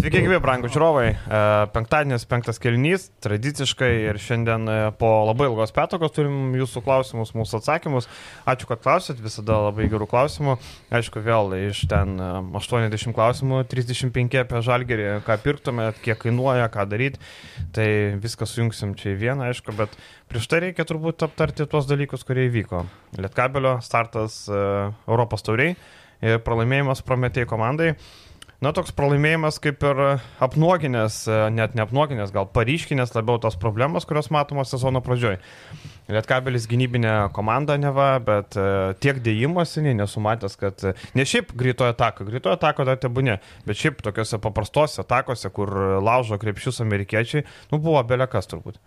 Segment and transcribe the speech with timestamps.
[0.00, 1.08] Sveiki, gyvi, brangų žiūrovai.
[1.12, 1.38] E,
[1.74, 7.58] penktadienis, penktas kelnys, tradiciškai ir šiandien e, po labai ilgos petokos turim jūsų klausimus, mūsų
[7.58, 8.08] atsakymus.
[8.48, 10.54] Ačiū, kad klausėt, visada labai gerų klausimų.
[10.96, 16.88] Aišku, vėl iš ten 80 e, klausimų, 35 apie žalgerį, ką pirktumėt, kiek kainuoja, ką
[16.88, 17.20] daryti.
[17.76, 17.90] Tai
[18.24, 20.00] viską sujungsim čia į vieną, aišku, bet
[20.32, 22.86] prieš tai reikia turbūt aptarti tuos dalykus, kurie įvyko.
[23.20, 25.76] Lietkabelio startas Europos tauriai
[26.24, 27.92] ir pralaimėjimas Prometėjai komandai
[28.64, 30.00] na, toks pralaimėjimas kaip ir
[30.44, 31.22] apnuoginės,
[31.56, 35.38] net neapnuoginės, gal paryškinės labiau tos problemos, kurios matomos sezono pradžioj.
[36.10, 38.58] Lietkabelis gynybinė komanda neva, bet
[39.00, 44.42] tiek dėjimuose nesumatęs, kad ne šiaip greitojo atako, greitojo atako dar tebūnė, bet šiaip tokiuose
[44.42, 45.70] paprastose atakose, kur
[46.02, 48.82] laužo krepšius amerikiečiai, nu buvo belekas turbūt.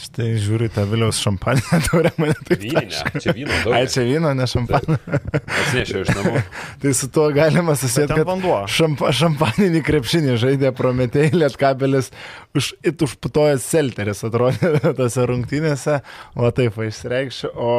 [0.00, 3.58] Štai žiūri tą Viliaus šampaninę taurę, mane taip Vyninė, čia vyno.
[3.76, 4.96] Ai, čia vyno, ne šampaninė.
[5.42, 6.42] Atsinešiau iš namų.
[6.80, 8.62] tai su tuo galima susėti, kad vanduo.
[8.70, 12.08] Šampa, šampaninį krepšinį žaidė Prometėjai, Lietkabelis
[12.56, 16.00] už, it užputojęs Selteris atrodė tose rungtynėse,
[16.32, 17.52] o taip išsireikščiau.
[17.60, 17.74] O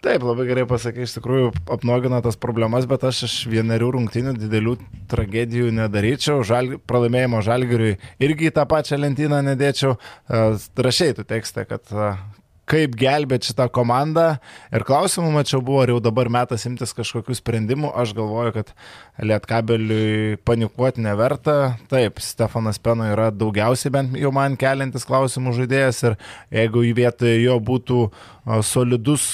[0.00, 4.78] Taip, labai gerai pasakai, iš tikrųjų apnogina tas problemas, bet aš iš vienerių rungtynių didelių
[5.12, 9.98] tragedijų nedaryčiau, žal, pralaimėjimo žalgiriui irgi į tą pačią lentyną nedėčiau.
[10.80, 11.92] Rašiai tu tekste, kad
[12.70, 14.38] kaip gelbėti šitą komandą.
[14.72, 17.92] Ir klausimų mačiau buvo, ar jau dabar metas imtis kažkokių sprendimų.
[17.98, 18.72] Aš galvoju, kad
[19.20, 21.74] Lietkabeliui panikuoti neverta.
[21.92, 26.20] Taip, Stefanas Peno yra daugiausiai bent jau man keliantis klausimų žaidėjas ir
[26.62, 28.04] jeigu į vietą jo būtų
[28.64, 29.26] solidus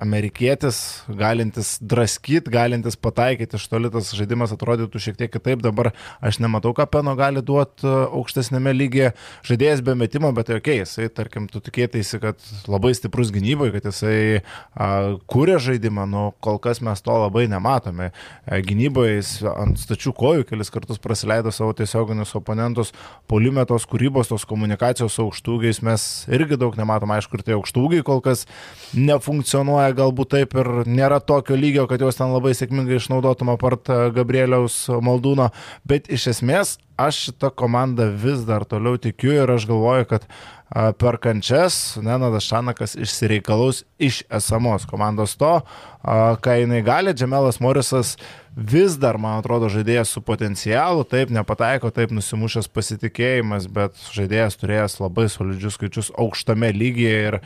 [0.00, 5.60] amerikietis, galintis draskyti, galintis pataikyti iš toli, tas žaidimas atrodytų šiek tiek kitaip.
[5.64, 5.90] Dabar
[6.24, 9.10] aš nematau, ką Peno gali duoti e, aukštesnėme lygyje.
[9.46, 12.40] Žaidėjas be metimo, bet tai ok, jisai, tarkim, tu tikėtaisi, kad
[12.72, 14.88] labai stiprus gynyboje, kad jisai a,
[15.28, 18.10] kūrė žaidimą, nu kol kas mes to labai nematome.
[18.46, 22.94] E, gynyboje jis ant stačių kojų kelis kartus praleido savo tiesioginius oponentus,
[23.30, 28.24] polimetos kūrybos, tos komunikacijos su aukštūgiais mes irgi daug nematom, aišku, ir tie aukštūgiai kol
[28.24, 28.46] kas
[28.96, 33.88] nefunkcionuoja funkcionuoja galbūt taip ir nėra tokio lygio, kad juos ten labai sėkmingai išnaudotum apart
[33.88, 35.50] e, Gabrieliaus Maldūno,
[35.84, 40.92] bet iš esmės aš šitą komandą vis dar toliau tikiu ir aš galvoju, kad e,
[40.94, 47.12] per kančias Nenadas Šanakas išsireikalaus iš esamos komandos to, e, ką jinai gali.
[47.12, 48.16] Džemelas Morisas
[48.54, 55.00] vis dar, man atrodo, žaidėjas su potencialu, taip nepataiko, taip nusimušęs pasitikėjimas, bet žaidėjas turėjęs
[55.02, 57.40] labai solidžius skaičius aukštame lygyje ir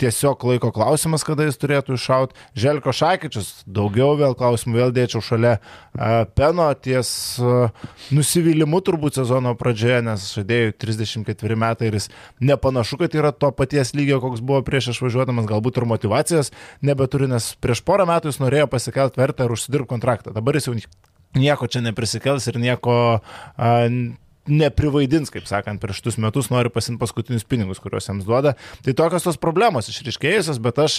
[0.00, 2.36] tiesiog laiko klausimas, kada jis turėtų iššauti.
[2.58, 5.54] Želko Šakyčius, daugiau vėl klausimų, vėl dėčiau šalia
[6.34, 7.10] Peno ties
[8.14, 12.10] nusivylimu turbūt sezono pradžioje, nes žaidėjų 34 metai ir jis
[12.42, 17.52] nepanašu, kad yra to paties lygio, koks buvo prieš išvažiuodamas, galbūt ir motivacijos nebeturi, nes
[17.62, 20.34] prieš porą metų jis norėjo pasikelti vertę ir užsidirbti kontraktą.
[20.34, 20.76] Dabar jis jau
[21.38, 22.96] nieko čia neprisikels ir nieko
[24.50, 28.54] neprivaidins, kaip sakant, prieš tus metus nori pasimti paskutinius pinigus, kuriuos jiems duoda.
[28.84, 30.98] Tai tokios tos problemos išriškėjusios, bet aš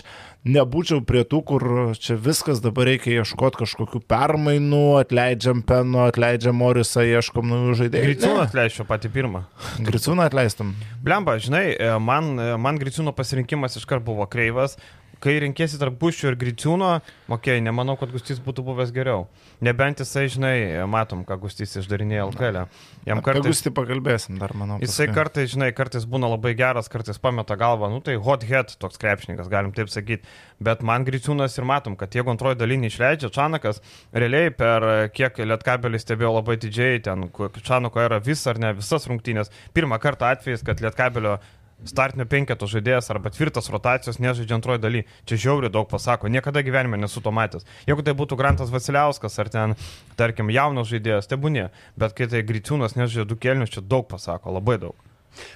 [0.49, 1.67] nebūčiau prie tų, kur
[2.01, 8.09] čia viskas dabar reikia ieškoti kažkokių permainų, atleidžiam Peno, atleidžiam Morisą, ieškom naujų žaidėjų.
[8.09, 9.45] Griciūną atleisčiau patį pirmą.
[9.85, 10.73] Griciūną atleistum.
[11.05, 11.65] Blemba, žinai,
[12.01, 14.79] man, man Griciūno pasirinkimas iškart buvo kreivas,
[15.23, 16.91] kai rinkėsi tarp Buščių ir Griciūno,
[17.27, 19.25] okei, okay, nemanau, kad Gustys būtų buvęs geriau.
[19.65, 20.55] Nebent jisai, žinai,
[20.91, 22.61] matom, ką Gustys išdarinėja LKL.
[23.07, 23.47] Jam kartais...
[23.47, 24.79] Gustį pakalbėsim dar, manau.
[24.79, 24.89] Paskui.
[24.89, 28.99] Jisai kartais, žinai, kartais būna labai geras, kartais pameta galvą, nu tai hot head toks
[29.01, 30.27] krepšininkas, galim taip sakyti.
[30.63, 33.81] Bet man Griciūnas ir matom, kad jeigu antroji dalinį išleidžia, Čanakas,
[34.15, 37.27] realiai per kiek Lietkabelį stebėjo labai didžiai, ten
[37.59, 39.51] Čanako yra vis ar ne visas rungtynės.
[39.75, 41.37] Pirmą kartą atvejis, kad Lietkabelio
[41.83, 45.03] startinio penketo žaidėjas arba tvirtas rotacijos nežaidžia antroji daly.
[45.29, 47.67] Čia žiauriai daug pasako, niekada gyvenime nesu to matęs.
[47.89, 49.75] Jeigu tai būtų Grantas Vasiliauskas ar ten,
[50.19, 51.69] tarkim, jaunas žaidėjas, tai būnė,
[51.99, 55.04] bet kai tai Griciūnas nežaidžia du kelnius, čia daug pasako, labai daug.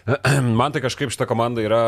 [0.60, 1.82] Man tai kažkaip šita komanda yra,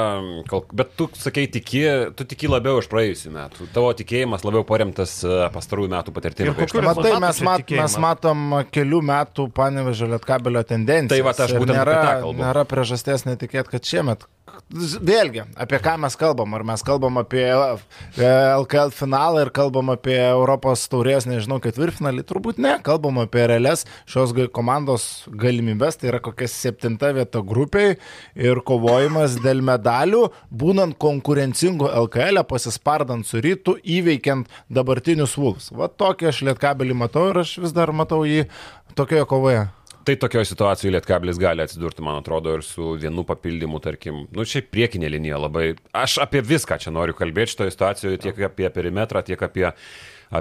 [0.75, 1.84] bet tu sakai, tiki,
[2.18, 3.69] tu tiki labiau iš praėjusių metų.
[3.75, 6.53] Tavo tikėjimas labiau paremtas e, pastarųjų metų patirtimi.
[6.81, 11.16] Matai, mes, mat, mes matom kelių metų panevežio lietkabelio tendenciją.
[11.16, 12.00] Tai va, aš būtent nėra,
[12.44, 14.27] nėra priežasties netikėti, kad šiemet
[14.72, 16.54] Vėlgi, apie ką mes kalbam?
[16.56, 22.24] Ar mes kalbam apie LKL e, finalą ir kalbam apie Europos taurės, nežinau, ketvirtfinalį?
[22.28, 27.98] Turbūt ne, kalbam apie realias šios komandos galimybės, tai yra kokia septinta vieta grupiai
[28.40, 35.70] ir kovojimas dėl medalių, būnant konkurencingu LKL, e, pasispardant su rytu, įveikiant dabartinius Vulfs.
[35.76, 38.48] Va tokį aš lietkabelį matau ir aš vis dar matau jį
[38.96, 39.68] tokioje kovoje.
[40.06, 44.71] Tai tokioje situacijoje Lietkablis gali atsidurti, man atrodo, ir su vienu papildymu, tarkim, nu šiaip
[44.74, 45.75] priekinė linija labai.
[45.94, 49.68] Aš apie viską čia noriu kalbėti šitoje situacijoje, tiek apie perimetrą, tiek apie,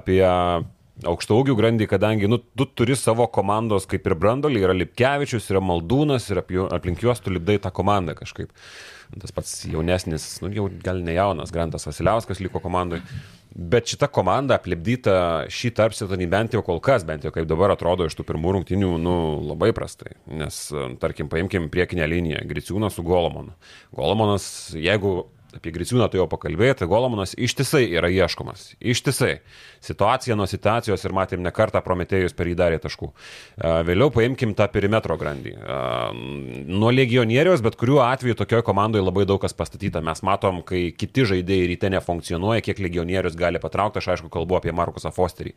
[0.01, 0.23] apie
[1.11, 5.61] aukšto ūgių grandį, kadangi nu, tu turi savo komandos kaip ir brandolį, yra Lipkevičius, yra
[5.65, 8.53] Maldūnas ir aplink juos tu lipdai tą komandą kažkaip.
[9.21, 13.03] Tas pats jaunesnis, nu, jau gal ne jaunas, Grantas Vasiliauskas liko komandai.
[13.51, 18.07] Bet šita komanda aplipdyta šį tarpsitonį bent jau kol kas, bent jau kaip dabar atrodo
[18.07, 19.15] iš tų pirmų rungtinių, nu,
[19.49, 20.15] labai prastai.
[20.31, 20.63] Nes,
[21.03, 23.57] tarkim, paimkim priekinę liniją, Griciūną su Golomonu.
[23.97, 24.47] Golomonas,
[24.79, 25.25] jeigu
[25.57, 28.75] apie Griciūną tu jau pakalbėjai, tai Golomanas ištisai yra ieškomas.
[28.79, 29.41] Ištisai.
[29.85, 33.11] Situacija nuo situacijos ir matėm ne kartą Prometėjus per jį darė taškų.
[33.89, 35.57] Vėliau paimkim tą perimetro grandį.
[36.71, 40.05] Nuo legionieriaus, bet kuriuo atveju tokioje komandoje labai daug kas pastatyta.
[40.05, 44.77] Mes matom, kai kiti žaidėjai ryte nefunkcionuoja, kiek legionierius gali patraukti, aš aišku kalbu apie
[44.77, 45.57] Markusą Fosterį.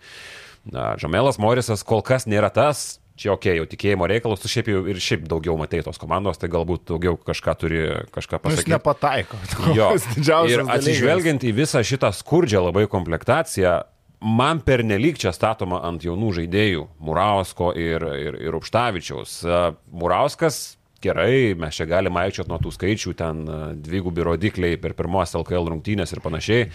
[0.74, 5.00] Džamelas Morisas kol kas nėra tas, čia ok, jau tikėjimo reikalas, tu šiaip jau ir
[5.02, 7.82] šiaip daugiau matai tos komandos, tai galbūt daugiau kažką turi
[8.14, 8.66] kažką pasakyti.
[8.66, 9.40] Jis nepataiko.
[9.78, 9.94] Jo,
[10.50, 13.80] ir atsižvelgiant į visą šitą skurdžią labai komplektaciją,
[14.24, 19.42] man pernelyg čia statoma ant jaunų žaidėjų- Murausko ir, ir, ir Upštavičiaus.
[19.92, 25.36] Murauskas gerai, mes čia galime aikčiot nuo tų skaičių, ten e, dvigubi rodikliai per pirmos
[25.38, 26.68] LKL rungtynės ir panašiai.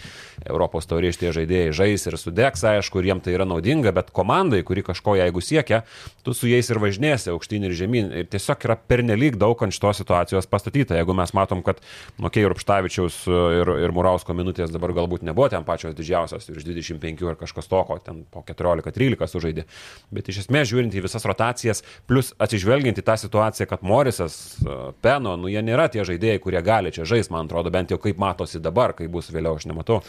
[0.45, 4.61] Europos taurės tie žaidėjai žais ir sudegs, aišku, ir jiem tai yra naudinga, bet komandai,
[4.67, 5.83] kuri kažko jeigu siekia,
[6.27, 8.13] tu su jais ir važinėsi aukštyn ir žemyn.
[8.23, 10.99] Ir tiesiog yra pernelyg daug ant šitos situacijos pastatyta.
[10.99, 11.81] Jeigu mes matom, kad
[12.23, 17.25] Mokėjai ir Upštavičiaus ir, ir Murausko minutės dabar galbūt nebuvo ten pačios didžiausios, virš 25
[17.31, 19.67] ar kažkas toko, ten po 14-13 sužaidė.
[20.15, 24.59] Bet iš esmės žiūrint į visas rotacijas, plus atsižvelgiant į tą situaciją, kad Moris Morisas,
[25.01, 28.19] Peno, nu jie nėra tie žaidėjai, kurie gali čia žaisti, man atrodo, bent jau kaip
[28.19, 30.01] matosi dabar, kai bus vėliau, aš nematau.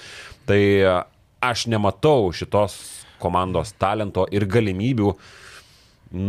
[0.50, 0.62] Tai
[1.46, 2.78] aš nematau šitos
[3.22, 5.14] komandos talento ir galimybių,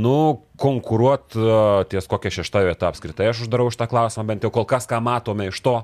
[0.05, 0.17] nu,
[0.61, 1.41] konkuruoti
[1.89, 3.31] ties kokią šeštą vietą apskritai.
[3.31, 5.77] Aš uždarau šitą klausimą, bent jau kol kas, ką matome iš to.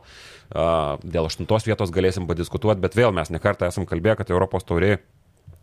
[0.53, 5.01] Dėl aštuntos vietos galėsim padiskutuoti, bet vėl mes nekartą esam kalbėję, kad Europos tauriai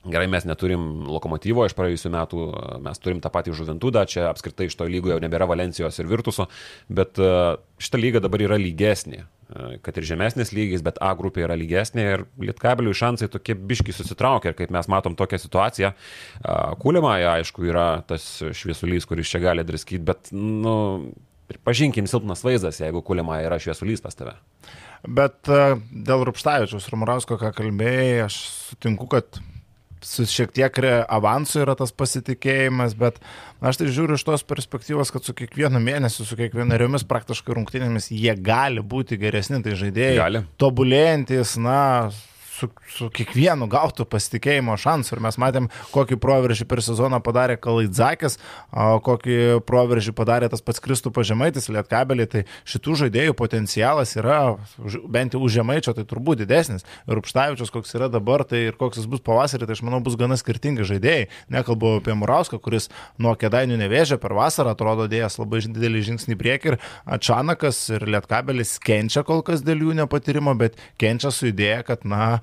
[0.04, 2.46] Gerai, mes neturim lokomotyvo iš praėjusių metų,
[2.84, 6.50] mes turim tą patį žuvintudą, čia apskritai iš to lygo jau nebėra Valencijos ir Virtuso,
[6.92, 7.30] bet e,
[7.80, 12.08] šita lyga dabar yra lygesnė, e, kad ir žemesnis lygis, bet A grupė yra lygesnė
[12.18, 15.94] ir Lietkabelių šansai tokie biški susitraukia ir kaip mes matom tokią situaciją,
[16.84, 20.76] Kūlima, aišku, yra tas šviesulys, kuris čia gali draskyti, bet, nu,
[21.64, 24.36] pažinkim, silpnas vaizdas, jeigu Kūlima yra šviesulys pas tave.
[25.04, 29.40] Bet e, dėl Rupštavičiaus ir Murausko, ką kalbėjai, aš sutinku, kad
[30.08, 33.20] su šiek tiek avansu yra tas pasitikėjimas, bet
[33.64, 38.36] aš tai žiūriu iš tos perspektyvos, kad su kiekvienu mėnesiu, su kiekvienariomis praktiškai rungtynėmis jie
[38.40, 40.20] gali būti geresni, tai žaidėjai.
[40.20, 40.44] Gali.
[40.62, 41.80] Tobulėjantis, na,
[42.54, 45.16] su, su kiekvienu gautų pasitikėjimo šansu.
[45.16, 48.38] Ir mes matėm, kokį proveržį per sezoną padarė Kalaidzakis,
[48.74, 52.28] kokį proveržį padarė tas pats Kristų pažemaitis, Lietkabelį.
[52.34, 54.40] Tai šitų žaidėjų potencialas yra,
[55.12, 56.86] bent jau už žemaičio, tai turbūt didesnis.
[57.10, 60.18] Ir Upštavičius, koks yra dabar, tai ir koks jis bus pavasarį, tai aš manau bus
[60.20, 61.30] gana skirtingi žaidėjai.
[61.54, 62.90] Nekalbu apie Murauską, kuris
[63.22, 66.74] nuo kėdainių nevėžė per vasarą, atrodo dėjęs labai didelį žingsnį priekį.
[66.74, 66.80] Ir
[67.18, 72.43] Atšanakas ir Lietkabelis kenčia kol kas dėl jų nepatyrimo, bet kenčia su idėja, kad, na,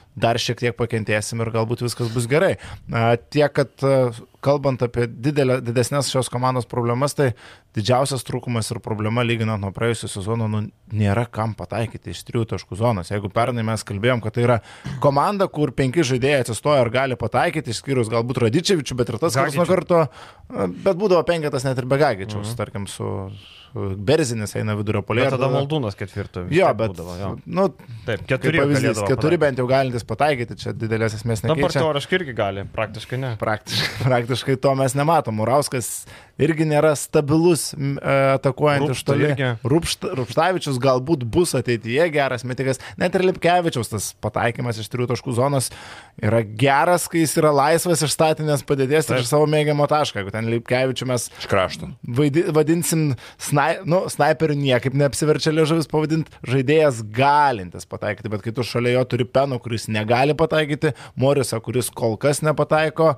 [0.15, 2.55] dar šiek tiek pakentėsim ir galbūt viskas bus gerai.
[3.31, 3.71] Tiek, kad
[4.41, 7.31] kalbant apie didelę, didesnės šios komandos problemas, tai
[7.77, 12.79] didžiausias trūkumas ir problema lyginant nuo praėjusią sezoną, nu, nėra kam pataikyti iš trijų taškų
[12.81, 13.13] zonos.
[13.13, 14.57] Jeigu pernai mes kalbėjom, kad tai yra
[15.03, 19.59] komanda, kur penki žaidėjai atsistoja ir gali pataikyti, išskyrus galbūt Radičevičių, bet ir tas kartas
[19.61, 20.03] nuo karto,
[20.49, 22.59] bet būdavo penketas net ir be Gagičiaus, mhm.
[22.59, 23.11] tarkim, su
[23.71, 25.29] Berzinis eina vidurio polė.
[25.31, 26.43] Tada Maldūnas ketvirto.
[26.51, 27.29] Jo, bet, būdavo, jo.
[27.55, 27.69] nu,
[28.03, 31.61] taip, keturi, pavyzdys, keturi bent jau galintis pataikyti, čia didelės esmės nekeičia.
[31.61, 33.31] Dabar teoriškai irgi gali, praktiškai ne.
[33.41, 35.39] Praktiškai, praktiškai to mes nematom.
[35.41, 35.91] Murauskas
[36.41, 37.93] irgi nėra stabilus e,
[38.37, 39.31] atakuojant iš toli.
[39.67, 45.35] Rupšta, Rupštavičius galbūt bus ateityje geras metikas, net ir Lipkevičiaus tas pataikymas iš trijų taškų
[45.37, 45.71] zonos
[46.21, 50.21] yra geras, kai jis yra laisvas iš statinės padėties ir savo mėgiamo tašką.
[50.21, 51.27] Jeigu ten Lipkevičių mes
[52.55, 58.97] vadinsim snai, nu, snaiperiu niekaip neapsiverčia liežuvis pavadinti žaidėjas galintis pataikyti, bet kai tu šalia
[58.97, 63.13] jo turi Peno, kuris negali pataikyti, Morisą, kuris kol kas nepataiko,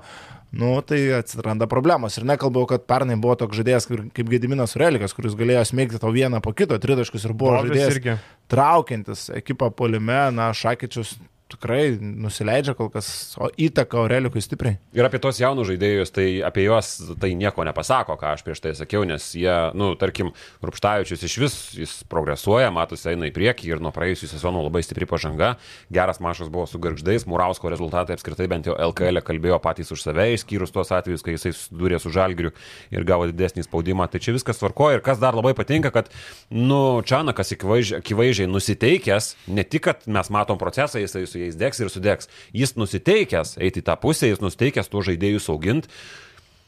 [0.54, 2.18] nu, tai atsiranda problemos.
[2.18, 6.42] Ir nekalbau, kad pernai buvo toks žaidėjas kaip Gediminas Relikas, kuris galėjo smėgti tau vieną
[6.44, 8.18] po kito tritaškus ir buvo Bobis žaidėjas irgi.
[8.52, 11.16] traukiantis ekipą polime, na, Šakyčius
[11.52, 14.78] tikrai nusileidžia kol kas, o įtaka Aurelikui stipriai.
[14.96, 18.72] Ir apie tos jaunus žaidėjus, tai apie juos tai nieko nepasako, ką aš prieš tai
[18.78, 20.32] sakiau, nes jie, nu, tarkim,
[20.64, 25.08] Rupštavičius iš vis, jis progresuoja, matosi, eina į priekį ir nuo praėjusių sezonų labai stipri
[25.10, 25.54] pažanga.
[25.92, 30.06] Geras mašas buvo su Garždais, Murausko rezultatai apskritai bent jau LKL e kalbėjo patys už
[30.06, 32.54] save, išskyrus tuos atvejus, kai jisai susidūrė su Žalgiriu
[32.94, 34.08] ir gavo didesnį spaudimą.
[34.10, 36.10] Tai čia viskas tvarkoja ir kas dar labai patinka, kad,
[36.50, 41.90] nu, Čanakas akivaizdžiai nusiteikęs, ne tik, kad mes matom procesą, jisai su jais degs ir
[41.92, 42.30] sudegs.
[42.54, 45.90] Jis nusiteikęs eiti į tą pusę, jis nusiteikęs tuos žaidėjus auginti.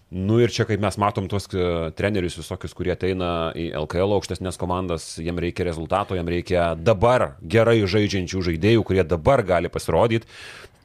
[0.06, 1.62] Nu ir čia, kaip mes matom tuos e,
[1.99, 7.80] trenerius visokius, kurie ateina į LKL aukštesnės komandas, jiem reikia rezultato, jiem reikia dabar gerai
[7.90, 10.30] žaidžiančių žaidėjų, kurie dabar gali pasirodyti.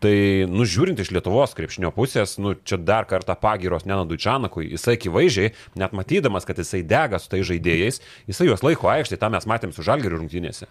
[0.02, 0.14] Tai,
[0.50, 5.52] nu, žiūrint iš Lietuvos krepšinio pusės, nu, čia dar kartą pagiros Nenadui Čanakui, jisai akivaizdžiai,
[5.78, 9.76] net matydamas, kad jisai dega su tai žaidėjais, jisai juos laiko aikštėje, tą mes matėm
[9.76, 10.66] su Žalgiriu rungtynėse.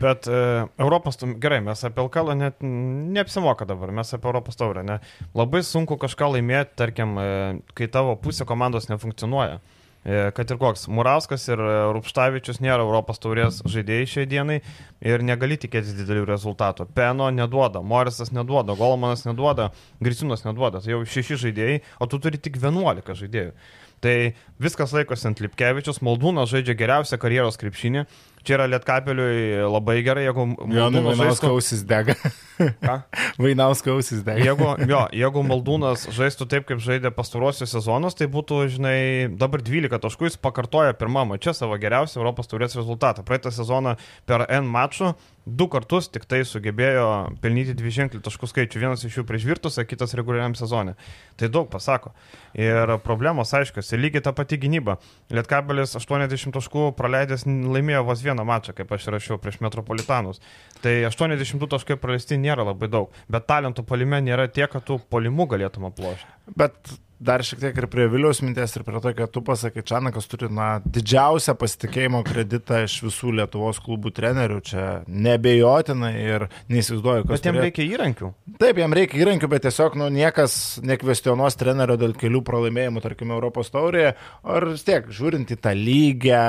[0.00, 0.38] Bet e,
[0.80, 4.98] Europos, gerai, mes apie LKL net neapsimoka dabar, mes apie Europos taurę, ne?
[5.36, 7.28] Labai sunku kažką laimėti, tarkim, e,
[7.76, 9.60] kai tavo pusė komandos nefunkcionuoja.
[10.02, 14.56] E, kad ir koks Murauskas ir e, Rupštavičius nėra Europos taurės žaidėjai šiai dienai
[14.98, 16.88] ir negali tikėtis didelių rezultatų.
[16.96, 19.68] Peno neduoda, Morisas neduoda, Golmanas neduoda,
[20.02, 20.82] Griciūnas neduoda.
[20.82, 23.54] Tai jau šeši žaidėjai, o tu turi tik 11 žaidėjų.
[24.02, 24.16] Tai
[24.58, 28.02] viskas laikosi ant Lipkevičius, Maldūnas žaidžia geriausią karjeros krepšinį,
[28.42, 30.46] Čia yra Lietkapeliui labai gerai, jeigu...
[30.74, 32.16] Jonui Vainausko ausis dega.
[32.86, 32.96] Ką?
[33.42, 34.42] Vainausko ausis dega.
[34.42, 38.96] Jeigu, jo, jeigu Maldūnas žaistų taip, kaip žaidė pastarosius sezonus, tai būtų, žinai,
[39.38, 43.22] dabar 12 taškų jis pakartoja pirmą mačią savo geriausią Europos taurės rezultatą.
[43.26, 43.94] Praeitą sezoną
[44.26, 45.14] per N mačų
[45.46, 47.06] du kartus tik tai sugebėjo
[47.42, 48.82] pelnyti dvi ženklį taškų skaičių.
[48.82, 50.94] Vienas iš jų prieš Virtusą, kitas reguliariam sezonė.
[51.38, 52.12] Tai daug pasako.
[52.54, 53.90] Ir problemos aiškios.
[53.92, 54.98] Ir lygiai ta pati gynyba.
[55.34, 60.42] Lietkabelis 80 taškų praleidęs laimėjo vos vieną vieną mačą, kaip aš rašiau prieš Metropolitanus.
[60.82, 65.48] Tai 80 taškai praleisti nėra labai daug, bet talentų polime nėra tiek, kad tu polimų
[65.54, 66.30] galėtum aplošti.
[66.58, 70.26] Bet dar šiek tiek ir prie Viliaus minties ir prie to, kad tu pasakai, Čanakas
[70.30, 77.36] turi na, didžiausią pasitikėjimo kreditą iš visų Lietuvos klubų trenerių, čia nebejotinai ir neįsivaizduoju, kas.
[77.36, 77.68] Bet jam turėt...
[77.68, 78.32] reikia įrankių.
[78.62, 83.70] Taip, jam reikia įrankių, bet tiesiog nu, niekas nekvestionuos trenerio dėl kelių pralaimėjimų, tarkim, Europos
[83.74, 86.42] taurėje, ar vis tiek, žiūrint į tą lygę,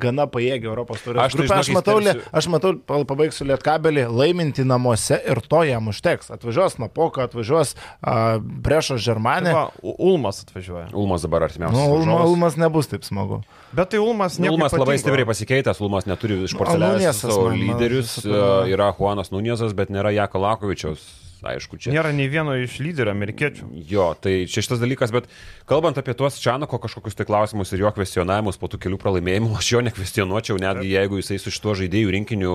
[0.00, 1.50] gana pajėgi Europos turės aš, grupę.
[1.50, 2.28] Tai, aš, matau, tersi...
[2.40, 2.72] aš matau,
[3.08, 6.30] pabaigsiu lietkabelį, laiminti namuose ir to jam užteks.
[6.34, 9.54] Atvažiuos Napoka, atvažiuos uh, Brešo Žermanė.
[9.54, 10.88] Tai Ulmas atvažiuoja.
[10.92, 11.78] Ulmas dabar artimiausias.
[11.78, 13.42] Nu, Ulma, Ulmas nebus taip smagu.
[13.74, 14.52] Bet tai Ulmas ne.
[14.52, 20.14] Ulmas labai stipriai pasikeitęs, Ulmas neturi iš porcelės savo lyderius, yra Juanas Nunėzas, bet nėra
[20.14, 21.92] Jako Lakovičiaus aišku, čia.
[21.94, 23.68] Nėra nei vieno iš lyderių amerikiečių.
[23.90, 25.28] Jo, tai čia šitas dalykas, bet
[25.68, 29.70] kalbant apie tuos Čianako kažkokius tai klausimus ir jo kvestionavimus po tų kelių pralaimėjimų, aš
[29.76, 32.54] jo nekvestionuočiau, netgi jeigu jisai su šituo žaidėjų rinkiniu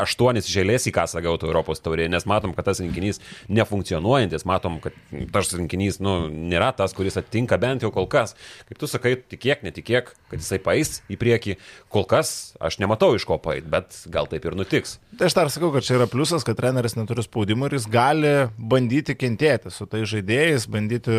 [0.00, 3.20] aštuonis žėlės į kasą gautų Europos taurėje, nes matom, kad tas rinkinys
[3.52, 4.96] nefunkcionuojantis, matom, kad
[5.34, 8.34] tas rinkinys nu, nėra tas, kuris atitinka bent jau kol kas.
[8.68, 11.56] Kaip tu sakai, tikėk, netikėk, kad jisai pais į priekį,
[11.92, 14.98] kol kas aš nematau iš ko pait, bet gal taip ir nutiks.
[15.14, 17.86] Tai aš dar sakau, kad čia yra pliusas, kad treneris neturi spaudimo spaudimo ir jis
[17.92, 21.12] gali bandyti kentėti su tai žaidėjais, bandyti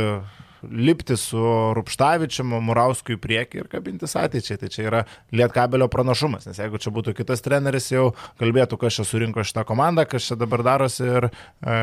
[0.65, 1.37] lipti su
[1.77, 4.57] Rupštavičiu, Murauskui į priekį ir kabintis ateičiai.
[4.57, 5.01] Tai čia yra
[5.31, 10.07] Lietkabelio pranašumas, nes jeigu čia būtų kitas treneris, jau kalbėtų, kas čia surinko šitą komandą,
[10.09, 11.77] kas čia dabar darosi ir e,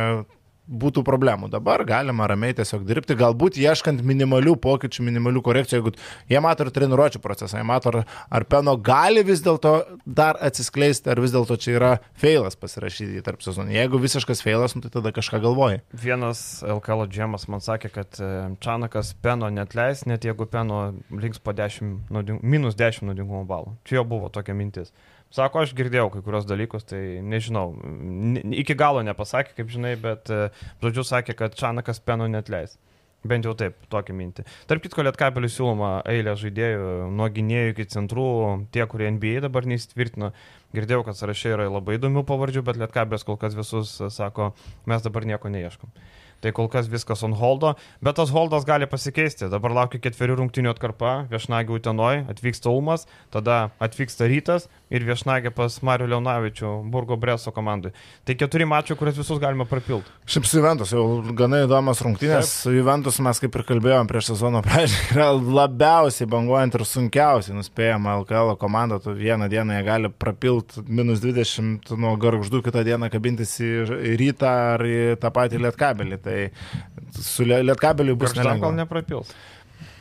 [0.68, 1.50] būtų problemų.
[1.52, 5.92] Dabar galima ramiai tiesiog dirbti, galbūt ieškant minimalių pokyčių, minimalių korekcijų, jeigu
[6.30, 9.74] jie mato ir treniruočio procesą, jie mato, ar, ar Peno gali vis dėlto
[10.06, 13.74] dar atsiskleisti, ar vis dėlto čia yra feilas pasirašyti tarp sezonų.
[13.74, 15.82] Jeigu visiškas feilas, nu, tai tada kažką galvoji.
[16.04, 21.42] Vienas LKL džemas man sakė, kad e, Čanakas Peno net leis, net jeigu Peno links
[21.42, 23.76] po 10, nauding, minus 10 naudingumo balų.
[23.88, 24.94] Čia jo buvo tokia mintis.
[25.32, 27.70] Sako, aš girdėjau kai kurios dalykus, tai nežinau,
[28.52, 30.48] iki galo nepasakė, kaip žinai, bet e,
[30.84, 32.76] žodžiu sakė, kad Čanakas penų net leis.
[33.22, 34.42] Bent jau taip, tokia mintį.
[34.66, 38.24] Tarp kitko, Lietkabelių siūloma eilė žaidėjų, nuo gynėjų iki centrų,
[38.74, 40.32] tie, kurie NBA dabar neįsitvirtino.
[40.74, 44.50] Girdėjau, kad sąraše yra labai įdomių pavardžių, bet Lietkabelis kol kas visus sako,
[44.90, 45.94] mes dabar nieko neieškom.
[46.42, 49.46] Tai kol kas viskas on holdo, bet tas holdas gali pasikeisti.
[49.52, 55.78] Dabar laukia ketverių rungtinių atkarpa, viešnagė Utenoj, atvyksta Ulmas, tada atvyksta Rytas ir viešnagė pas
[55.86, 57.94] Mariu Leonavičių, Burgo Breso komandai.
[58.28, 60.12] Tai keturi mačiai, kuriuos visus galima prapilti.
[60.28, 61.04] Šiaip su Juventus jau
[61.38, 62.52] gana įdomios rungtynės.
[62.66, 65.30] Su Juventus mes kaip ir kalbėjom prieš sezono pradžią, yra
[65.62, 69.00] labiausiai banguojant ir sunkiausiai nuspėjama LKL komanda.
[69.02, 73.72] Tu vieną dieną jie gali prapilti minus 20 nuo garždų, kitą dieną kabintis į
[74.20, 76.20] rytą ar į tą patį lietkabelį.
[76.22, 76.38] Tai
[77.18, 78.68] su Lietkabeliu bus nelengva.
[78.68, 79.32] gal neprapils.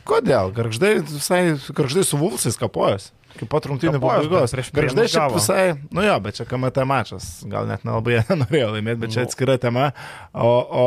[0.08, 0.50] Kodėl?
[0.54, 1.42] Garždai visai,
[1.76, 3.12] garždai su Vulsais kapojas.
[3.38, 4.54] Kaip pat rungtynių pabaigos.
[4.76, 5.62] Garždai šiaip visai,
[5.94, 7.28] nu jo, bet čia KMT mačas.
[7.48, 9.30] Gal net nelabai norėjo laimėti, bet čia nu.
[9.30, 9.90] atskira tema.
[10.32, 10.86] O, o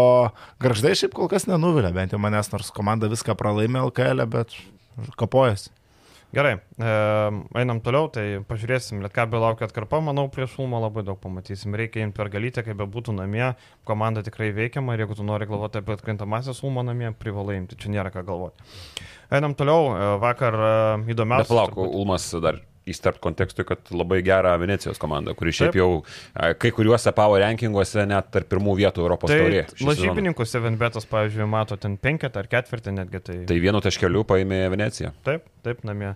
[0.64, 4.56] garždai šiaip kol kas nenuvilia, bent jau manęs, nors komanda viską pralaimė LKL, e, bet
[5.20, 5.70] kapojas.
[6.34, 6.92] Gerai, e,
[7.60, 11.76] einam toliau, tai pažiūrėsim, Lietkabė laukia atkarpa, manau, prieš Ulmą labai daug pamatysim.
[11.78, 13.54] Reikia imti per galytę, kaip bebūtų namie,
[13.88, 17.94] komanda tikrai veikiama ir jeigu tu nori galvoti apie atkrintamasis Ulmą namie, privalai imti, čia
[17.94, 18.72] nėra ką galvoti.
[19.32, 20.72] Einam toliau, e, vakar e,
[21.16, 21.48] įdomiausia.
[21.48, 25.80] Bet palauk, Ulmas dar įsterpt kontekstui, kad labai gerą Venecijos komandą, kuri šiaip Taip.
[25.80, 29.64] jau kai kuriuose power rankinguose net tarp pirmų vietų Europos tai taurė.
[29.86, 33.22] Lažybininkus Evenbetas, pavyzdžiui, mato ten penketą ar ketvirtį netgi.
[33.26, 35.12] Tai, tai vienu taškeliu paėmė Veneciją.
[35.26, 36.14] Taip, taip, namie.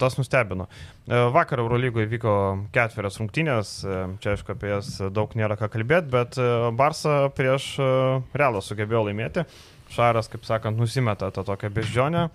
[0.00, 0.68] Tas nustebino.
[1.08, 2.34] E, vakar Eurolygoje vyko
[2.74, 6.48] ketverias rungtynės, e, čia aišku apie jas daug nėra ką kalbėti, bet e,
[6.78, 7.72] Barsa prieš
[8.38, 9.46] Realą sugebėjo laimėti.
[9.92, 12.28] Šaras, kaip sakant, nusimeta tą tokią beždžionę.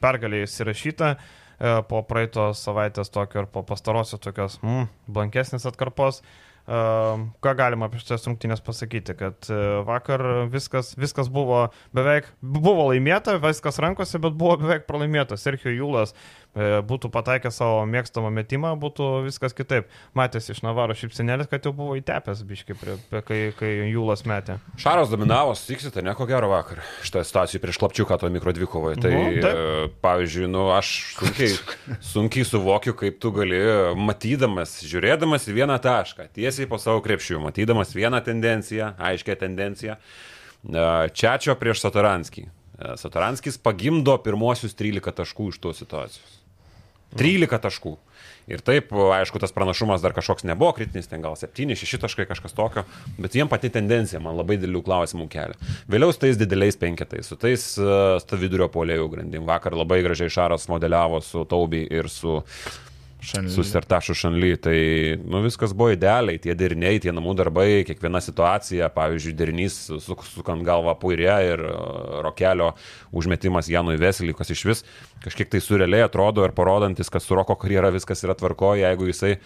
[0.00, 1.10] Pergalė įsirašyta.
[1.56, 6.22] E, po praeitos savaitės tokio ir po pastarosios tokios mm, blankesnės atkarpos.
[6.66, 11.60] Uh, ką galima apie šitas rungtynės pasakyti, kad uh, vakar viskas, viskas buvo
[11.94, 15.38] beveik, buvo laimėta, viskas rankose, bet buvo beveik pralaimėta.
[15.38, 19.90] Sergio Jūlas E, būtų pataikę savo mėgstamą metimą, būtų viskas kitaip.
[20.16, 24.56] Matėsi iš Navaro šipsinėlės, kad jau buvo įtepęs biški, prie, prie, kai, kai Jūlas metė.
[24.80, 26.80] Šaras dominavo, sutiksite, ne ko gero vakar.
[27.04, 29.00] Šitą situaciją prieš Klapčiuką to mikrodvikovoje.
[29.04, 29.50] Tai, nu, taip.
[29.50, 31.52] E, pavyzdžiui, nu, aš sunkiai,
[32.12, 33.60] sunkiai suvokiu, kaip tu gali,
[34.00, 40.86] matydamas, žiūrėdamas į vieną tašką, tiesiai po savo krepšių, matydamas vieną tendenciją, aiškę tendenciją, e,
[41.12, 42.48] Čiačio prieš Satoranskį.
[42.76, 46.35] Satoranskis pagimdo pirmosius 13 taškų iš tos situacijos.
[47.14, 47.96] 13 taškų.
[48.46, 52.84] Ir taip, aišku, tas pranašumas dar kažkoks nebuvo kritinis, ten gal 7-6 taškai kažkas tokio,
[53.18, 55.58] bet jiem pati tendencija man labai didelių klausimų kelia.
[55.90, 59.46] Vėliau su tais dideliais penketais, su tais uh, vidurio polėjų grandim.
[59.50, 62.76] Vakar labai gražiai Šaras modeliavo su Taubi ir su uh,
[63.20, 63.50] Šanly.
[63.50, 64.56] su Sertašu Šanly.
[64.60, 64.76] Tai
[65.24, 70.94] nu, viskas buvo idealiai, tie deriniai, tie namų darbai, kiekviena situacija, pavyzdžiui, derinys sukant galvą
[71.00, 71.72] puirė ir e,
[72.26, 72.72] rokelio
[73.16, 74.84] užmetimas Janui Veselį, kas iš vis
[75.24, 79.36] kažkiek tai surrealiai atrodo ir parodantis, kad su Roko karjera viskas yra tvarkoje, jeigu jisai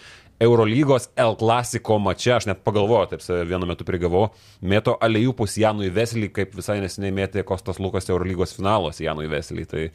[0.41, 6.31] Eurolygos L klasiko mače, aš net pagalvojau, taip vienu metu prigavau, mėto aliejupus Janui Veselį,
[6.33, 9.67] kaip visai nesiniai mėtė Kostas Lukas Eurolygos finalos Janui Veselį.
[9.69, 9.87] Tai,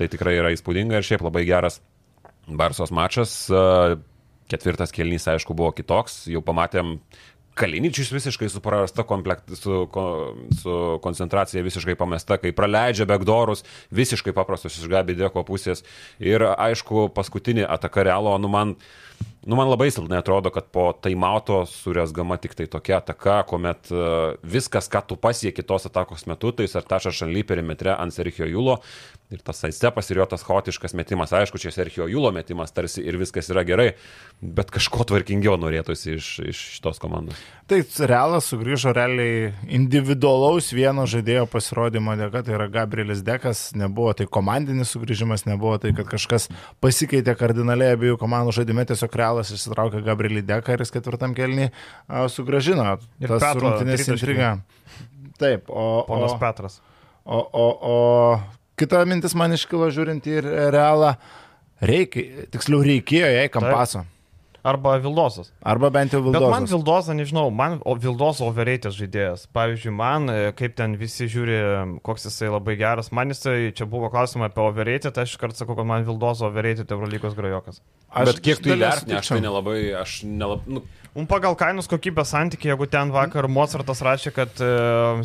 [0.00, 1.82] tai tikrai yra įspūdinga ir šiaip labai geras
[2.46, 3.34] Barsos mačas,
[4.50, 6.96] ketvirtas kelnys, aišku, buvo kitoks, jau pamatėm
[7.52, 9.82] Kaliničius visiškai su prarasta komplekt, su,
[10.56, 13.60] su koncentracija visiškai pamesta, kai praleidžia begdorus,
[13.92, 15.84] visiškai paprastos iš Gabi Deko pusės.
[16.16, 18.72] Ir aišku, paskutinį ataką realo, nu man,
[19.46, 23.90] nu man labai silpnai atrodo, kad po taimauto surėsgama tik tai tokia ataka, kuomet
[24.42, 28.78] viskas, ką tu pasieki tos atakos metu, tai ar tašas šaly perimetre ant Sergio Julo,
[29.32, 33.16] Ir tas Aistepas ir jo tas chaotiškas metimas, aišku, čia Sergio Julo metimas tarsi ir
[33.16, 33.94] viskas yra gerai,
[34.44, 37.38] bet kažko tvarkingiau norėtųsi iš, iš šitos komandos.
[37.70, 37.78] Tai
[38.10, 44.92] realas sugrįžo realiai individualaus vieno žaidėjo pasirodymo dėka, tai yra Gabrielis Dekas, nebuvo tai komandinis
[44.92, 46.50] sugrįžimas, nebuvo tai, kad kažkas
[46.84, 51.70] pasikeitė kardinaliai abiejų komandų žaidime, tiesiog realas išsitraukė Gabrielį Deką ir jis ketvirtam kelnį
[52.32, 52.98] sugražino.
[53.22, 54.56] Ir tas rungtinės intriga.
[55.40, 56.04] Taip, o...
[56.06, 56.80] Ponas o, Petras.
[57.24, 57.96] O, o, o
[58.78, 60.42] kita mintis man iškilo žiūrint į
[60.74, 61.16] realą.
[61.82, 64.04] Reikia, tiksliau reikėjo jai kampaso.
[64.62, 65.50] Arba Vildosas.
[65.62, 66.46] Arba bent jau Vildosas.
[66.46, 69.48] Bet man Vildosa, nežinau, man Vildos overrated žaidėjas.
[69.56, 71.56] Pavyzdžiui, man, e, kaip ten visi žiūri,
[72.06, 75.88] koks jisai labai geras, man jisai, čia buvo klausimai apie overrated, aš iškart sakau, kad
[75.90, 77.82] man Vildos overrated Eurolygos grajokas.
[78.12, 82.30] Aš Bet kiek tu įvertini, aš tai nelabai, aš nelabai, nu, Un pagal kainos kokybės
[82.32, 84.68] santykį, jeigu ten vakar Mozartas rašė, kad e,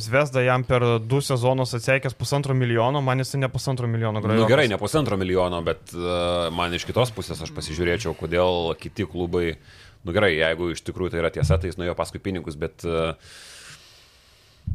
[0.04, 4.36] Zvezda jam per du sezonus atsiekęs pusantro milijono, man jis ne pusantro milijono gražu.
[4.36, 8.73] Na nu, gerai, ne pusantro milijono, bet uh, man iš kitos pusės aš pasižiūrėčiau, kodėl
[8.82, 9.54] kiti klubai,
[10.04, 13.15] nu gerai, jeigu iš tikrųjų tai yra tiesa, tai jis nuėjo paskui pinigus, bet uh,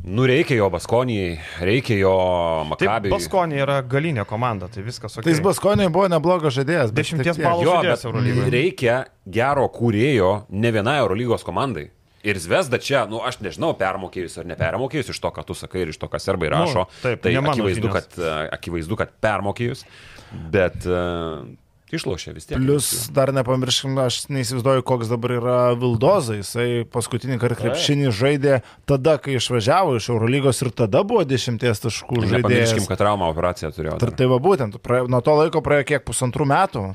[0.02, 2.12] Nu, reikia jo Baskonijai, reikia jo
[2.72, 3.12] Makabiui.
[3.12, 5.22] Baskonija yra galinė komanda, tai viskas ok.
[5.22, 6.90] Tai jis Baskonijai buvo neblogas žaidėjas.
[6.96, 8.50] Dešimties balų bet Eurolygoje.
[8.50, 8.96] Reikia
[9.30, 11.90] gero kūrėjo ne vienai Eurolygos komandai.
[12.22, 15.90] Ir Zvezda čia, nu aš nežinau, permokėjus ar nepermokėjus iš to, ką tu sakai ir
[15.90, 16.84] iš to, kas serbai rašo.
[16.86, 18.18] Nu, taip, tai akivaizdu kad,
[18.54, 19.82] akivaizdu, kad permokėjus.
[20.54, 21.42] Bet uh,
[21.92, 22.56] Išlošė vis tiek.
[22.56, 26.38] Plius dar nepamirškim, aš neįsivaizduoju, koks dabar yra Vildoza.
[26.38, 32.24] Jisai paskutinį kartą krepšinį žaidė tada, kai išvažiavo iš Eurolygos ir tada buvo dešimties taškų
[32.24, 32.48] žaidėjas.
[32.48, 33.98] Nepamirškim, kad traumą operaciją turėjo.
[34.00, 34.14] Dar.
[34.16, 36.86] Tai va būtent, praėjo, nuo to laiko praėjo kiek pusantrų metų.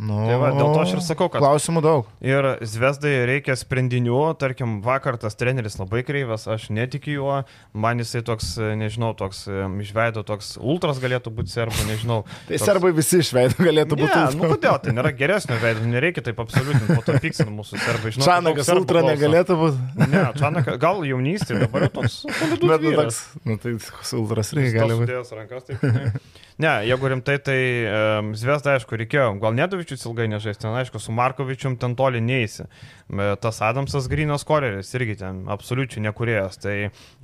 [0.00, 2.06] Nu, tai va, dėl to aš ir sakau, kad klausimų daug.
[2.24, 7.34] Ir Zvezdai reikia sprendinių, tarkim, vakar tas treneris labai kreivas, aš netikiu juo,
[7.76, 9.42] man jisai toks, nežinau, toks
[9.84, 12.22] išveido, toks ultras galėtų būti serbų, nežinau.
[12.48, 12.64] tai toks...
[12.64, 14.16] serbai visi išveido galėtų būti.
[14.16, 18.14] Ne, nu kodėl, tai nėra geresnio veido, nereikia taip absoliutinti, po to pyksint mūsų serbai.
[18.16, 20.06] Žinau, Čanakas ultra negalėtų būti.
[20.06, 22.22] Ne, Čanakas, gal jaunystė, dabar jau toks.
[22.40, 25.76] Bet, nu, toks, nu, tai ultras reikia gali būti.
[25.84, 26.14] Ne,
[26.84, 29.30] jeigu rimtai, tai um, Zvezda, aišku, reikėjo.
[29.40, 32.66] Gal Nedovičius ilgai nežais, ten aišku, su Markovičium ten toli neįsi.
[33.40, 36.74] Tas Adamsas Grinas Koreris irgi ten absoliučiai nekurėjas, tai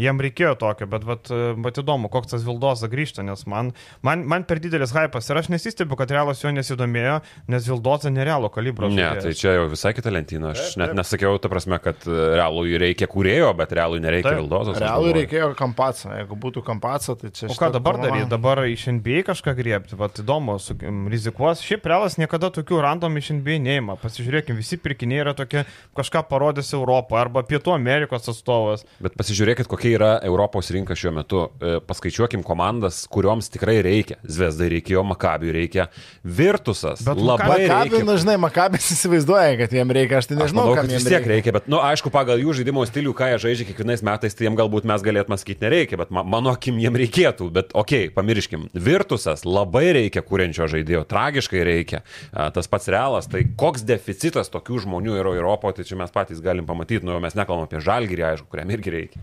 [0.03, 1.31] jiem reikėjo tokio, bet, bet,
[1.63, 3.71] bet įdomu, koks tas Vildoza grįžta, nes man,
[4.07, 7.21] man, man per didelis hypas ir aš nesistebiu, kad realas jo nesidomėjo,
[7.53, 8.91] nes Vildoza nerealo kalibro.
[8.91, 9.29] Ne, žaidėjas.
[9.29, 10.99] tai čia jau visai kita lentyna, aš taip, net taip.
[11.01, 14.41] nesakiau, ta prasme, kad realui reikia kūrėjo, bet realui nereikia taip.
[14.43, 14.81] Vildozos.
[14.83, 17.51] Realui reikėjo kampaco, jeigu būtų kampaco, tai čia...
[17.53, 18.29] O ką dabar daryti?
[18.33, 20.77] Dabar iš NBA kažką griebti, vat įdomu, su,
[21.13, 21.63] rizikuos.
[21.65, 23.97] Šiaip realas niekada tokių random iš NBA neima.
[24.01, 25.65] Pasižiūrėkime, visi pirkiniai yra tokie
[25.97, 28.85] kažką parodęs Europą arba Pietų Amerikos atstovas.
[29.03, 31.43] Bet pasižiūrėkit, kokia yra Europos rinka šiuo metu.
[31.61, 34.19] E, paskaičiuokim komandas, kurioms tikrai reikia.
[34.27, 35.89] Zviesdai reikėjo, Makabiui reikia.
[36.25, 37.05] Virtusas.
[37.07, 40.21] Bet labai Makabiui, nu žinai, Makabis įsivaizduoja, kad jiem reikia.
[40.21, 41.33] Aš tai nežinau, manau, kad vis tiek reikia.
[41.33, 41.57] reikia.
[41.59, 44.87] Bet, nu, aišku, pagal jų žaidimo stilių, ką jie žaidžia kiekvienais metais, tai jiem galbūt
[44.89, 47.49] mes galėtume sakyti nereikia, bet mano akim jiem reikėtų.
[47.55, 48.69] Bet, okei, okay, pamirškim.
[48.87, 52.03] Virtusas labai reikia kuriančio žaidėjo, tragiškai reikia.
[52.33, 56.67] Tas pats realas, tai koks deficitas tokių žmonių yra Europoje, tai čia mes patys galim
[56.69, 59.23] pamatyti, nu mes nekalbam apie žalgyrį, aišku, kuriam irgi reikia.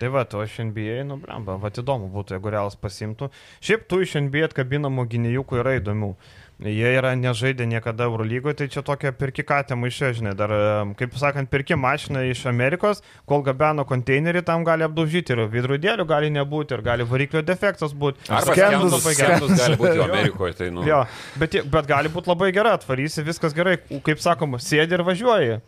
[0.00, 3.28] Tai va, tu iš NBA, nu, blamba, va, įdomu būtų, jeigu realas pasimtų.
[3.60, 6.14] Šiaip tu iš NBA atkabinamų gynėjų yra įdomių.
[6.60, 10.52] Jie yra nežaidę niekada Eurolygoje, tai čia tokia pirki katė maišė, žinai, dar,
[10.98, 16.28] kaip sakant, pirki mašiną iš Amerikos, kol gabeno konteinerį, tam gali apdaužyti ir vidrudėlių gali
[16.34, 18.28] nebūti, ir gali variklio defektas būti.
[18.28, 20.84] Arba skendus, skendus, skendus gali būti Amerikoje, tai nu.
[20.84, 21.00] Jo,
[21.40, 25.62] bet, bet gali būti labai gera, atvarysi, viskas gerai, kaip sakoma, sėdi ir važiuoji.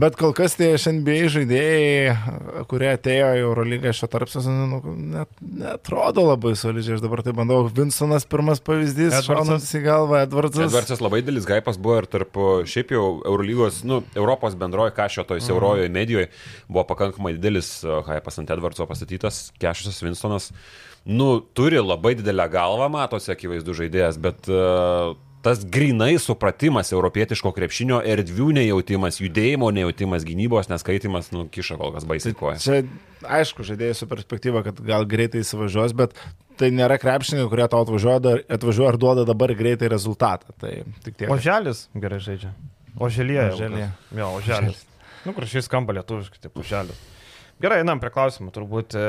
[0.00, 2.14] Bet kol kas tie NBA žaidėjai,
[2.70, 4.80] kurie atėjo į Eurolygą šio tarpsės, nu,
[5.14, 6.96] net, netrodo labai solidžiai.
[6.98, 7.60] Aš dabar tai bandau.
[7.74, 10.70] Vinsonas pirmas pavyzdys, šaunas į galvą, Edvardsas.
[10.70, 15.44] Edvardsas labai didelis gaipas buvo ir tarp šiaip jau Eurolygos, nu, Europos bendroji kažio toj
[15.44, 15.98] siaurojoje mhm.
[15.98, 16.30] medijoje
[16.68, 17.76] buvo pakankamai didelis
[18.08, 20.50] gaipas ant Edvardso pastatytas, Kešas Vinsonas.
[21.04, 25.12] Nu, turi labai didelę galvą, matosi akivaizdu žaidėjas, bet uh,
[25.44, 32.06] tas grinai supratimas europietiško krepšinio, erdvių nejautimas, judėjimo nejautimas, gynybos neskaitimas, nu, kiša kol kas
[32.08, 32.56] baisiai koja.
[32.62, 32.80] Čia,
[33.40, 36.16] aišku, žaidėjai su perspektyva, kad gal greitai įsivažiuos, bet
[36.60, 40.54] tai nėra krepšininkai, kurie tau atvažiuoja, atvažiuoja ir duoda dabar greitai rezultatą.
[40.60, 41.30] Tai tik tiek.
[41.32, 42.54] Oželis gerai žaidžia.
[42.94, 43.40] Oželė.
[43.52, 43.88] Oželė.
[44.14, 44.84] Jo, oželis.
[45.24, 47.00] Nu, gražiai skamba lietuviškai, tai oželis.
[47.62, 48.50] Gerai, einam prie klausimų.
[48.54, 49.02] Turbūt e,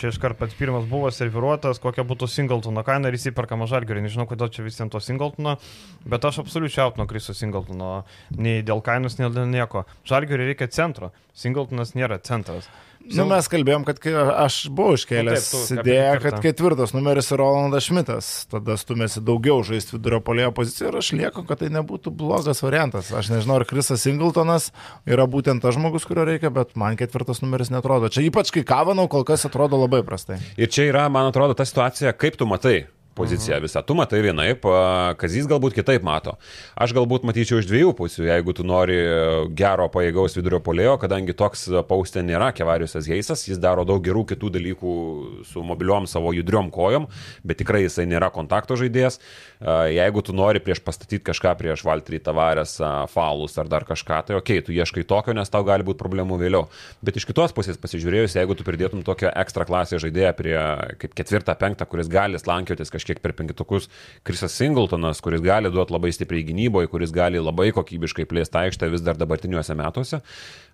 [0.00, 4.02] čia iškart pats pirmas buvo serviruotas, kokia būtų Singletono kaina ir įsiperkama žalgerį.
[4.04, 5.56] Nežinau, kodėl čia visiems to Singletono,
[6.04, 8.02] bet aš absoliučiai out nuo Kriso Singletono.
[8.36, 9.86] Nei dėl kainos, nei dėl nieko.
[10.08, 11.08] Žalgerį reikia centro.
[11.32, 12.68] Singletonas nėra centras.
[13.00, 13.98] Nu, mes kalbėjom, kad
[14.44, 18.28] aš buvau iškėlęs nu, idėją, kad ketvirtas numeris yra Rolandas Šmitas.
[18.52, 23.10] Tada stumėsi daugiau žaisti vidurio polėjo poziciją ir aš lieku, kad tai nebūtų blogas variantas.
[23.16, 24.70] Aš nežinau, ar Krisas Singletonas
[25.08, 28.12] yra būtent tas žmogus, kurio reikia, bet man ketvirtas numeris netrodo.
[28.12, 30.38] Čia ypač kai Kavanau kol kas atrodo labai prastai.
[30.60, 32.84] Ir čia yra, man atrodo, ta situacija, kaip tu matai
[33.20, 33.66] poziciją mhm.
[33.68, 33.84] visą.
[33.86, 34.66] Tu matai vienaip,
[35.20, 36.36] Kazys galbūt kitaip mato.
[36.80, 38.98] Aš galbūt matyčiau iš dviejų pusių, jeigu tu nori
[39.56, 44.52] gero pajėgaus vidurio polėjo, kadangi toks paustė nėra Kevariusas Heisas, jis daro daug gerų kitų
[44.56, 44.94] dalykų
[45.50, 47.08] su mobiliom savo judriom kojom,
[47.44, 49.20] bet tikrai jisai nėra kontakto žaidėjas.
[49.90, 52.78] Jeigu tu nori prieš pastatyti kažką prieš Valtrį Tavarės,
[53.12, 56.38] Falus ar dar kažką, tai okei, okay, tu ieškai tokio, nes tau gali būti problemų
[56.40, 56.68] vėliau.
[57.04, 60.56] Bet iš kitos pusės pasižiūrėjus, jeigu tu pridėtum tokią ekstra klasę žaidėją prie
[61.02, 63.88] kaip ketvirtą, penktą, kuris gali slankiotis kažkiek kažkiek per penketukus
[64.22, 69.02] Krisas Singletonas, kuris gali duoti labai stipriai gynyboje, kuris gali labai kokybiškai plėsti aikštę vis
[69.02, 70.20] dar dabartiniuose metuose.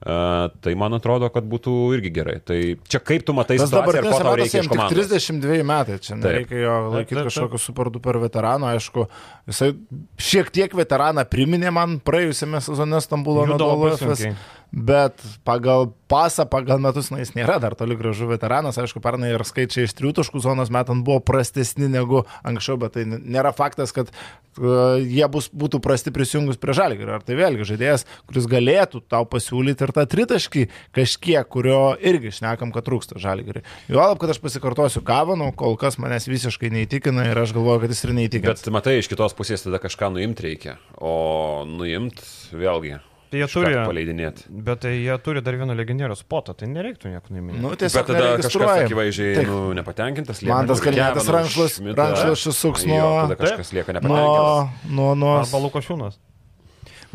[0.00, 2.40] Tai man atrodo, kad būtų irgi gerai.
[2.44, 5.08] Tai čia kaip tu matai Tas situaciją ir ko tau reikia iš komandos?
[5.12, 9.06] 32 metai, čia nereikia jo laikyti kažkokio super duper veterano, aišku,
[9.48, 9.72] jisai
[10.20, 14.28] šiek tiek veteraną priminė man praėjusiame sezone Stambulo Nadolo FS.
[14.74, 19.44] Bet pagal pasą, pagal metus, na, jis nėra dar toli gražu veteranas, aišku, pernai ir
[19.46, 24.98] skaičiai iš triutaškų zonos metant buvo prastesni negu anksčiau, bet tai nėra faktas, kad uh,
[25.00, 27.08] jie bus, būtų prasti prisijungus prie žalgį.
[27.16, 30.66] Ar tai vėlgi žaidėjas, kuris galėtų tau pasiūlyti ir tą tritaškį
[30.98, 33.64] kažkiek, kurio irgi šnekam, kad trūksta žalgeriui.
[33.88, 38.06] Juolab, kad aš pasikartosiu Kavanų, kol kas manęs visiškai neįtikina ir aš galvoju, kad jis
[38.06, 38.54] ir neįtikina.
[38.54, 42.26] Bet matai, iš kitos pusės tada kažką nuimti reikia, o nuimti
[42.56, 42.98] vėlgi.
[43.26, 44.44] Tai jie turi paleidinėti.
[44.66, 47.58] Bet tai jie turi dar vieną legendierių spotą, tai nereiktų nieko nuimti.
[47.58, 50.44] Nu, bet tada kažkas akivaizdžiai nu, nepatenkintas.
[50.46, 53.02] Man tas kalbėtas rankšlas, rankšlas suks nuo...
[53.26, 54.86] Tada kažkas lieka nepatenkintas.
[54.86, 55.34] Nuo, nuo, nuo...
[55.42, 56.20] Arba Lukošiūnas.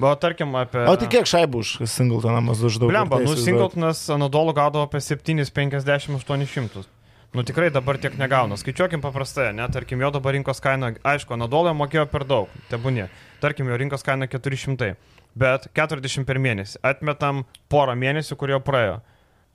[0.02, 0.84] Bet tarkim apie...
[0.90, 2.92] O tai kiek šaibų už Singletonas uždaug?
[2.92, 6.84] Blemba, nu Singletonas Anadolu gaudavo apie 750-800.
[7.32, 8.58] Nu tikrai dabar tiek negauna.
[8.60, 13.08] Skaičiuokim paprastai, net tarkim jo dabar rinkos kaina, aišku, Anadolio mokėjo per daug, tebūnė.
[13.44, 14.98] Tarkim jo rinkos kaina 400,
[15.38, 16.80] bet 40 per mėnesį.
[16.86, 19.00] Atmetam porą mėnesių, kurio praėjo.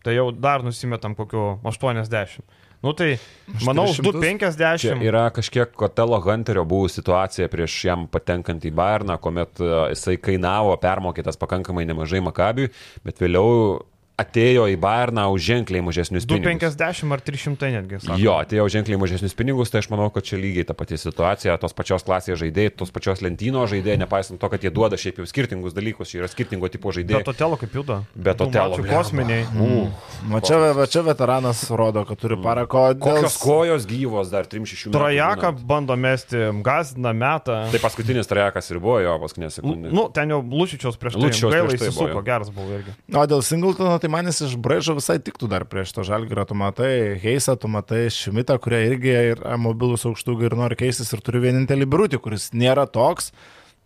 [0.07, 2.45] Tai jau dar nusimetam kokiu 80.
[2.85, 3.17] Nu tai,
[3.65, 5.01] manau, 250.
[5.03, 10.77] Yra kažkiek Kotelo Hunterio buvo situacija prieš jam patenkant į Bairną, kuomet e, jisai kainavo
[10.79, 12.69] permokytas pakankamai nemažai Makabiui,
[13.07, 13.81] bet vėliau
[14.17, 16.73] atėjo į Bayerną už ženkliai mažesnius pinigus.
[16.73, 18.01] 250 ar 300 netgi.
[18.01, 18.17] Sako.
[18.21, 21.57] Jo, atėjo už ženkliai mažesnius pinigus, tai aš manau, kad čia lygiai ta pati situacija,
[21.61, 25.29] tos pačios klasės žaidėjai, tos pačios lentyno žaidėjai, nepaisant to, kad jie duoda šiaip jau
[25.29, 27.21] skirtingus dalykus, čia yra skirtingo tipo žaidėjai.
[27.21, 27.99] Bet totelo kaip juda.
[28.17, 28.81] Bet totelo.
[28.89, 29.45] Kosminiai.
[29.53, 29.93] Mm.
[30.33, 32.87] Va čia, va čia veteranas rodo, kad turi parako.
[32.97, 33.05] Dėl...
[33.05, 34.95] Kokios kojos gyvos dar 3-6 metų.
[34.97, 37.59] Trajaką bando mesti, gazdina metą.
[37.73, 39.93] Tai paskutinis trajakas ir buvo jo paskutinė sekundė.
[39.93, 41.25] Nu, ten jau Lučičiaus prieš tai.
[41.27, 42.25] Lučičiaus prieš tai.
[42.27, 42.95] Geras buvo irgi.
[43.13, 46.47] O dėl Singletono, tai man jis iš Braižo visai tiktų dar prieš to žalgyrą.
[46.49, 46.91] Tu matai
[47.23, 51.89] Heisą, tu matai Šmitą, kurie irgi yra mobilus aukštųjų ir nori keistis ir turiu vienintelį
[51.93, 53.33] birutį, kuris nėra toks.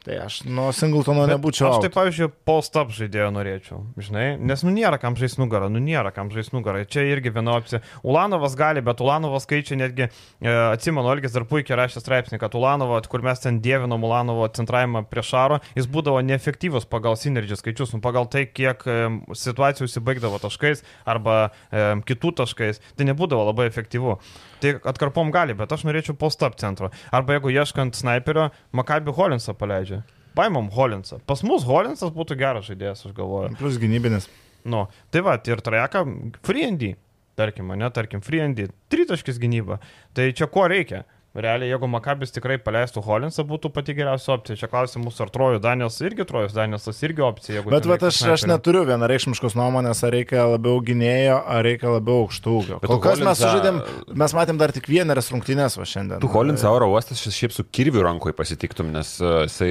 [0.01, 1.75] Tai aš nuo Singletono nebūčiau.
[1.75, 6.09] Aš tai, pavyzdžiui, post-up žaidėjo norėčiau, žinai, nes nu nėra kam žaisti nugarą, nu nėra
[6.17, 6.87] kam žaisti nugarą.
[6.89, 7.83] Čia irgi viena opcija.
[8.01, 12.97] Ulanovas gali, bet Ulanovas skaičiai netgi, e, atsimenu, Olgis dar puikiai rašė straipsnį, kad Ulanovo,
[13.13, 18.01] kur mes ten dievinom Ulanovo centravimą prieš Šaro, jis būdavo neefektyvus pagal sinergijos skaičius, nu,
[18.01, 18.99] pagal tai, kiek e,
[19.37, 24.17] situacijų įsibaigdavo taškais arba e, kitų taškais, tai nebūdavo labai efektyvu.
[24.61, 26.91] Tai atkarpom gali, bet aš norėčiau post-up centro.
[27.17, 29.89] Arba jeigu ieškant sniperio, Makabi Holinsą paleidžia.
[30.38, 31.21] Paimam Holinsą.
[31.27, 33.55] Pas mus Holinsas būtų geras žaidėjas, aš galvoju.
[33.59, 34.29] Plus gynybinis.
[34.69, 36.05] Nu, tai va, ir trajeka
[36.47, 36.93] Freendy,
[37.40, 39.81] tarkim, ne, tarkim, Freendy, tritaškis gynyba.
[40.16, 41.05] Tai čia ko reikia?
[41.31, 44.59] Realiai, jeigu Makabis tikrai paleistų Holinsą, būtų pati geriausia opcija.
[44.59, 47.62] Čia klausimus, ar Trojų Daniels irgi Trojus Danielsas irgi opcija.
[47.71, 52.57] Bet vat, aš, aš neturiu vienareikšmiškos nuomonės, ar reikia labiau gynėjo, ar reikia labiau aukštų.
[52.83, 53.29] Kol kas Holinsą...
[53.29, 53.79] mes sužaidėm,
[54.25, 56.19] mes matėm dar tik vienerias rungtynės va šiandien.
[56.19, 59.71] Tu Holinsą oro uostas šiaip su kirviu rankoje pasitiktum, nes uh, jisai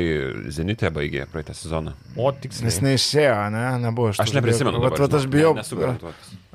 [0.55, 1.97] Zenitė baigė praeitą sezoną.
[2.15, 2.71] O tiksliai.
[2.71, 4.29] Jis neišėjo, ne, nebuvo iš to.
[4.29, 4.79] Aš neprisimenu.
[4.87, 5.57] Bet aš bijau.
[5.59, 5.67] Ne,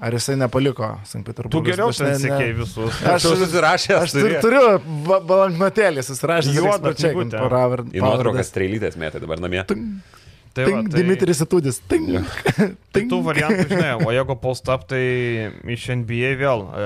[0.04, 1.62] Ar jisai nepaliko Sankt Peterburgo?
[1.62, 2.98] Tu geriau ten sekėjai visus.
[3.08, 4.02] Aš susirašęs.
[4.02, 4.64] Aš turiu, turiu
[5.30, 6.58] balanknotėlį susirašęs.
[6.58, 7.30] Juodą čekį.
[7.94, 9.62] Į nuotraukas streilytės mėtai dabar namie.
[9.70, 9.86] Tung.
[10.54, 11.00] Tai va, tai...
[11.02, 11.80] Dimitris Atudis.
[11.90, 12.06] Ting.
[12.14, 12.22] Ja.
[12.94, 15.00] Tai tų variantų, žinai, o jeigu post-up, tai
[15.74, 16.62] iš NBA vėl.
[16.62, 16.84] E,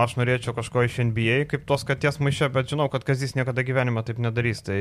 [0.00, 4.00] aš norėčiau kažko iš NBA, kaip tos katės maišė, bet žinau, kad Kazis niekada gyvenime
[4.08, 4.64] taip nedarys.
[4.64, 4.78] Tai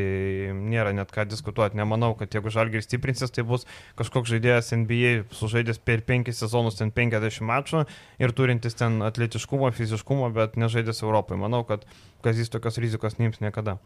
[0.56, 1.76] nėra net ką diskutuoti.
[1.76, 3.68] Nemanau, kad jeigu Žalgiris stiprinsis, tai bus
[4.00, 7.84] kažkoks žaidėjas NBA, sužaidęs per 5 sezonus ten 50 mačų
[8.24, 11.36] ir turintis ten atletiškumo, fiziškumo, bet nežaidęs Europai.
[11.44, 11.84] Manau, kad
[12.24, 13.82] Kazis tokios rizikos neims niekada.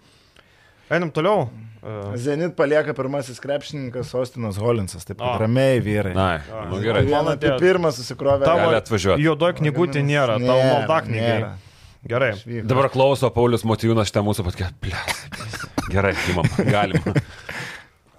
[0.91, 1.47] Einam toliau.
[1.81, 2.11] Uh...
[2.19, 6.11] Zenit palieka pirmasis krepšininkas Ostinas Holinsas, taip pat ramiai vyrai.
[6.13, 6.27] Na,
[6.69, 7.05] nu gerai.
[7.07, 8.45] Vieną tai pirmą susikrovė.
[8.45, 9.23] Tavo atvažiuoti.
[9.25, 11.53] Juodoj knygutė nėra, nėra tavo malda knyga.
[12.11, 12.31] Gerai.
[12.65, 14.61] Dabar klauso Paulius Motijūnas šitą mūsų pat.
[15.93, 17.11] Gerai, imam, galim.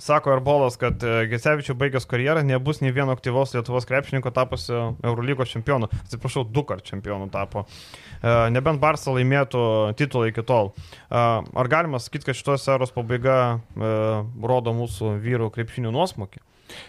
[0.03, 5.53] Sako Arbolas, kad e, Gesevičių baigęs karjerą nebus nei vieno aktyvaus Lietuvos krepšininko tapusio Eurolygos
[5.55, 5.87] čempionu.
[6.01, 7.63] Atsiprašau, du kart čempionu tapo.
[7.63, 8.12] E,
[8.55, 9.65] nebent Barsa laimėtų
[9.99, 10.73] titulą iki tol.
[10.73, 16.43] E, ar galima sakyti, kad šitos eros pabaiga rodo mūsų vyrų krepšinių nuosmokį?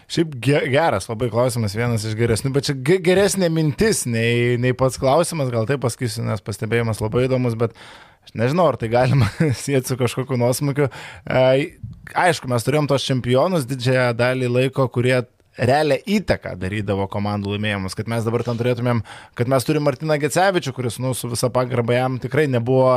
[0.08, 5.50] Šiaip geras, labai klausimas, vienas iš geresnių, bet čia geresnė mintis nei, nei pats klausimas,
[5.52, 7.76] gal taip pasakysiu, nes pastebėjimas labai įdomus, bet
[8.24, 9.28] Aš nežinau, ar tai galima
[9.64, 10.88] sieti su kažkokiu nuosmukiu.
[11.28, 15.18] Aišku, mes turėjom tos čempionus didžiąją dalį laiko, kurie
[15.58, 19.02] realią įtaką darydavo komandų laimėjimus, kad mes dabar ten turėtumėm,
[19.38, 22.96] kad mes turime Martiną Gecevičių, kuris, nu, su visa pagarba jam tikrai nebuvo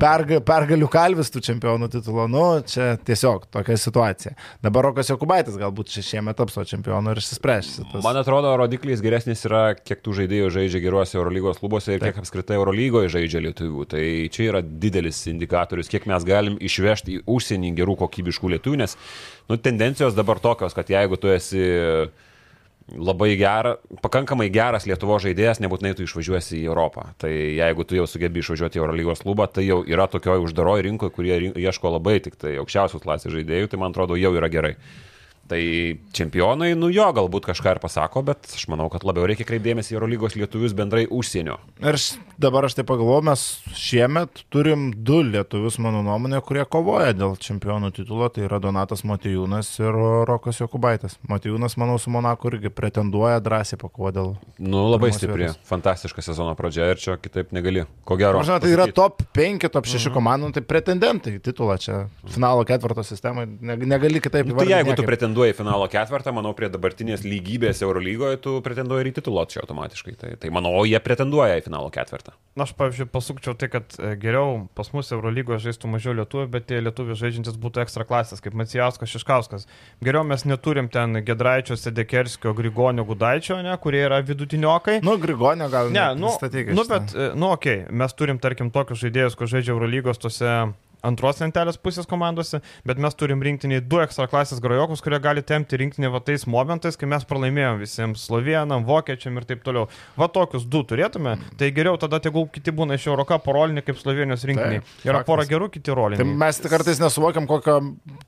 [0.00, 4.34] perga, pergalių kalvis tų čempionų titulo, nu, čia tiesiog tokia situacija.
[4.64, 7.72] Dabar Rokas Jokubaitis galbūt šiemet taps to čempionu ir išsispręs.
[7.92, 8.00] Tas...
[8.04, 12.14] Man atrodo, rodiklis geresnis yra, kiek tų žaidėjų žaidžia geruose Eurolygos klubuose ir Taip.
[12.14, 13.86] kiek apskritai Eurolygoje žaidžia lietuvių.
[13.92, 18.96] Tai čia yra didelis indikatorius, kiek mes galim išvežti į užsienį gerų kokybiškų lietuvių, nes
[19.50, 21.65] nu, tendencijos dabar tokios, kad jeigu tu esi
[22.94, 27.08] labai geras, pakankamai geras Lietuvo žaidėjas, nebūtinai tu išvažiuosi į Europą.
[27.18, 31.14] Tai jeigu tu jau sugebi išvažiuoti į Eurolygos klubą, tai jau yra tokioje uždaroje rinkoje,
[31.16, 34.76] kurie ieško labai tik tai aukščiausios klasės žaidėjų, tai man atrodo jau yra gerai.
[35.46, 35.62] Tai
[36.16, 39.98] čempionai, nu jo, galbūt kažką ir pasako, bet aš manau, kad labiau reikia kreipdėmėsi į
[40.00, 41.60] Eurolygos lietuvius bendrai užsienio.
[41.78, 41.98] Ir
[42.42, 43.44] dabar aš taip pagalvoju, mes
[43.78, 49.70] šiemet turim du lietuvius, mano nuomonė, kurie kovoja dėl čempionų titulo, tai yra Donatas Matijūnas
[49.78, 51.14] ir Rokas Jokubaitis.
[51.30, 54.34] Matijūnas, manau, su Monaku irgi pretenduoja drąsiai pakovoti dėl...
[54.58, 55.60] Nu, labai stipri, vietos.
[55.68, 57.86] fantastiška sezono pradžia ir čia kitaip negali.
[58.06, 58.42] Ko gero.
[58.46, 60.16] Žinai, tai yra top 5, top 6 mhm.
[60.16, 62.02] komandų, tai pretendentai titulą čia
[62.34, 64.56] finalo ketvirto sistemoje, negali kitaip įvardinti.
[64.56, 68.54] Nu, tai jeigu tu pretenduoji pretenduoji į finalo ketvirtą, manau, prie dabartinės lygybės Eurolygoje tu
[68.64, 70.14] pretenduoji ir į titulą čia automatiškai.
[70.16, 72.32] Tai, tai manau, jie pretenduoja į finalo ketvirtą.
[72.56, 76.68] Na, aš, pavyzdžiui, pasukčiau tai, kad e, geriau pas mus Eurolygoje žaistų mažiau lietuvių, bet
[76.70, 79.68] tie lietuvių žaidžiantis būtų ekstra klasės, kaip Macijauskas Šiškauskas.
[80.04, 85.02] Geriau mes neturim ten Gedraičio, Sedekerskio, Grigonio, Gudaičio, ne, kurie yra vidutiniokai.
[85.04, 86.08] Nu, Grigonio gal ne.
[86.16, 90.22] Nu, nu, bet, e, nu, okei, okay, mes turim, tarkim, tokius žaidėjus, kur žaidžia Eurolygos
[90.22, 90.56] tose
[91.04, 95.78] antros lentelės pusės komandose, bet mes turim rinktinį du ekstra klasės grojokus, kurie gali temti
[95.80, 99.86] rinktinį va tais momentais, kai mes pralaimėjom visiems slovenam, vokiečiam ir taip toliau.
[100.18, 104.46] Va tokius du turėtume, tai geriau tada tegul kiti būna iš Euroka parolinį kaip Slovenijos
[104.48, 104.82] rinkiniai.
[105.06, 106.22] Yra pora gerų kiti roliniai.
[106.22, 107.78] Tai mes kartais nesuvokiam, kokio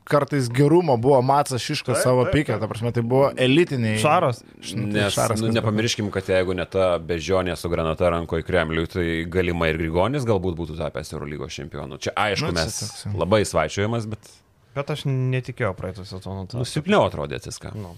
[0.09, 3.99] kartais gerumo buvo Matsas Šiškas savo pikę, ta prasme, tai buvo elitiniai.
[4.03, 4.43] Šaras.
[4.75, 9.71] Nes, šaras nu, nepamirškim, kad jeigu ne ta bežionė su granata rankoje Kremliui, tai galima
[9.71, 11.99] ir Grigonis galbūt būtų tapęs Eurolygos čempionu.
[12.03, 14.35] Čia aišku, nu, mes toks labai svaičiojamas, bet...
[14.77, 16.45] Bet aš netikėjau praeitų sezonų.
[16.55, 17.73] Nu, silpniau atrodė viską.
[17.79, 17.97] Nu.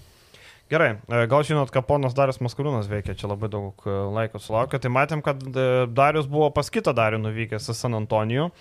[0.71, 4.79] Gerai, e, gal žinot, ką ponas Darius Maskaliūnas veikia, čia labai daug e, laiko sulaukė,
[4.79, 8.51] tai matėm, kad e, Darius buvo pas kitą Darių nuvykęs į San Antonijų.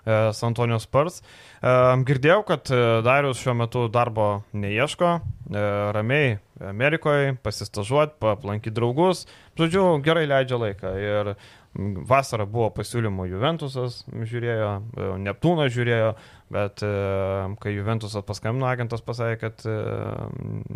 [0.00, 1.18] San Antonijos Spurs.
[1.60, 2.70] Girdėjau, kad
[3.04, 5.10] Darius šiuo metu darbo neieško,
[5.92, 6.38] ramiai
[6.70, 9.26] Amerikoje, pasistažuoti, aplankyti draugus,
[9.60, 10.94] žodžiu, gerai leidžia laiką.
[11.04, 11.30] Ir
[11.78, 16.10] Vasarą buvo pasiūlymų Juventusas žiūrėjo, e, Neptūnas žiūrėjo,
[16.50, 16.90] bet e,
[17.62, 19.76] kai Juventusas paskambino, agentas pasakė, kad e,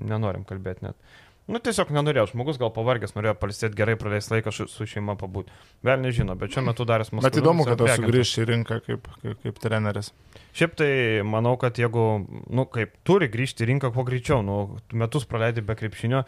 [0.06, 1.18] nenorim kalbėti net.
[1.50, 5.52] Nu, tiesiog nenorėjau, žmogus gal pavargęs, norėjo palsėti gerai, praleisti laiką su šeima pabūti.
[5.84, 7.26] Vėl nežino, bet šiuo metu daręs mūsų.
[7.26, 10.14] Bet įdomu, kad tas sugrįž į rinką kaip, kaip, kaip treneris.
[10.56, 10.88] Šiaip tai
[11.26, 12.06] manau, kad jeigu,
[12.48, 14.62] nu, kaip turi grįžti į rinką kuo greičiau, nu,
[14.96, 16.24] metus praleidai be krepšinio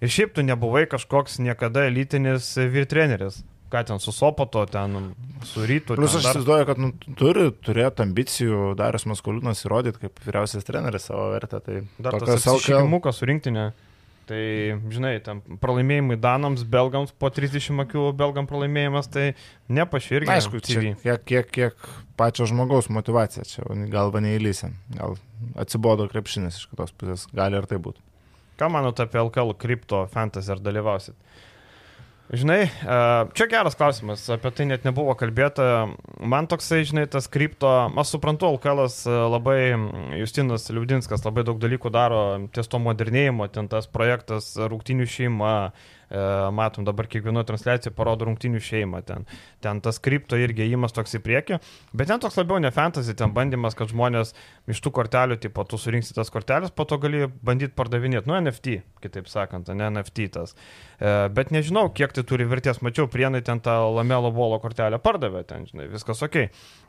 [0.00, 5.14] ir šiaip tu nebuvai kažkoks niekada elitinis vyr treneris ką ten su Sopoto, ten
[5.46, 5.96] su Rytu.
[5.98, 6.70] Plus aš įsivaizduoju, dar...
[6.70, 11.60] kad nu, turi turėti ambicijų Darius Maskulinas įrodyti kaip vyriausias treneris savo vertę.
[11.64, 13.68] Tai dar tas iššūkimukas surinktinė.
[14.28, 14.40] Tai,
[14.92, 19.30] žinai, ten pralaimėjimai Danams, Belgams po 30 akių Belgam pralaimėjimas, tai
[19.72, 20.28] nepaširgi.
[20.34, 21.86] Aišku, čia, kiek, kiek, kiek
[22.20, 24.76] pačio žmogaus motivacija, čia galva neįlysim.
[24.98, 25.16] Gal
[25.56, 28.04] atsibodo krepšinis iš kitos pusės, gali ir tai būti.
[28.60, 31.16] Ką manote apie LKL kripto fantasy ar dalyvausit?
[32.28, 32.68] Žinai,
[33.32, 35.88] čia geras klausimas, apie tai net nebuvo kalbėta.
[36.20, 39.72] Man toksai, žinai, tas krypto, aš suprantu, Alkalas labai,
[40.20, 42.20] Justinas Liudinskas labai daug dalykų daro
[42.52, 48.60] ties to modernėjimo, ten tas projektas Rūktinių šeima, E, matom dabar kiekvienoje transliacijoje parodo rungtinių
[48.64, 49.26] šeimą, ten,
[49.64, 51.58] ten tas kripto irgi įimas toks į priekį,
[51.92, 54.32] bet ten toks labiau ne fantasy, ten bandymas, kad žmonės
[54.70, 58.80] iš tų kortelių, tipo, tu surinksi tas korteles, po to gali bandyti pardavinėti, nu NFT,
[59.04, 60.56] kitaip sakant, ne NFT tas.
[60.98, 65.44] E, bet nežinau, kiek tai turi vertės, mačiau, prienai ten tą lamelo bolo kortelę pardavė,
[65.48, 66.46] ten, žinai, viskas ok.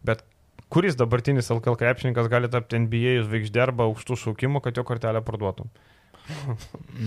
[0.08, 0.24] Bet
[0.72, 5.72] kuris dabartinis LKL krepšininkas gali tapti NBA žvaigždė arba aukštų šaukimų, kad jo kortelę parduotum?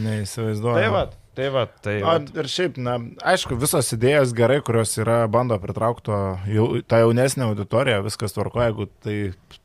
[0.04, 0.78] Neįsivaizduoju.
[0.78, 1.94] Tai va, Tai va, tai.
[2.04, 6.12] O, ir šiaip, na, aišku, visos idėjos gerai, kurios yra bando pritraukti
[6.52, 9.14] jau, tą jaunesnę auditoriją, viskas tvarko, jeigu tai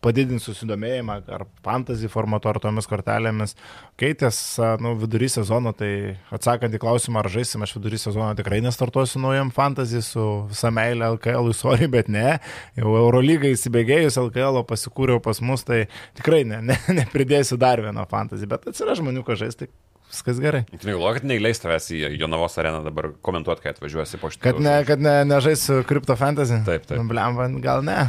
[0.03, 3.58] padidins susidomėjimą ar fantasy formatu, ar tomis kortelėmis.
[3.99, 4.39] Keitės,
[4.80, 5.89] nu, vidury sezono, tai
[6.32, 11.12] atsakant į klausimą, ar žaisim, aš vidury sezono tikrai nestartuosiu naujam fantasy su visa meilė
[11.17, 12.38] LKL, sorry, bet ne.
[12.80, 15.84] Jau Eurolygai įsibėgėjus LKL pasikūriau pas mus, tai
[16.15, 19.67] tikrai ne, ne, nepridėsiu dar vieno fantasy, bet atsiras žmonių, kas žais, tai
[20.12, 20.63] viskas gerai.
[20.72, 24.46] Tu negalvoji, kad neįleis tavęs į Jonavos areną dabar komentuoti, kai atvažiuosi po šitą.
[24.50, 26.62] Kad, ne, kad ne, nežaisiu Crypto Fantasy?
[26.67, 27.00] Taip, taip.
[27.02, 28.08] Nu, Bliam, gal ne.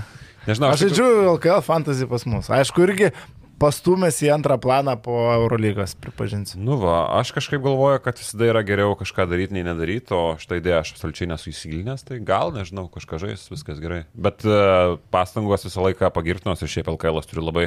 [0.48, 2.48] Nežinau, aš žaidžiu LKL Fantasy pas mus.
[2.54, 3.10] Aišku, irgi
[3.58, 6.60] pastumės į antrą planą po Eurolygos, pripažinsiu.
[6.62, 10.60] Nu va, aš kažkaip galvoju, kad visada yra geriau kažką daryti, nei nedaryti, o šitą
[10.60, 14.04] idėją aš absoliučiai nesu įsigilinęs, tai gal, nežinau, kažką žais, viskas gerai.
[14.14, 17.66] Bet uh, pastangos visą laiką pagirtinos ir šiaip LKL turi labai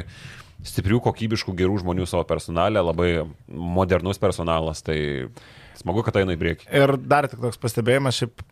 [0.66, 3.10] stiprių, kokybiškų, gerų žmonių savo personalę, labai
[3.48, 4.98] modernus personalas, tai
[5.78, 6.68] smagu, kad eina į priekį.
[6.82, 8.44] Ir dar tik toks pastebėjimas, šiaip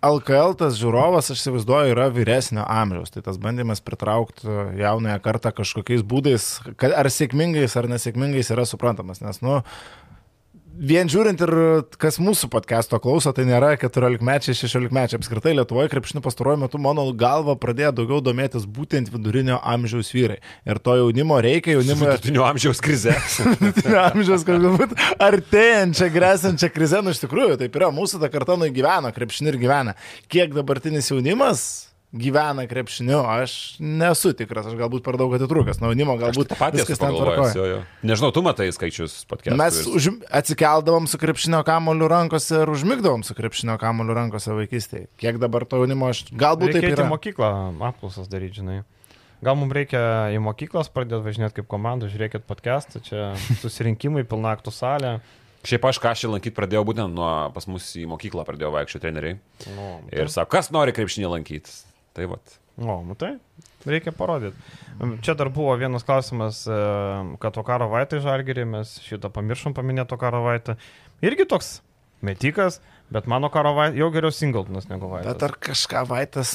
[0.00, 3.12] LKL tas žiūrovas, aš įsivaizduoju, yra vyresnio amžiaus.
[3.12, 4.48] Tai tas bandymas pritraukti
[4.80, 6.46] jaunąją kartą kažkokiais būdais,
[6.88, 9.20] ar sėkmingais, ar nesėkmingais, yra suprantamas.
[9.20, 9.58] Nes, nu,
[10.78, 11.52] vien žiūrint ir
[12.00, 15.18] kas mūsų podcast'o klauso, tai nėra 14 mečiai, 16 mečiai.
[15.20, 20.40] Apskritai Lietuvoje krepšinių pastaruoju metu mano galva pradėjo daugiau domėtis būtent vidurinio amžiaus vyrai.
[20.68, 22.08] Ir to jaunimo reikia, jaunimo...
[22.14, 23.14] Vidurinio amžiaus krize.
[23.64, 24.96] vidurinio amžiaus, kad galbūt
[25.28, 29.62] artėjančią, grėsiančią krizę, nu iš tikrųjų, taip yra, mūsų ta karta nu gyvena, krepšinį ir
[29.64, 29.96] gyvena.
[30.30, 31.68] Kiek dabartinis jaunimas
[32.10, 36.98] gyvena krepšiniu, aš nesu tikras, aš galbūt per daug atitrūkęs nuo jaunimo, galbūt patys viskas
[36.98, 37.82] ten tvarkoja.
[38.02, 39.54] Nežinau, tu matai skaičius patkėlė.
[39.60, 40.08] Mes už,
[40.40, 45.06] atsikeldavom su krepšinio kamoliu rankose ir užmigdavom su krepšinio kamoliu rankose vaikystėje.
[45.22, 47.10] Kiek dabar to jaunimo aš galbūt Reikėtų taip yra.
[47.12, 47.50] mokyklą
[47.92, 48.80] apklausas daryti, žinai.
[49.40, 50.00] Gal mums reikia
[50.34, 53.30] į mokyklas pradėti važinėti kaip komanda, žiūrėkit podcastą, čia
[53.62, 55.20] susirinkimai, pilnaktų salė.
[55.64, 59.38] Šiaip aš kažkaip lankyti pradėjau būtent nuo pas mus į mokyklą pradėjo vaikščioti treneriai.
[59.76, 61.72] Nu, Ir sako, kas nori krepšinį lankyti.
[62.16, 62.56] Tai vat.
[62.80, 63.34] O, matai,
[63.84, 64.56] reikia parodyti.
[65.20, 66.78] Čia dar buvo vienas klausimas, e,
[67.42, 70.78] kad to karo vaitą žalgerį, mes šitą pamiršom paminėto karo vaitą.
[71.20, 71.80] Irgi toks
[72.24, 72.80] metikas,
[73.10, 75.32] Bet mano karo vai, jau geriau singletonas negu Vaitas.
[75.32, 76.52] Bet ar kažką Vaitas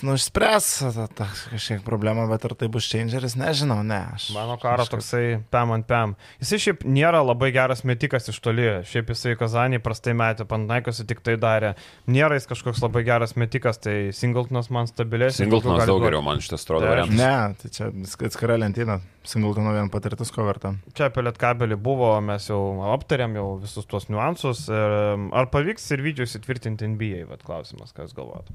[1.11, 3.97] ta kažkiek problema, bet ar tai bus changeris, nežinau, ne.
[4.15, 4.93] Aš, mano karo kažkaip...
[4.95, 6.13] toksai pam ant pam.
[6.39, 8.69] Jisai šiaip nėra labai geras metikas iš toli.
[8.87, 11.73] Šiaip jisai Kazanį prastai metė, Pantnaikosi tik tai darė.
[12.07, 15.43] Nėra jis kažkoks labai geras metikas, tai singletonas man stabilesnis.
[15.43, 17.19] Singletonas daug geriau man šitas atrodo tai variantas.
[17.19, 17.91] Ne, tai čia
[18.31, 19.01] atskira lentyna.
[19.25, 20.75] Singletono vien patirtis ko verta.
[20.97, 22.59] Čia apie lietkabelį buvo, mes jau
[22.93, 24.67] aptarėm jau visus tuos niuansus.
[24.69, 28.53] Ar pavyks ir vidžius įtvirtinti NBA, vad klausimas, ką jūs galvojate?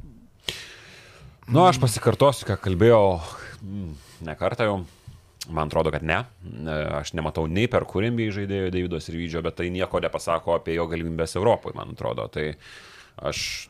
[1.50, 3.92] Nu, aš pasikartosiu, ką kalbėjau mm,
[4.28, 4.80] ne kartą jau.
[5.50, 6.20] Man atrodo, kad ne.
[7.00, 10.84] Aš nematau nei per kur NBA žaidėjo Davido Sirvidžio, bet tai nieko nepasako apie jo
[10.90, 12.28] galimybės Europoje, man atrodo.
[12.30, 12.44] Tai
[13.30, 13.69] aš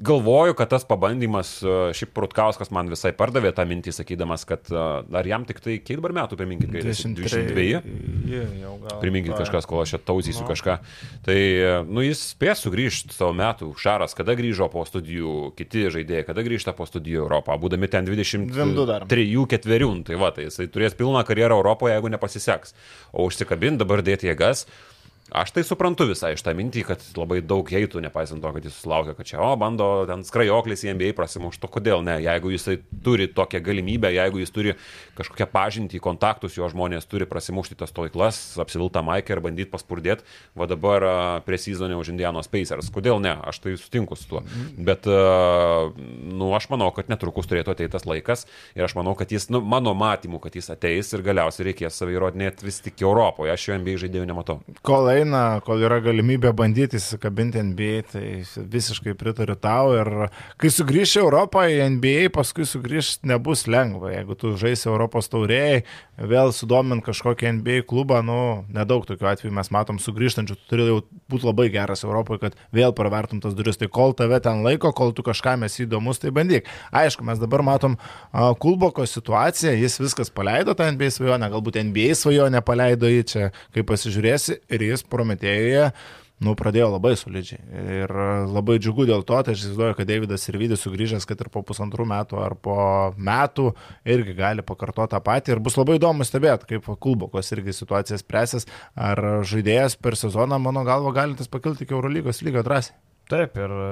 [0.00, 4.80] galvoju, kad tas pabandymas, e, šiaip Prutkauskas man visai pardavė tą mintį, sakydamas, kad e,
[5.16, 7.66] ar jam tik tai kiek dabar metų, priminkit, kai 22.
[8.26, 8.50] Yeah,
[9.00, 10.48] priminkit kažkas, kol aš čia tauzysiu no.
[10.50, 10.78] kažką.
[11.26, 13.70] Tai, e, nu, jis spės sugrįžti savo metų.
[13.80, 19.86] Šaras, kada grįžo po studijų, kiti žaidėjai, kada grįžta po studijų Europą, būdami ten 23-4,
[19.86, 22.76] nu, tai va, tai jisai turės pilną karjerą Europoje, jeigu nepasiseks.
[23.16, 24.66] O užsikabint dabar dėti jėgas.
[25.36, 28.76] Aš tai suprantu visą iš tą mintį, kad labai daug heitų, nepaisant to, kad jis
[28.80, 33.26] sulaukia, kad čia, o, bando ten skrajoklis į NBA prasimušti, kodėl ne, jeigu jisai turi
[33.28, 34.72] tokią galimybę, jeigu jis turi
[35.18, 40.24] kažkokią pažintį, kontaktus, jo žmonės turi prasimušti tas stovyklas, apsiviltą maikę ir bandyti paspurdėti,
[40.56, 41.04] va dabar
[41.44, 44.42] prie sezono už Indianos Pacers, kodėl ne, aš tai sutinku su tuo.
[44.88, 49.50] Bet, nu, aš manau, kad netrukus turėtų ateiti tas laikas ir aš manau, kad jis,
[49.52, 53.68] nu, mano matymu, kad jis ateis ir galiausiai reikės savai įrodinėti vis tik Europoje, aš
[53.68, 54.60] jo NBA žaidėjų nematau.
[54.86, 55.25] Kol eina,
[55.66, 58.24] kol yra galimybė bandyti įsikabinti NBA, tai
[58.74, 59.94] visiškai pritariu tau.
[59.96, 60.10] Ir
[60.60, 64.12] kai sugrįši Europą į NBA, paskui sugrįžti nebus lengva.
[64.14, 65.82] Jeigu tu žaisi Europos taurėjai,
[66.16, 71.00] vėl sudomint kažkokį NBA klubą, nu, nedaug tokių atvejų mes matom sugrįžtančių, tu turi jau
[71.30, 73.80] būti labai geras Europoje, kad vėl pravertum tas duris.
[73.80, 76.68] Tai kol tave ten laiko, kol tu kažką mes įdomus, tai bandyk.
[76.96, 82.16] Aišku, mes dabar matom uh, Kulboko situaciją, jis viskas paleido tą NBA svajonę, galbūt NBA
[82.18, 85.90] svajonę paleido jį čia, kai pasižiūrėsi, ir jis Prometėjoje
[86.44, 87.62] nu, pradėjo labai solidžiai.
[88.02, 88.12] Ir
[88.52, 91.62] labai džiugu dėl to, tai aš įsivaizduoju, kad Davidas ir Vydis sugrįžęs, kad ir po
[91.66, 92.76] pusantrų metų ar po
[93.16, 93.70] metų
[94.04, 95.56] irgi gali pakartoti tą patį.
[95.56, 100.84] Ir bus labai įdomu stebėti, kaip Kulbokos irgi situacijas presės, ar žaidėjas per sezoną, mano
[100.86, 102.98] galva, galintis pakilti iki Eurolygos lygio drąsiai.
[103.26, 103.86] Taip, ir e,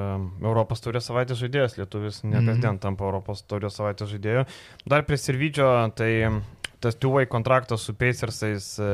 [0.44, 2.82] Europos taurės savaitės žaidėjas, lietuvis ne kasdien mm -hmm.
[2.84, 4.44] tampa Europos taurės savaitės žaidėju.
[4.86, 6.12] Dar prie Sirvidžio, tai
[6.84, 8.88] tas two-way kontraktas su Pacersais e,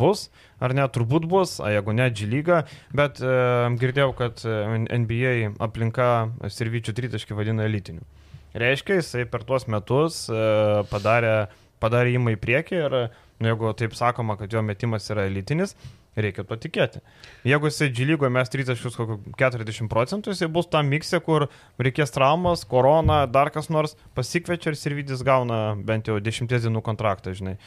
[0.00, 0.26] bus,
[0.60, 2.64] ar ne, turbūt bus, o jeigu ne, G lyga,
[2.96, 3.36] bet e,
[3.80, 4.56] girdėjau, kad e,
[4.98, 6.10] NBA aplinka
[6.52, 8.04] Sirvyčių tritaškį vadina elitiniu.
[8.56, 10.42] Reiškia, jisai per tuos metus e,
[10.90, 11.36] padarė,
[11.82, 12.98] padarė įmą į priekį ir,
[13.38, 15.76] nu, jeigu taip sakoma, kad jo metimas yra elitinis,
[16.16, 17.02] Reikia to tikėti.
[17.44, 21.44] Jeigu jisai G lygoje mes 30-40 procentų, jisai bus tam mikse, kur
[21.76, 27.34] reikės traumas, korona, dar kas nors pasikviečia ir Sirvidis gauna bent jau 10 dienų kontraktą,
[27.36, 27.58] žinai.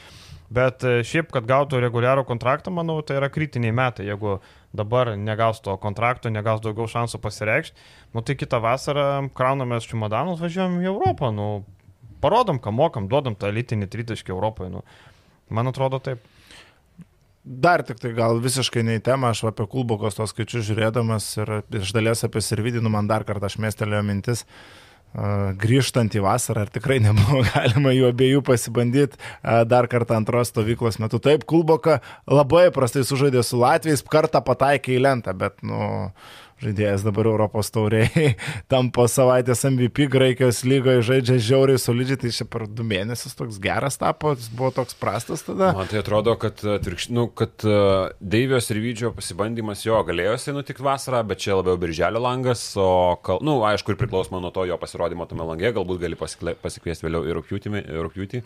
[0.49, 4.07] Bet e, šiaip, kad gautų reguliarų kontraktą, manau, tai yra kritiniai metai.
[4.09, 4.39] Jeigu
[4.74, 7.86] dabar negaus to kontrakto, negaus daugiau šansų pasireikšti,
[8.17, 9.05] nu tai kitą vasarą
[9.38, 11.51] kraunamės čimodanus, važiuojam į Europą, nu,
[12.26, 14.74] parodom, ką mokam, duodam tą elitinį tritaškį Europoje.
[14.74, 14.86] Nu.
[15.50, 16.22] Man atrodo taip.
[17.43, 21.54] Dar tik tai gal visiškai ne į temą, aš apie Kulbokos tos skaičius žiūrėdamas ir
[21.80, 24.43] iš dalies apie Sirvidinų man dar kartą aš mėstelėjau mintis,
[25.64, 29.18] grįžtant į vasarą, ar tikrai nebuvo galima jų abiejų pasibandyti
[29.72, 31.18] dar kartą antros stovyklos metu.
[31.24, 36.12] Taip, Kulboka labai prastai sužaidė su Latvijais, kartą pataikė į lentą, bet, nu,
[36.64, 38.34] žaidėjas dabar Europos tauriai,
[38.72, 43.60] tam po savaitės MVP Graikijos lygoje žaidžia žiauriai solidžiai, tai čia per du mėnesius toks
[43.64, 45.72] geras tapo, jis buvo toks prastas tada.
[45.78, 46.64] Man tai atrodo, kad,
[47.14, 51.80] nu, kad uh, Deivijos ir Vydžio pasibandymas jo galėjo jisai nutikti vasarą, bet čia labiau
[51.80, 52.89] birželio langas, o,
[53.26, 57.26] kal, nu, aišku, ir priklausoma nuo to jo pasirodymo tame lange, galbūt gali pasikviesti vėliau
[57.28, 58.43] ir rūpjūtį.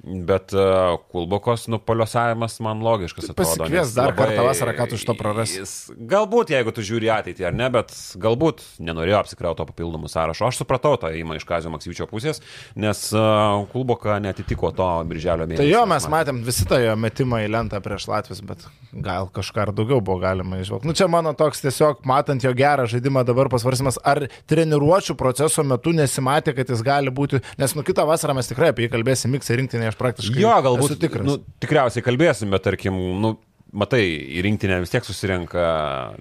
[0.00, 3.44] Bet uh, Kulbokos nupoliosavimas man logiškas atrodo.
[3.44, 5.64] Pasikvies dar labai, kartą vasarą, ką tu iš to prarasi.
[6.08, 7.92] Galbūt, jeigu tu žiūri ateitį ar ne, bet
[8.22, 10.48] galbūt nenorėjo apsikrauto papildomų sąrašo.
[10.48, 12.40] Aš supratau tą įmą iš Kazio Maksyvičio pusės,
[12.80, 15.60] nes uh, Kulboka netitiko to birželio mėnesio.
[15.60, 18.64] Tai jo, mes matėm visi tą jo metimą į lentą prieš Latvijos, bet
[19.04, 20.88] gal kažką ar daugiau buvo galima išvalgti.
[20.88, 25.92] Nu, čia mano toks tiesiog, matant jo gerą žaidimą, dabar pasvarsimas, ar treniruočio proceso metu
[25.92, 29.60] nesimatė, kad jis gali būti, nes nu kitą vasarą mes tikrai apie jį kalbėsim, miksai
[29.60, 30.40] rinktinė aš praktiškai.
[30.42, 30.96] Jo, galbūt.
[31.02, 31.26] Tikras.
[31.26, 33.34] Nu, tikriausiai kalbėsim, bet tarkim, nu,
[33.76, 34.02] matai,
[34.38, 35.64] į rinktinę vis tiek susirenka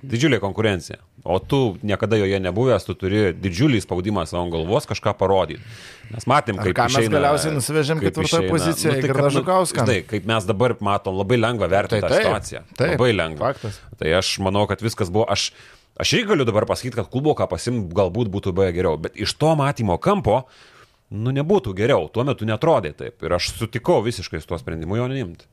[0.06, 1.00] didžiulė konkurencija.
[1.28, 5.64] O tu niekada joje nebuvęs, tu turi didžiulį spaudimą savo galvos kažką parodyti.
[6.14, 9.86] Mes matėm, kaip mes išeina, galiausiai nusivežėm ketvirtoje pozicijoje nu, tai, ir Žukauską.
[9.90, 12.64] Tai kaip mes dabar matom, labai lengva vertinti tai, tą situaciją.
[12.72, 13.52] Taip, labai lengva.
[13.52, 13.82] Faktas.
[14.00, 15.50] Tai aš manau, kad viskas buvo, aš,
[16.00, 19.36] aš irgi galiu dabar pasakyti, kad klubo ką pasim galbūt būtų buvę geriau, bet iš
[19.42, 20.46] to matymo kampo,
[21.10, 23.24] nu nebūtų geriau, tuo metu netrodė taip.
[23.26, 25.50] Ir aš sutikau visiškai su tuo sprendimu jo neimti.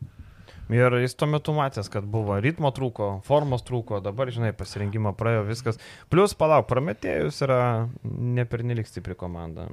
[0.73, 5.45] Ir jis tuo metu matęs, kad buvo ritmo trūko, formos trūko, dabar, žinai, pasirinkimą praėjo
[5.47, 5.79] viskas.
[6.11, 7.61] Plus, palauk, Prometėjus yra
[8.03, 9.69] nepernelik stipri komanda.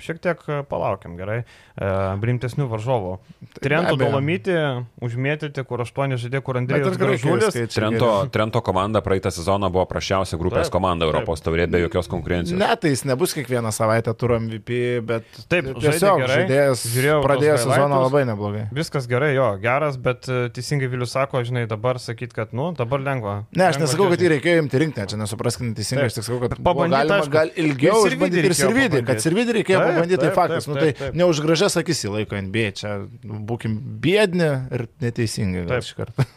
[0.00, 0.40] Šiek tiek
[0.70, 1.42] palaukiam, gerai.
[1.76, 1.90] E,
[2.22, 3.12] Brimtesnių varžovų.
[3.60, 4.56] Trento Dolomyti,
[5.04, 7.58] užmėtyti, kur aštuoni žaidė, kur Andrėjus Gražulis.
[7.74, 12.56] Trento, Trento komanda praeitą sezoną buvo prašiausia grupės taip, komanda Europos taurė be jokios konkurencijos.
[12.60, 16.88] Ne, tai jis nebus kiekvieną savaitę turo MVP, bet taip, tiesiog žaidėjas
[17.26, 18.66] pradėjo sezoną labai neblogai.
[18.74, 23.34] Viskas gerai, jo, geras, bet teisingai Vilius sako, žinai, dabar sakyt, kad, nu, dabar lengva.
[23.56, 26.58] Ne, aš nesakau, kad jį reikėjo imti rinkti, čia nesupraskime teisingai, aš tik sakau, kad
[26.58, 30.78] galima aišku, gal ilgiau išbandyti ir sirvidį, kad sirvidį reikėjo taip, pabandyti, tai faktas, nu,
[30.78, 36.00] tai ne už gražias akis į laiko NBA, čia būkim bėdni ir neteisingai gal šį
[36.02, 36.28] kartą.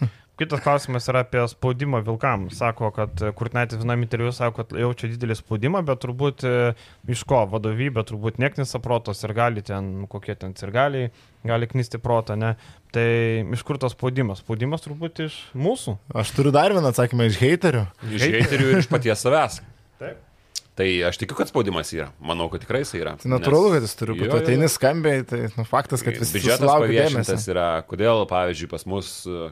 [0.42, 2.48] Kitas klausimas yra apie spaudimą Vilkam.
[2.50, 6.54] Sako, kad Kurtinaitis vienam interviu sako, kad jaučia didelį spaudimą, bet turbūt e,
[7.14, 11.04] iš ko vadovybė, turbūt neknisa protos ir gali ten, kokie ten ir gali,
[11.46, 12.56] gali knisti protą, ne.
[12.90, 13.06] Tai
[13.54, 14.42] iš kur tas spaudimas?
[14.42, 16.00] Spaudimas turbūt iš mūsų.
[16.24, 17.86] Aš turiu dar vieną atsakymą iš heiterių.
[18.10, 19.62] Iš heiterių ir iš paties savęs.
[20.02, 20.28] Taip.
[20.82, 22.10] Tai aš tikiu, kad spaudimas yra.
[22.18, 23.20] Manau, kad tikrai jis yra.
[23.22, 23.78] Tai natūralu, nes...
[23.78, 24.38] kad jis turi būti.
[24.42, 27.74] Ateini skambiai, tai nu, faktas, kad visi biudžetas paviešintas yra.
[27.86, 29.52] Kodėl, pavyzdžiui, pas mus uh,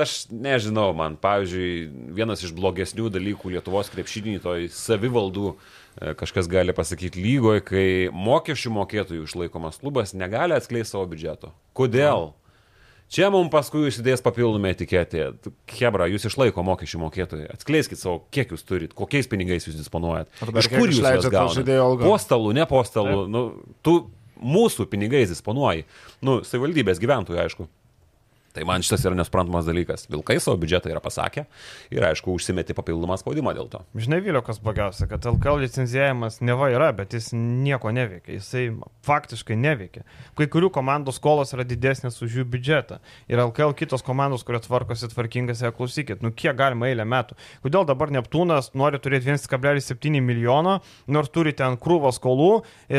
[0.00, 6.72] Aš nežinau, man, pavyzdžiui, vienas iš blogesnių dalykų Lietuvos krepšinį, toj savivaldų, e, kažkas gali
[6.72, 11.52] pasakyti lygoje, kai mokesčių mokėtojų išlaikomas klubas negali atskleisti savo biudžeto.
[11.76, 12.32] Kodėl?
[13.12, 15.26] Čia mums paskui įsidės papildomą etiketę.
[15.76, 17.50] Hebra, jūs išlaiko mokesčių mokėtojai.
[17.52, 20.32] Atskleiskit savo, kiek jūs turit, kokiais pinigais jūs disponuojat.
[20.40, 21.76] Iš kur jūs leidžiate gaunate?
[22.00, 23.26] Po stalu, ne po stalu.
[23.28, 23.44] Nu,
[23.84, 23.98] tu
[24.40, 25.84] mūsų pinigais disponuoji.
[26.24, 27.68] Nu, savivaldybės gyventojų, aišku.
[28.52, 30.04] Tai man šitas yra nesprantamas dalykas.
[30.12, 31.46] Vilkai savo biudžetą yra pasakę
[31.94, 33.80] ir aišku, užsimeti papildomą spaudimą dėl to.
[33.96, 38.36] Žinai, Vilio, kas blogiausia, kad LKL licencijavimas neva yra, bet jis nieko neveikia.
[38.36, 38.66] Jisai
[39.08, 40.04] faktiškai neveikia.
[40.36, 42.98] Kai kurių komandų skolos yra didesnės už jų biudžetą.
[43.32, 47.38] Ir LKL kitos komandos, kurios tvarkosi tvarkingas, ją klausykit, nu kiek galima eilę metų.
[47.64, 50.78] Kodėl dabar Neptūnas nori turėti 1,7 milijono,
[51.08, 52.50] nors turi ten krūvą skolų,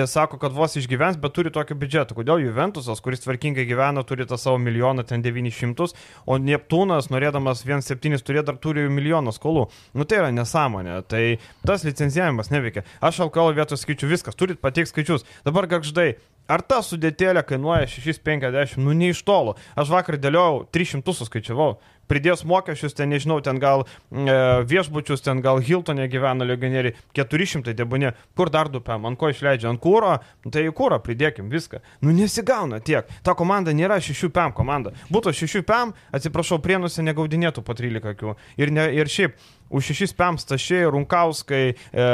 [0.10, 2.18] sako, kad vos išgyvens, bet turi tokį biudžetą.
[2.18, 7.64] Kodėl Juventusas, kuris tvarkingai gyvena, turi tą savo milijoną ten 9 900, o Neptūnas, norėdamas
[7.68, 9.68] 1,7 turėti, dar turi milijoną skolų.
[9.98, 11.02] Nu tai yra nesąmonė.
[11.10, 11.24] Tai
[11.68, 12.86] tas licencijavimas neveikia.
[13.04, 15.28] Aš LKL vietos skaičiu viskas, turit pateikti skaičius.
[15.48, 16.16] Dabar garždai,
[16.52, 18.78] Ar ta sudėtėlė kainuoja 650?
[18.84, 19.56] Nu, ne iš tolo.
[19.80, 21.74] Aš vakar dėliojau 300 suskaičiavau
[22.10, 24.36] pridės mokesčius, ten nežinau, ten gal e,
[24.70, 29.82] viešbučius, ten gal Hiltonė gyvena legionieriai, 400 debonė, kur dar dupėm, ant ko išleidžia, ant
[29.84, 30.18] kūro,
[30.50, 31.82] tai į kūrą pridėkim viską.
[32.04, 33.10] Nu nesigauna tiek.
[33.26, 34.94] Ta komanda nėra 6 PM komanda.
[35.14, 38.38] Būtų 6 PM, atsiprašau, prienuose negaudinėtų po 13 akių.
[38.60, 39.38] Ir, ne, ir šiaip
[39.74, 42.06] už 6 PM stašiai, runkauskai, e,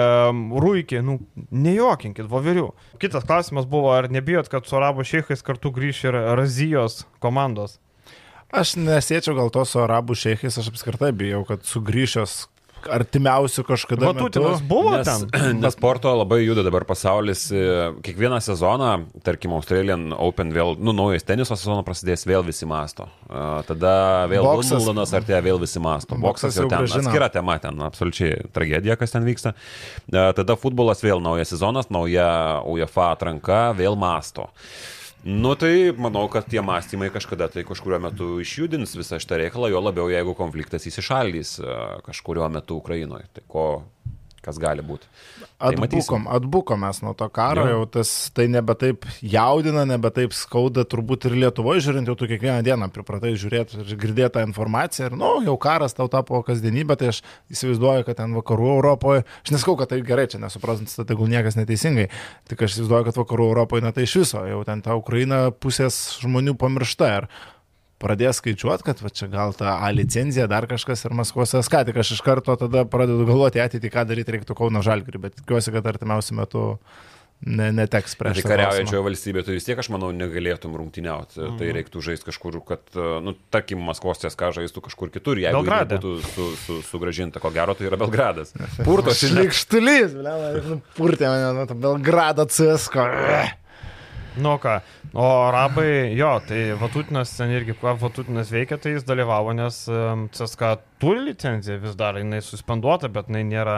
[0.64, 1.20] rūikiai, nu
[1.52, 2.70] nejuokinkit, voverių.
[3.02, 7.78] Kitas klausimas buvo, ar nebijot, kad su arabo šeichais kartu grįš ir Razijos komandos?
[8.50, 12.48] Aš nesėčiau gal to su arabų šeichais, aš apskritai bijau, kad sugrįšios
[12.88, 14.10] artimiausių kažkada.
[14.10, 15.60] Matutinas buvo nes, ten.
[15.64, 17.48] Nes sporto labai juda dabar pasaulis.
[17.52, 17.64] E,
[18.06, 18.92] kiekvieną sezoną,
[19.26, 23.10] tarkim, Australian Open vėl, nu, naujas teniso sezonas prasidės, vėl visi masto.
[23.30, 23.94] Uh, tada
[24.32, 26.16] vėl Wimbledonas artėja, vėl visi masto.
[26.16, 27.04] Boksas, Boksas jau ten, gražina.
[27.06, 29.56] atskira tema ten, absoliučiai tragedija, kas ten vyksta.
[30.08, 32.30] Uh, tada futbolas vėl naujas sezonas, nauja
[32.70, 34.50] UEFA atranka, vėl masto.
[35.24, 39.82] Nu tai manau, kad tie mąstymai kažkada tai kažkurio metu išjudins visą šitą reikalą, jo
[39.84, 41.74] labiau jeigu konfliktas įsišaldys e,
[42.06, 43.28] kažkurio metu Ukrainoje.
[43.36, 43.66] Tai ko
[44.44, 45.08] kas gali būti.
[45.60, 47.76] Tai atbukom, atbukom mes nuo to karo, jo.
[47.76, 52.30] jau tas tai nebe taip jaudina, nebe taip skauda, turbūt ir Lietuvoje žiūrint, jau tu
[52.30, 56.42] kiekvieną dieną pripratai žiūrėti ir girdėti tą informaciją ir, na, nu, jau karas tau tapo
[56.48, 57.22] kasdienybė, tai aš
[57.52, 61.60] įsivaizduoju, kad ten vakarų Europoje, aš neskau, kad tai gerai, čia nesuprantant, tai tegul niekas
[61.60, 62.10] neteisingai,
[62.50, 66.00] tik aš įsivaizduoju, kad vakarų Europoje, na tai iš viso, jau ten ta Ukraina pusės
[66.24, 67.14] žmonių pamiršta.
[67.20, 67.32] Ir,
[68.00, 72.00] pradės skaičiuoti, kad va, čia gal ta A licenzija, dar kažkas ir Maskvos SK, tik
[72.02, 75.88] aš iš karto tada pradedu galvoti ateitį, ką daryti reiktų Kauno Žalgirį, bet tikiuosi, kad
[75.92, 76.64] artimiausiu metu
[77.46, 78.40] ne, neteks prieš.
[78.42, 81.40] Tai kariaujančioje valstybėje tu vis tiek, aš manau, negalėtum rungtyniauti.
[81.44, 81.60] Mm.
[81.60, 82.84] Tai reiktų žaisti kažkur, kad,
[83.26, 87.44] nu, tarkim, Maskvos CSK žaistų kažkur kitur, jeigu būtų su, su, sugražinta.
[87.44, 88.56] Ko gero, tai yra Belgradas.
[88.88, 90.20] Purtos šlikštulys,
[91.00, 93.08] purtė mane, nu, Belgrado CSK.
[94.40, 94.80] Nu ką,
[95.14, 99.82] o arabai, jo, tai Vatutinas ten irgi, ką Vatutinas veikia, tai jis dalyvavo, nes
[100.36, 103.78] CSK turi licenciją vis dar, jinai suspenduota, bet jinai nėra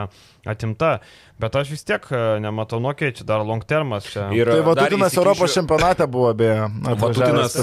[0.49, 0.97] atimta.
[1.41, 4.09] Bet aš vis tiek e, nematau, nu, okay, čia dar long termas.
[4.11, 4.27] Čia.
[4.36, 6.67] Ir tai Vatutinas Europos čempionate buvo, beje.
[7.01, 7.57] Vatutinas,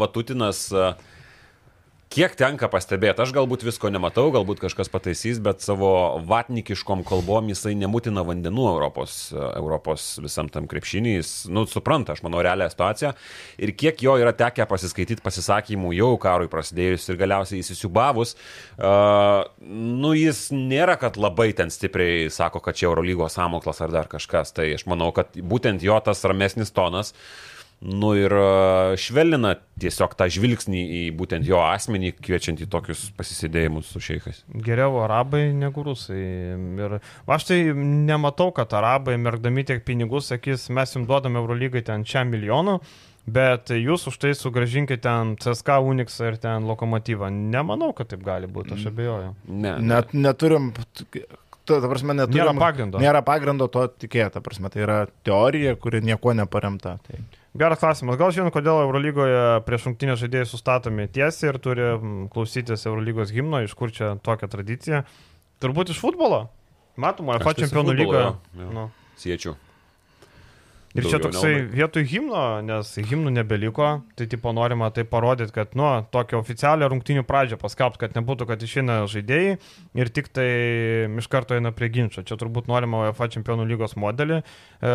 [0.00, 0.64] Vatutinas
[2.14, 5.88] Kiek tenka pastebėti, aš galbūt visko nematau, galbūt kažkas pataisys, bet savo
[6.28, 12.38] vatnikiškom kalbom jisai nemutina vandenų Europos, Europos visam tam krepšinį, jis, nu, supranta, aš manau,
[12.46, 13.10] realią situaciją.
[13.58, 18.36] Ir kiek jo yra tekę pasiskaityti pasisakymų jau karui prasidėjus ir galiausiai įsisiubavus,
[18.78, 24.12] uh, nu, jis nėra, kad labai ten stipriai sako, kad čia Eurolygos samoklas ar dar
[24.12, 24.54] kažkas.
[24.54, 27.50] Tai aš manau, kad būtent jo tas ramesnis tonas, uh,
[27.84, 28.32] Nu ir
[28.96, 34.40] švelnina tiesiog tą žvilgsnį į būtent jo asmenį, kviečiant į tokius pasisėdėjimus su šeichais.
[34.64, 36.22] Geriau arabai negu rusai.
[36.80, 36.96] Ir
[37.36, 42.24] aš tai nematau, kad arabai, merkdami tiek pinigų, sakys, mes jums duodame Eurolygai ten čia
[42.24, 42.78] milijonų,
[43.36, 47.28] bet jūs už tai sugražinkite ten CSK Unix ir ten lokomotyvą.
[47.52, 49.34] Nemanau, kad taip gali būti, aš abejoju.
[49.52, 49.92] Ne, ne.
[49.92, 50.72] Net neturim
[51.64, 53.00] ta, ta prasme, neturim, nėra pagrindo.
[53.02, 56.98] Nėra pagrindo to tikėti, ta prasme, tai yra teorija, kuri nieko neparemta.
[57.04, 57.24] Tai.
[57.54, 58.16] Geras klausimas.
[58.18, 61.84] Gal žinot, kodėl Eurolygoje prieš rungtinę žaidėjai sustatomi tiesiai ir turi
[62.34, 65.04] klausytis Eurolygos himno, iš kur čia tokia tradicija?
[65.62, 66.48] Turbūt iš futbolo.
[66.98, 68.32] Matoma, UEFA čempionų lygoje.
[68.58, 68.88] Nu.
[69.22, 69.54] Siečiau.
[70.94, 73.88] Ir čia toksai vietoj himno, nes himnų nebeliko,
[74.18, 78.62] tai tipo norima tai parodyti, kad, nu, tokią oficialią rungtinių pradžią paskelbti, kad nebūtų, kad
[78.62, 79.56] išeina žaidėjai
[79.98, 80.50] ir tik tai
[81.18, 82.22] iš karto eina prie ginčio.
[82.26, 84.94] Čia turbūt norima UEFA čempionų lygos modelį, e,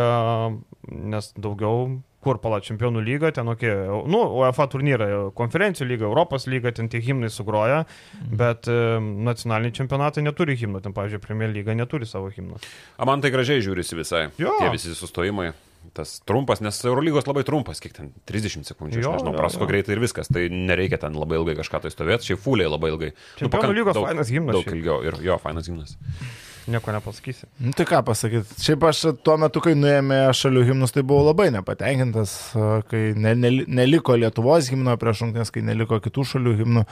[1.16, 3.72] nes daugiau kur pala čempionų lyga, ten, okay,
[4.12, 5.08] nu, UEFA turnyrą,
[5.38, 7.86] konferencijų lyga, Europos lyga, ten tie himnai sugroja,
[8.28, 12.60] bet e, nacionaliniai čempionatai neturi himno, ten, pavyzdžiui, Premier lyga neturi savo himno.
[13.00, 14.28] A man tai gražiai žiūrisi visai.
[14.42, 14.58] Jo.
[14.60, 15.54] Tie visi sustojimai.
[15.96, 19.96] Tas trumpas, nes Eurolygos labai trumpas, kiek ten 30 sekundžių, jo, aš nežinau, prasko greitai
[19.96, 23.10] ir viskas, tai nereikia ten labai ilgai kažką tai stovėti, šiaip fuliai labai ilgai.
[23.40, 24.60] Čempionų nu, lygos daug, fainas himnas.
[24.60, 25.96] Daug ilgiau ir jo, fainas himnas
[26.68, 27.47] nieko nepasakysi.
[27.64, 28.57] Nu, tai ką pasakyti.
[28.64, 32.34] Šiaip aš tuo metu, kai nuėjome šalių himnus, tai buvau labai nepatenkintas,
[32.91, 36.86] kai ne, ne, neliko Lietuvos himno prieš rungtynės, kai neliko kitų šalių himnų.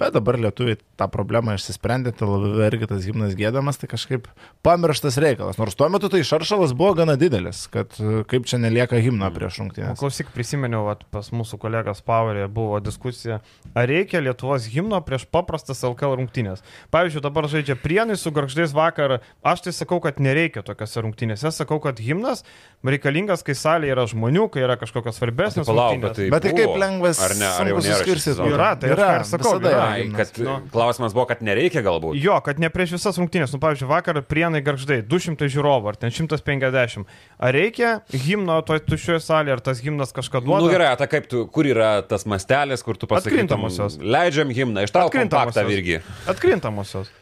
[0.00, 4.28] Bet dabar lietuviai tą problemą išsisprendė, tai labai irgi tas himnas gėdamas, tai kažkaip
[4.66, 5.58] pamirštas reikalas.
[5.60, 7.94] Nors tuo metu tai šaršalas buvo gana didelis, kad
[8.30, 9.98] kaip čia nelieka himno prieš rungtynės.
[10.00, 13.40] Klausyk, prisiminiau, at, pas mūsų kolegas Powerė buvo diskusija,
[13.74, 16.64] ar reikia Lietuvos himno prieš paprastas LKL rungtynės.
[16.94, 19.13] Pavyzdžiui, dabar žaidžia Prienai su Garždės vakar
[19.44, 21.50] Aš tai sakau, kad nereikia tokiose rungtynėse.
[21.54, 22.44] Sakau, kad himnas
[22.84, 26.16] reikalingas, kai salėje yra žmonių, kai yra kažkokios svarbesnės rungtynės.
[26.18, 27.20] Tai bet tai kaip lengvas.
[27.24, 27.48] Ar ne?
[27.48, 28.42] Ar jau neskirsit?
[28.48, 29.86] Yra, tai yra, aš sakau, yra.
[29.94, 30.58] Ai, kad, nu.
[30.74, 32.18] Klausimas buvo, kad nereikia galbūt.
[32.20, 33.54] Jo, kad ne prieš visas rungtynės.
[33.54, 37.16] Nu, pavyzdžiui, vakar prienai garždai 200 žiūrovų ar ten 150.
[37.38, 37.96] Ar reikia
[38.26, 40.60] himno toje tuščioje salėje, ar tas himnas kažką duoda?
[40.60, 43.34] Na nu, gerai, ta kaip tu, kur yra tas mastelis, kur tu pasakai?
[43.34, 43.98] Atkrintamosios.
[44.00, 46.00] Leidžiam himną, iš tavo kompaktą irgi.
[46.30, 47.12] Atkrintamosios.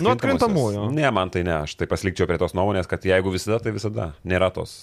[0.00, 0.88] Nu, atkrintamųjų.
[0.96, 4.12] Ne, man tai ne, aš tai pasilikčiau prie tos nuomonės, kad jeigu visada, tai visada.
[4.24, 4.76] Nėra tos.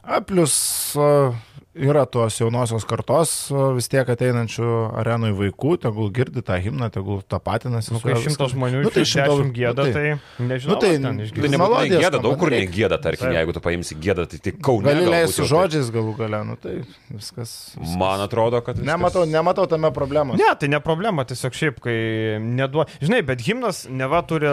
[0.00, 0.54] A, plus
[0.96, 1.34] uh,
[1.74, 3.30] yra tos jaunosios kartos
[3.74, 4.68] vis tiek ateinančių
[5.00, 7.90] arenui vaikų, tegul girdi tą himną, tegul tą patinasi.
[7.96, 10.04] Nu, kai šimtas žmonių nu, tai šimtas gėda, nu, tai,
[10.38, 10.74] tai nežinau.
[10.74, 13.34] Nu, tai tai nebūtinai gėda, daug kur negėda, tarkim, tai.
[13.40, 14.92] jeigu tu paimsi gėdą, tai tik kaunė.
[14.92, 16.76] Gali leisti su žodžiais galų gale, nu tai
[17.10, 17.96] viskas, viskas.
[17.98, 18.78] Man atrodo, kad...
[18.78, 18.90] Viskas...
[18.92, 20.38] Nematau, nematau tame problemos.
[20.38, 21.98] Ne, tai ne problema, tiesiog šiaip, kai
[22.38, 22.86] neduo...
[23.02, 24.50] Žinai, bet himnas neva turi,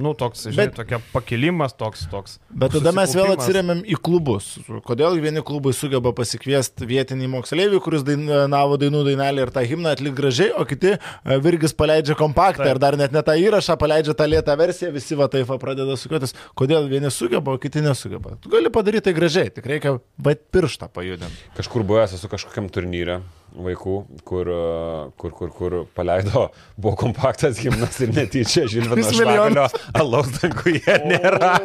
[0.00, 0.80] nu, toks, žinai, bet...
[0.80, 2.40] tokia pakilimas, toks, toks.
[2.48, 4.54] Bet tada mes vėl atsiriamėm į klubus.
[4.88, 6.45] Kodėl vieni klubai sugeba pasikeisti?
[6.46, 10.98] Pasikviesti vietinį moksleivį, kuris dainavo dainų dainelį ir tą himną atlik gražiai, o kiti e,
[11.42, 12.74] Virgis paleidžia kompaktą Taip.
[12.74, 16.34] ir dar net ne tą įrašą, paleidžia tą lėtą versiją, visi va taip pradeda sukiotis.
[16.56, 18.36] Kodėl vieni sugeba, o kiti nesugeba?
[18.42, 21.50] Tu gali padaryti tai gražiai, tik reikia bet pirštą pajudinti.
[21.58, 23.20] Kažkur buvęs esu kažkokiam turnyre
[23.56, 24.46] vaikų, kur,
[25.16, 29.66] kur, kur, kur paleido, buvo kompaktas gimnas ir netyčia Žilvino Švagalio
[29.96, 31.52] alaus danguje nėra.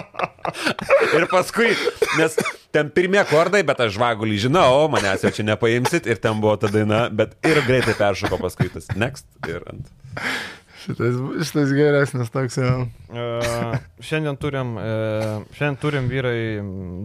[1.16, 1.72] ir paskui,
[2.18, 2.36] nes
[2.74, 6.70] ten pirmie akordai, bet aš žvagulį žinau, manęs jau čia nepaimsit ir ten buvo ta
[6.72, 9.92] daina, bet ir greitai peršoko paskui tas next ir ant.
[10.80, 12.76] Šitas, šitas geresnis toks jau.
[13.12, 16.38] Uh, šiandien turim, uh, šiandien turim vyrai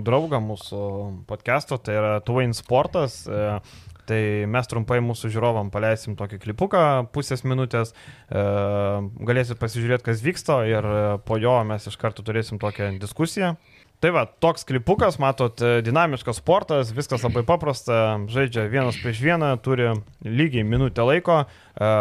[0.05, 0.85] draugą mūsų
[1.27, 3.25] podcast'o, tai yra Twain Sportas.
[3.27, 3.59] Uh,
[4.05, 6.81] Tai mes trumpai mūsų žiūrovam paleisim tokį klipuką
[7.15, 7.95] pusės minutės,
[8.29, 10.89] galėsit pasižiūrėti, kas vyksta ir
[11.25, 13.55] po jo mes iš karto turėsim tokią diskusiją.
[14.03, 19.53] Tai va, toks klipukas, matot, e, dinamiškas sportas, viskas labai paprasta, žaidžia vienas prieš vieną,
[19.63, 19.87] turi
[20.25, 21.91] lygiai minutę laiko, e,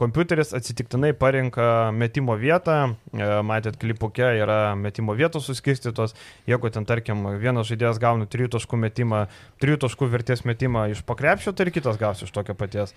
[0.00, 6.16] kompiuteris atsitiktinai parinka metimo vietą, e, matėt, klipuke yra metimo vietos suskirstytos,
[6.50, 9.22] jeigu ten, tarkim, vienas žaidėjas gauna 3 taškų metimą,
[9.62, 12.96] 3 taškų vertės metimą iš pakrepšio, tai ir kitas gaus iš tokio paties.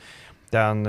[0.50, 0.82] Ten,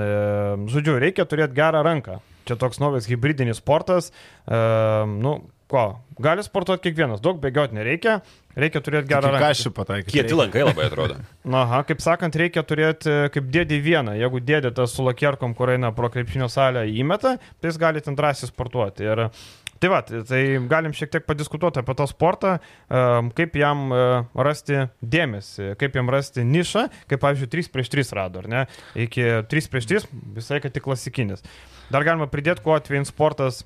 [0.71, 2.17] žodžiu, reikia turėti gerą ranką.
[2.49, 4.09] Čia toks naujas hybridinis sportas,
[4.47, 5.33] nu,
[5.69, 5.83] ko,
[6.21, 8.19] gali sportuoti kiekvienas, daug bėgioti nereikia,
[8.57, 9.43] reikia turėti gerą ranką.
[9.43, 10.15] Ką aš pataikyti?
[10.15, 11.19] Kieti lankai labai atrodo.
[11.43, 14.17] Na, aha, kaip sakant, reikia turėti kaip dėdį vieną.
[14.19, 18.17] Jeigu dėdė tas su lakierkom, kur eina pro krepšinio salę įmeta, tai jis gali ten
[18.17, 19.07] drąsiai sportuoti.
[19.07, 19.27] Ir
[19.79, 22.57] Tai va, tai galim šiek tiek padiskutuoti apie tą sportą,
[23.37, 23.93] kaip jam
[24.35, 28.65] rasti dėmesį, kaip jam rasti nišą, kaip pavyzdžiui 3 prieš 3 rado, ar ne?
[29.07, 31.45] Iki 3 prieš 3 visai kad tik klasikinis.
[31.93, 33.63] Dar galima pridėti, kuo atvejin sportas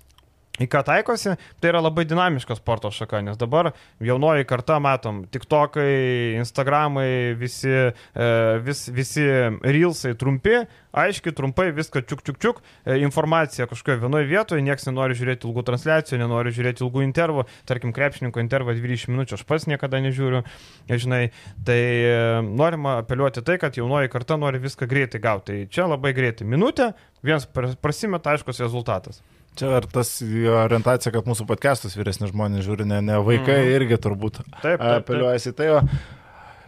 [0.61, 3.71] į ką taikosi, tai yra labai dinamiška sporto šaka, nes dabar
[4.05, 8.27] jaunoji karta matom, tik tokai, instagramai, visi, e,
[8.61, 9.25] vis, visi
[9.65, 10.59] reelsai trumpi,
[10.93, 15.65] aiškiai, trumpai, viską čiuk čiuk čiuk, e, informacija kažkoje vienoje vietoje, niekas nenori žiūrėti ilgų
[15.71, 20.45] transliacijų, nenori žiūrėti ilgų intervų, tarkim, krepšininko intervą 20 minučių aš pats niekada nežiūriu,
[20.85, 21.31] žinai,
[21.65, 26.13] tai e, norima apeliuoti tai, kad jaunoji karta nori viską greitai gauti, tai čia labai
[26.13, 26.93] greitai, minutė,
[27.25, 29.23] vienas prasimeta aiškus rezultatas.
[29.59, 33.71] Čia ar tas orientacija, kad mūsų podcastus vyresni žmonės žiūri, ne, ne vaikai mm.
[33.77, 35.53] irgi turbūt apeliuojasi.
[35.57, 35.69] Tai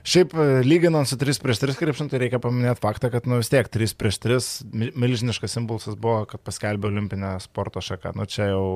[0.05, 3.65] Šiaip lyginant su 3 prieš 3 krepšinį, tai reikia paminėti faktą, kad nu vis tiek
[3.73, 4.49] 3 prieš 3
[4.93, 8.11] milžiniškas impulsas buvo, kad paskelbė olimpinę sporto šaką.
[8.13, 8.67] Nu čia jau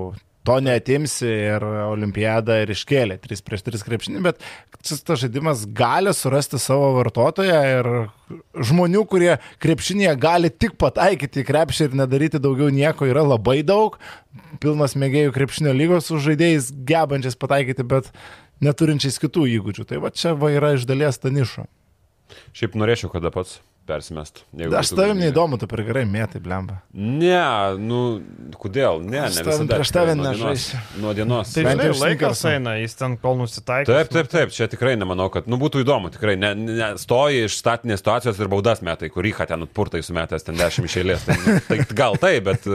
[0.50, 4.42] to netimsi ir olimpiadą ir iškėlė 3 prieš 3 krepšinį, bet
[4.86, 7.90] šis tas žaidimas gali surasti savo vartotoją ir
[8.70, 14.00] žmonių, kurie krepšinėje gali tik pataikyti į krepšį ir nedaryti daugiau nieko, yra labai daug.
[14.64, 18.10] Pilnas mėgėjų krepšinio lygos su žaidėjais gebančiais pataikyti, bet
[18.66, 19.86] neturinčiais kitų įgūdžių.
[19.92, 21.68] Tai va čia va yra iš dalies ta niša.
[22.58, 23.60] Šiaip norėčiau, kada pats
[23.90, 24.44] persimest.
[24.80, 26.80] Aš tavim neįdomu, tu per gerai mėtai, blemba.
[26.94, 27.42] Ne,
[27.82, 28.02] nu,
[28.62, 29.02] kodėl?
[29.04, 29.80] Ne, ne visada.
[29.80, 30.80] Prieš tave nežaisiu.
[31.02, 31.54] Nuo dienos.
[31.56, 33.90] Tai žinai, laikas eina, jis ten kol nusitaikė.
[33.90, 37.58] Taip, taip, taip, čia tikrai nemanau, kad, nu, būtų įdomu, tikrai, ne, ne, stoji iš
[37.60, 41.28] statinės situacijos ir baudas metai, kur ryha ten atpurtai sumetęs ten dešimt išėlės.
[41.28, 42.68] Tai, nu, tai gal tai, bet,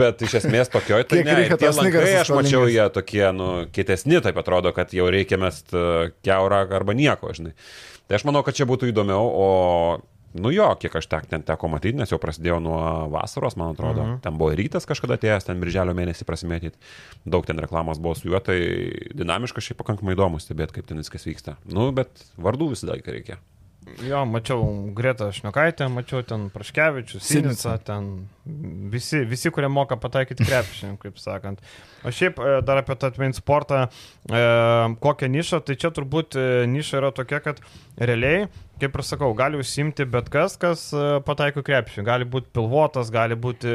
[0.00, 4.38] bet iš esmės tokioj, tai ne, tie lankai, aš mačiau, jie tokie, nu, kietesni, taip
[4.42, 5.74] atrodo, kad jau reikia mest
[6.22, 7.56] keurą arba nieko, žinai.
[8.08, 9.46] Tai aš manau, kad čia būtų įdomiau, o
[10.34, 12.80] Nu jo, kiek aš tek, ten teko matyti, nes jau prasidėjo nuo
[13.12, 14.00] vasaros, man atrodo.
[14.00, 14.16] Uh mhm.
[14.16, 14.22] -huh.
[14.24, 16.78] Ten buvo rytas kažkada atėjęs, ten birželio mėnesį prasimėtyti.
[17.24, 18.58] Daug ten reklamos buvo su juo, tai
[19.14, 21.56] dinamiškas šiaip pakankamai įdomu stebėti, kaip ten viskas vyksta.
[21.64, 22.08] Nu, bet
[22.38, 23.36] vardų visada reikia.
[24.06, 24.62] Jo, mačiau
[24.94, 31.62] Greta Šniokaitę, mačiau ten Praškevičius, Sinica, ten visi, visi, kurie moka pataikyti krepšinį, kaip sakant.
[32.02, 34.42] O šiaip e, dar apie tą atmain sportą, e,
[35.04, 37.62] kokią nišą, tai čia turbūt e, niša yra tokia, kad
[38.00, 38.48] realiai
[38.82, 42.02] kaip ir sakau, gali užsimti bet kas, kas e, pataiko krepšį.
[42.06, 43.70] Gali būti pilvotas, gali būti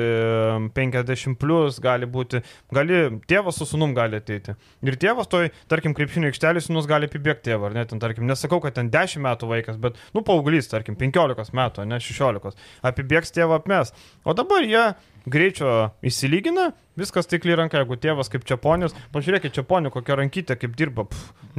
[0.76, 2.42] 50, plus, gali būti,
[2.76, 3.00] gali,
[3.30, 4.58] tėvas su sunum gali ateiti.
[4.86, 8.76] Ir tėvas toj, tarkim, krepšinio aikštelį sunus gali apibėgti tėvą, ar net, tarkim, nesakau, kad
[8.78, 13.94] ten 10 metų vaikas, bet, nu, paauglys, tarkim, 15 metų, ne 16, apibėgs tėvą apmes.
[14.28, 14.84] O dabar jie
[15.28, 15.72] greičio
[16.06, 21.06] įsilygina, viskas tikli ranka, jeigu tėvas kaip čiaponis, pažiūrėkit čiaponį, kokią rankytę, kaip dirba,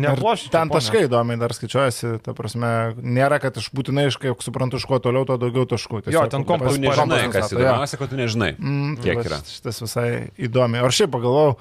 [0.01, 0.51] neploši.
[0.55, 5.01] Ten taškai įdomiai dar skaičiuojasi, ta prasme, nėra, kad aš būtinai, kaip suprantu, iš kuo
[5.05, 6.03] toliau, to daugiau taškų.
[6.09, 9.41] Tiesiog, jo, ten kompas nežinai, kas įdomiausia, kad tu nežinai, mm, kiek yra.
[9.53, 10.09] Šitas visai
[10.49, 10.83] įdomi.
[10.83, 11.59] O šiaip pagalvojau,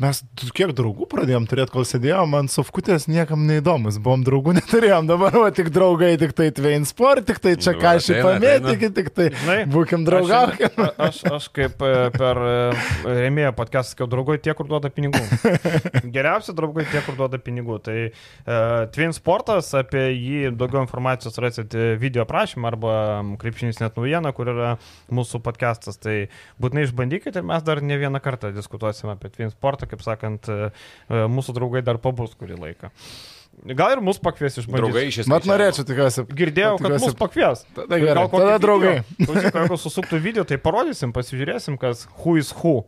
[0.00, 0.22] Mes
[0.56, 3.98] kiek draugų pradėjom turėti, kol sėdėjom ant sofkutės, niekam neįdomus.
[4.00, 7.90] Buvom draugų neturėjom, dabar va, tik draugai, tik tai Twain Sport, tik tai čia ką
[7.98, 10.72] aš pamėtykit, tik tai Žinai, būkim draugaukim.
[10.96, 12.54] Aš, aš, aš kaip e, per e,
[13.18, 15.20] rėmėjo podcast sakiau, draugai tie, kur duoda pinigų.
[16.16, 17.76] Geriausi draugai tie, kur duoda pinigų.
[17.84, 22.96] Tai uh, Twin Sportas, apie jį daugiau informacijos rasite video prašymą arba
[23.42, 24.72] krepšinis net naujieną, kur yra
[25.12, 26.00] mūsų podcastas.
[26.00, 26.16] Tai
[26.62, 30.70] būtinai išbandykite ir mes dar ne vieną kartą diskutuosime apie Twin Sportą kaip sakant, e,
[31.10, 32.90] e, mūsų draugai dar pabus kurį laiką.
[33.76, 35.28] gal ir mus pakvies iš Draugai iš esmės.
[35.34, 36.22] Mat norėčiau tikiuosi.
[36.30, 37.64] Girdėjau, kad tikiuosi- mus pakvies.
[37.76, 38.94] Tada gerai, kokį tada video- draugai.
[39.18, 42.84] Jeigu susuktų video, tai parodysim, pasižiūrėsim, kas who is who.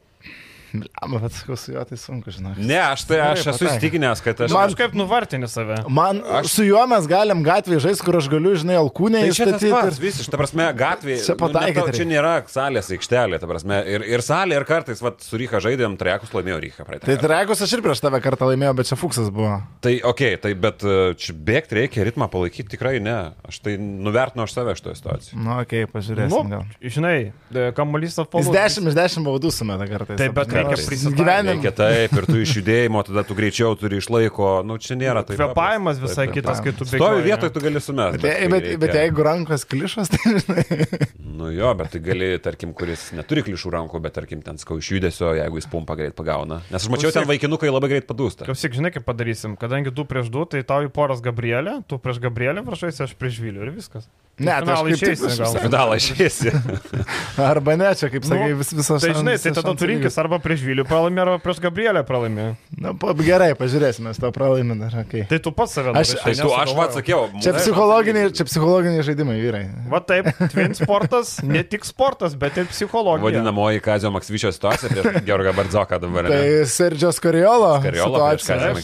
[1.03, 2.53] Ama, bet su juo tai sunku, žinai.
[2.61, 3.73] Ne, aš tai aš esu pataikė.
[3.73, 4.53] įstikinęs, kad aš...
[4.55, 5.81] Man kažkaip nuvartini save.
[5.91, 6.53] Man aš...
[6.53, 9.73] su juo mes galim gatvėje žaisti, kur aš galiu, žinai, alkūnę Tai įstatyti.
[9.75, 11.16] pats, visiškai, ta prasme, gatvė.
[11.27, 13.81] Čia pataikėt nu, ne, čia nėra salės aikštelė, ta prasme.
[13.97, 17.09] Ir, ir salė, ir kartais, va, su Ryha žaidėm, trekus laimėjo Ryha praeitą.
[17.11, 17.18] Tai.
[17.27, 19.59] Trekus aš ir prieš tave kartą laimėjau, bet čia Fuksas buvo.
[19.83, 23.18] Tai ok, tai bet e, čia bėgti reikia, ritmą palaikyti tikrai ne.
[23.51, 25.43] Aš tai nuvertinu aš save šitoje situacijoje.
[25.43, 26.37] Nu, okei, okay, pažiūrėsim.
[26.53, 26.91] Nu, gal.
[26.97, 27.16] žinai,
[27.51, 28.51] e, kamuolys Jis apvalus.
[28.53, 30.18] 10 iš 10 baudų sumeta kartais.
[30.20, 31.18] Taip, bet reikia Aš prisitaikyt.
[31.20, 35.24] gyvenim- Reikia taip, ir tu iš judėjimo, tada tu greičiau turi išlaiko, nu čia nėra
[35.26, 35.36] taip.
[35.40, 37.54] Kvepavimas visai Taip, kitas, kai tu Stovi bėgioji, vietoj, ne?
[37.56, 38.22] tu gali sumesti.
[38.22, 41.08] Bet, jei- bet, bet jeigu rankos klišos, tai žinai.
[41.42, 44.90] Nu jo, bet tai gali, tarkim, kuris neturi klišų rankų, bet tarkim, ten skau iš
[44.92, 46.60] judesio, jeigu jis pumpą greit pagauna.
[46.70, 48.44] Nes aš mačiau, ten vaikinukai labai greit padūsta.
[48.46, 49.56] Klausyk, žinai, kaip padarysim.
[49.58, 53.40] Kadangi tu prieš du, tai tau į poras Gabrielė, tu prieš Gabrielę varžaisi, aš prieš
[53.42, 54.06] Vilių ir viskas.
[54.43, 55.57] Ne, tai aš Finalą kaip tik išeisi, aš gal.
[55.62, 56.53] Finalą išėsi.
[57.53, 60.18] Arba ne, čia kaip sakai, Nu, vis, visos Tai žinai, tai tada šansai tu rinkis
[60.20, 62.47] arba prieš Vilių pralaimė, arba prieš Gabrielę pralaimė.
[62.82, 64.97] Na, pa, gerai, pažiūrėsime, to pralaimime dar.
[65.05, 65.24] Okay.
[65.30, 67.28] Tai tu pats save Aš- nurašai, Tai tu, aš pats sakiau.
[67.45, 69.62] Čia psichologiniai, čia psichologiniai žaidimai, vyrai.
[69.93, 73.26] Va taip, twin sportas, ne tik sportas, bet ir psichologija.
[73.28, 76.30] Vadinamoji Kazio Maksvyčio situacija prieš Georgą Bardzoką dabar.
[76.32, 76.66] Tai ne?
[76.70, 77.76] Sergio Skoriolo.
[77.82, 78.74] Skoriolo prieš jau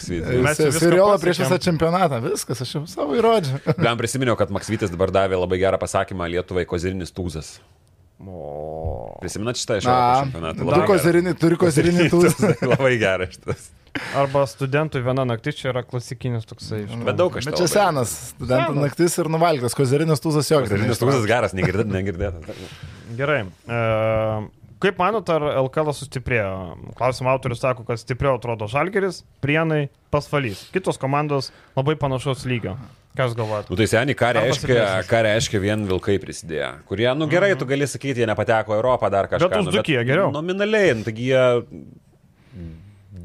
[0.44, 2.20] viską Skoriolo prieš visą čempionatą.
[2.24, 3.60] Viskas, aš jau savo įrodžiau.
[3.78, 7.56] Bent prisiminiau, kad Maksvytis dabar davė labai gerą pasakymą Lietuvai kozirinis tūzas.
[8.18, 9.16] O...
[9.22, 10.66] Prisimenat šitą iš Europos čempionato?
[10.66, 12.52] tu kozirinį, turi kozirinį tūzą.
[12.72, 13.68] Labai geras šitas.
[14.18, 16.84] Arba studentui viena naktis čia yra klasikinis toksai.
[16.90, 17.06] žinai.
[17.08, 18.84] Bet daug aš Bet čia senas, studentų Senas.
[18.84, 22.50] naktis ir nuvalgytas, kozirinis tūzas jo Kozirinis tūzas geras, negirdėt, negirdėt.
[23.18, 23.40] Gerai.
[23.48, 23.80] E,
[24.84, 26.52] kaip manot, ar LKL sustiprėjo?
[26.98, 30.66] Klausimų autorius sako, kad stipriau atrodo Žalgeris, Prienai, Pasvalys.
[30.74, 32.76] Kitos komandos labai panašaus lygio.
[33.26, 33.72] Jūs galvojate?
[33.72, 36.70] Nu tai seniai, ką reiškia, ką reiškia vien vilkai prisidėję.
[36.88, 39.48] Kurie, nu gerai, tu gali sakyti, jie nepateko į Europą dar kažką.
[39.50, 40.30] Bet už nu, Dzūkiją geriau.
[40.34, 41.42] Nominaliai, nu, taigi jie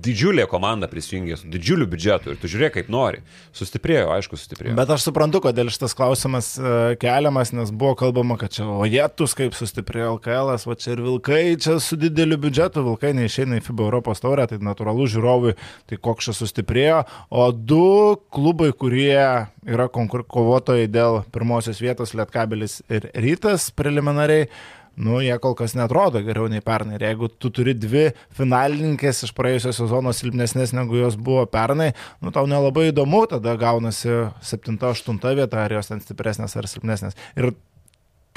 [0.04, 3.22] didžiulė komanda prisijungė su didžiuliu biudžetu ir tu žiūrėk kaip nori.
[3.56, 4.76] Sustiprėjo, aišku, sustiprėjo.
[4.78, 9.36] Bet aš suprantu, kodėl šitas klausimas e, keliamas, nes buvo kalbama, kad čia, o jėtus
[9.38, 13.88] kaip sustiprėjo LKL, o čia ir vilkai, čia su dideliu biudžetu, vilkai neišeina į FIBA
[13.88, 15.56] Europos taurę, tai natūralu žiūrovui,
[15.90, 17.02] tai koks čia sustiprėjo,
[17.34, 17.88] o du
[18.34, 19.18] klubai, kurie
[19.64, 24.50] yra kovotojai dėl pirmosios vietos, Lietkabelis ir Rytas preliminariai,
[24.94, 27.00] Nu, jie kol kas netrodo geriau nei pernai.
[27.00, 31.92] Ir jeigu tu turi dvi finalininkės iš praėjusio sezono silpnesnės negu jos buvo pernai,
[32.22, 37.18] nu tau nelabai įdomu, tada gaunasi 7-8 vieta, ar jos ten stipresnės ar silpnesnės.
[37.40, 37.56] Ir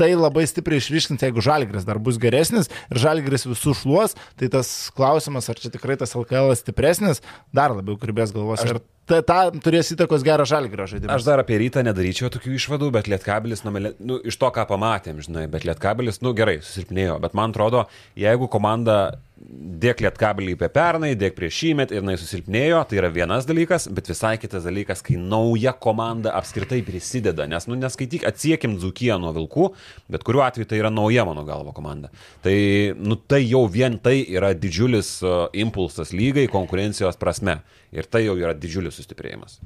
[0.01, 4.73] tai labai stipriai išryškins, jeigu Žalgris dar bus geresnis ir Žalgris visus šluos, tai tas
[4.97, 7.25] klausimas, ar čia tikrai tas LKL stipresnis,
[7.57, 8.65] dar labiau kribės galvos.
[8.65, 8.77] Aš...
[8.77, 11.15] Ir ta, ta turės įtakos gerą Žalgrio žaidimą.
[11.15, 15.23] Aš dar apie rytą nedaryčiau tokių išvadų, bet Lietkabelis, nu, nu, iš to, ką pamatėm,
[15.25, 17.87] žinai, bet Lietkabelis, nu gerai, susilpnėjo, bet man atrodo,
[18.19, 18.99] jeigu komanda
[19.37, 24.09] dėk Lietkabelį apie pernai, dėk prieš šįmet ir jinai susilpnėjo, tai yra vienas dalykas, bet
[24.09, 29.69] visai kitas dalykas, kai nauja komanda apskritai prisideda, nes, nu, neskaityk, atsiekim Dzukiją nuo Vilkų,
[30.13, 32.11] bet kuriuo atveju tai yra nauja mano galvo komanda.
[32.45, 32.57] Tai,
[32.97, 37.61] nu, tai jau vien tai yra didžiulis uh, impulsas lygai konkurencijos prasme
[37.97, 39.61] ir tai jau yra didžiulis sustiprėjimas.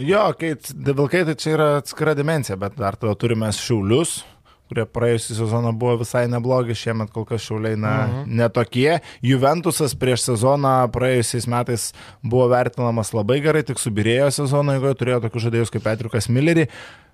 [0.00, 4.22] Jo, kai Vilkai tai čia yra atskira dimensija, bet dar tada turime Šiaulius,
[4.72, 8.32] kurie praėjusią sezoną buvo visai neblogi, šiemet kol kas šiauliai na, mhm.
[8.40, 9.02] netokie.
[9.24, 11.90] Juventusas prieš sezoną praėjusiais metais
[12.24, 16.68] buvo vertinamas labai gerai, tik subirėjo sezoną, jeigu turėjo tokius žaidėjus kaip Petriukas Millerį.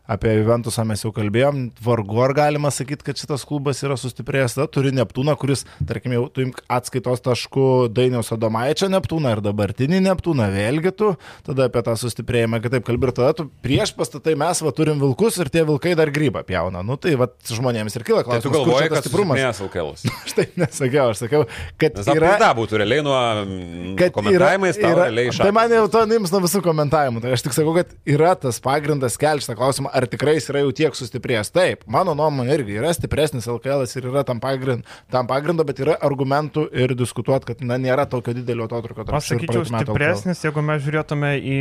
[0.08, 4.54] Apie Juventusą mes jau kalbėjom, vargu ar galima sakyti, kad šitas klubas yra sustiprėjęs.
[4.56, 10.00] Tada turi Neptūną, kuris, tarkim, jau tu imk atskaitos taškų Dainiaus Adomaičio Neptūną ir dabartinį
[10.06, 11.10] Neptūną, vėlgi tu
[11.44, 15.36] tada apie tą sustiprėjimą kitaip kalbė ir tada tu prieš pastatai mes va turim vilkus
[15.42, 16.80] ir tie vilkai dar grybą pjauna.
[16.86, 18.46] Nu tai va žmonėms ir kyla Tai klausimas.
[18.48, 19.42] tu galvoji, kad stiprumas?
[19.60, 19.92] stiprumas LKL.
[20.24, 21.44] Aš taip nesakiau, aš sakiau,
[21.80, 22.32] kad Nes yra...
[22.32, 26.32] apvaizda būtų realiai nuo mm, kad komentavimais, tau realiai iš Tai man jau to nims
[26.32, 27.22] nuo visų komentavimų.
[27.24, 30.62] Tai aš tik sakau, kad yra tas pagrindas kelti šitą klausimą, ar tikrai jis yra
[30.64, 31.52] jau tiek sustiprėjęs.
[31.54, 35.96] Taip, mano nuomonė irgi yra stipresnis LKL ir yra tam pagrindu, tam pagrindu, bet yra
[36.08, 41.34] argumentų ir diskutuoti, kad na, nėra tokio didelio atotrukio Aš sakyčiau, stipresnis, jeigu mes žiūrėtume
[41.38, 41.58] į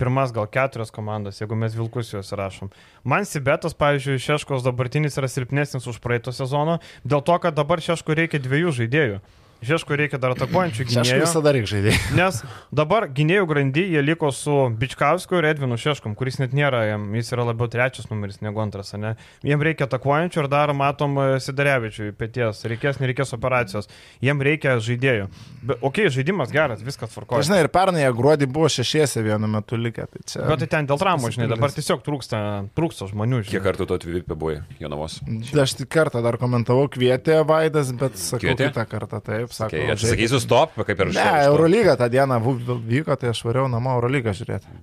[0.00, 2.70] pirmas gal keturias komandas, jeigu mes vilkus juos rašom.
[3.04, 8.16] Man Sibetas, pavyzdžiui, Šeškos dabartinis yra silpnesnis už praeito sezono, dėl to, kad dabar Šeško
[8.16, 9.20] reikia dviejų žaidėjų.
[9.60, 11.04] Žeškui reikia dar atakuojančių gynėjų.
[11.04, 11.98] Šeškui visada reikia žaidėjų.
[12.20, 12.38] Nes
[12.72, 16.82] dabar gynėjų grandy jie liko su Bičkauskiu ir Edvinu Šeškum, kuris net nėra,
[17.18, 19.14] jis yra labiau trečias numeris negu antras, ne?
[19.44, 23.90] Jiem reikia atakuojančių ir dar matom e, Sidarevičiui pėties, reikės, nereikės operacijos.
[24.24, 25.28] Jiem reikia žaidėjų.
[25.60, 27.44] Bet, okay, žaidimas geras, viskas tvarkoja.
[27.50, 30.08] Žinai, ir pernai gruodį buvo šešiese vienu metu likę.
[30.08, 30.44] Tai čia...
[30.48, 32.40] Bet tai ten dėl traumų, žinai, dabar tiesiog trūksta,
[32.76, 33.42] trūksta žmonių.
[33.44, 33.54] Žinai.
[33.58, 35.20] Kiek kartų tu atvykti buvai, Jonavos?
[35.60, 39.74] Aš tik kartą dar komentavau, kvietė Vaidas, bet sakau, kitą kartą taip taip, sako.
[39.74, 41.18] Okay, atsisakysiu stop, kaip ir aš.
[41.18, 42.40] Ne, Eurolyga tą dieną
[42.88, 44.78] vyko, tai aš variau namo Eurolygą žiūrėti.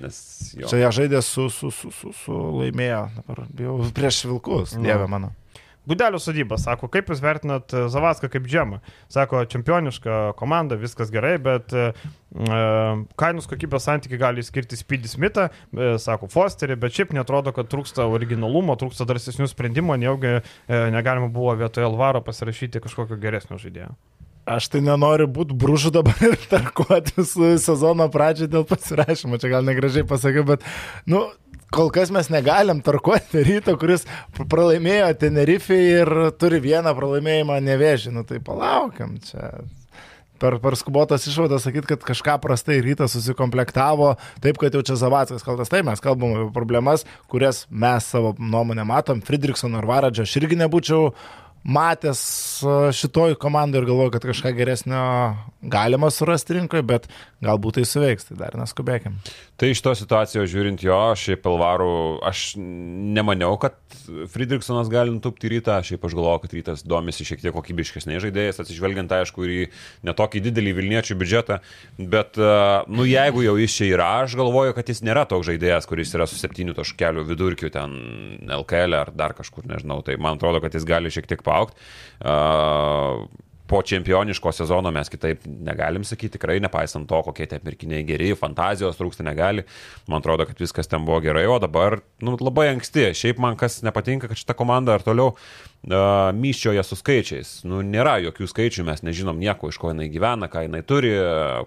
[0.00, 0.16] Nes
[0.58, 0.68] jo.
[0.68, 4.84] Čia jie žaidė su, su, su, su, su laimėjo, dabar jau prieš Vilkus, no.
[4.84, 5.32] dieve mano.
[5.88, 8.80] Gudelio sodyba, sako, kaip jūs vertinat e, Zavaską kaip džemą?
[9.12, 11.86] Sako, čempioniška komanda, viskas gerai, bet e,
[12.36, 12.60] e
[13.20, 15.48] kainos kokybės santykiai gali skirti Speedy Smithą,
[16.02, 20.36] sako Fosterį, bet šiaip netrodo, kad trūksta originalumo, trūksta drąsesnių sprendimų, nejaugi
[20.68, 23.94] negalima buvo vietoje Alvaro pasirašyti kažkokio geresnio žaidėjo.
[24.50, 29.66] Aš tai nenoriu būti bružu dabar ir tarkuoti su sezono pradžia dėl pasirašymo, čia gal
[29.66, 30.64] negražiai pasakiau, bet,
[31.10, 31.26] nu,
[31.74, 34.06] kol kas mes negalim tarkuoti ryto, kuris
[34.50, 36.10] pralaimėjo Tenerife ir
[36.40, 38.14] turi vieną pralaimėjimą nevėžį.
[38.14, 39.52] Nu tai palaukiam čia.
[40.40, 45.44] Per, per skubotas išvadas sakyti, kad kažką prastai rytas susikomplektavo, taip kad jau čia Zavackas
[45.44, 45.68] kaltas.
[45.68, 49.20] Tai mes kalbam apie problemas, kurias mes savo nuomonę matom.
[49.20, 51.10] Friedrichson ar Varadžio aš irgi nebūčiau
[51.64, 52.20] matęs
[52.96, 55.02] šitoj komandai ir galvoju, kad kažką geresnio
[55.60, 57.08] galima surasti rinkoje, bet
[57.44, 59.18] galbūt tai suveiks, tai dar neskubėkim.
[59.60, 61.92] Tai iš to situacijos žiūrint jo, šiaip Pelvarų,
[62.24, 63.76] aš nemaniau, kad
[64.32, 69.12] Friedrichsonas gali nutupti rytą, šiaip aš galvoju, kad rytas domisi šiek tiek kokybiškesniai žaidėjais, atsižvelgiant
[69.20, 69.62] aišku ir į
[70.08, 71.60] netokį didelį Vilniečių biudžetą,
[72.00, 72.40] bet,
[72.88, 76.28] nu jeigu jau jis čia yra, aš galvoju, kad jis nėra toks žaidėjas, kuris yra
[76.28, 77.96] su septynių taškelių vidurkiu ten
[78.48, 81.88] LKL ar dar kažkur, nežinau, tai man atrodo, kad jis gali šiek tiek paaukti.
[82.20, 83.28] Uh,
[83.70, 88.98] po čempioniško sezono mes kitaip negalim sakyti, tikrai nepaisant to, kokie tie pirkiniai geri, fantazijos
[88.98, 89.62] trūksta negali.
[90.10, 93.12] Man atrodo, kad viskas ten buvo gerai, o dabar nu, labai anksti.
[93.14, 96.02] Šiaip man kas nepatinka, kad šita komanda ar toliau uh,
[96.34, 97.60] myščioja su skaičiais.
[97.62, 101.14] Nu, nėra jokių skaičių, mes nežinom nieko, iš ko jinai gyvena, ką jinai turi,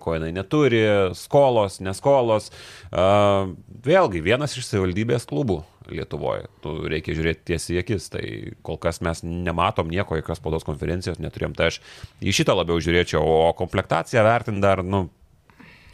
[0.04, 0.84] ko jinai neturi,
[1.16, 2.52] skolos, neskolos.
[2.92, 3.56] Uh,
[3.88, 6.48] vėlgi, vienas iš savivaldybės klubų Lietuvoje.
[6.64, 8.08] Tu reikia žiūrėti tiesiai į akis.
[8.14, 8.24] Tai
[8.66, 11.58] kol kas mes nematom nieko, jokios spaudos konferencijos neturėjom.
[11.58, 11.82] Tai aš
[12.24, 15.08] į šitą labiau žiūrėčiau, o komplektaciją vertint dar, nu,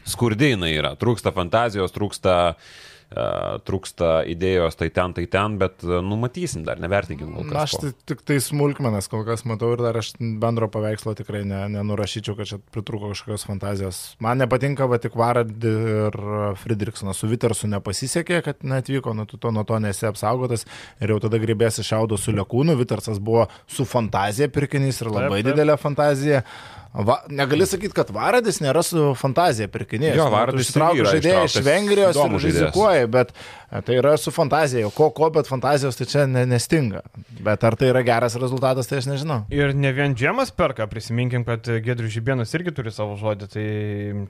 [0.10, 0.94] skurdi jinai yra.
[1.00, 2.78] Trūksta fantazijos, trūksta uh,
[3.10, 7.64] trūksta idėjos, tai ten, tai ten, bet e, numatysim dar, nevertinkim kol kas.
[7.64, 11.64] Aš tai, tik tai smulkmenas kol kas matau ir dar aš bendro paveikslo tikrai ne,
[11.74, 14.02] nenurašyčiau, kad čia pritruko kažkokios fantazijos.
[14.22, 16.20] Man nepatinka, va tik Varad ir
[16.62, 20.68] Friedrichsonas su Vitersu nepasisekė, kad netvyko, nu, tu to, nuo to nesi apsaugotas
[21.02, 25.50] ir jau tada grįbėsi šiaudo su Lekūnu, Vitersas buvo su fantazija pirkinys ir labai taip,
[25.50, 25.56] taip.
[25.56, 26.46] didelė fantazija.
[26.94, 30.18] Va, negali sakyti, kad Varadis nėra su fantazija pirkinėjęs.
[30.18, 33.34] Jo, Varadis traukia žaidėjai iš Vengrijos ir rizikuoja, bet
[33.70, 34.90] tai yra su fantazija.
[34.96, 37.04] Ko, ko, bet fantazijos tai čia ne, nestinga.
[37.46, 39.40] Bet ar tai yra geras rezultatas, tai aš nežinau.
[39.54, 43.50] Ir ne vien Džemas perka, prisiminkim, kad Gedrius Žibienas irgi turi savo žodį.
[43.54, 43.66] Tai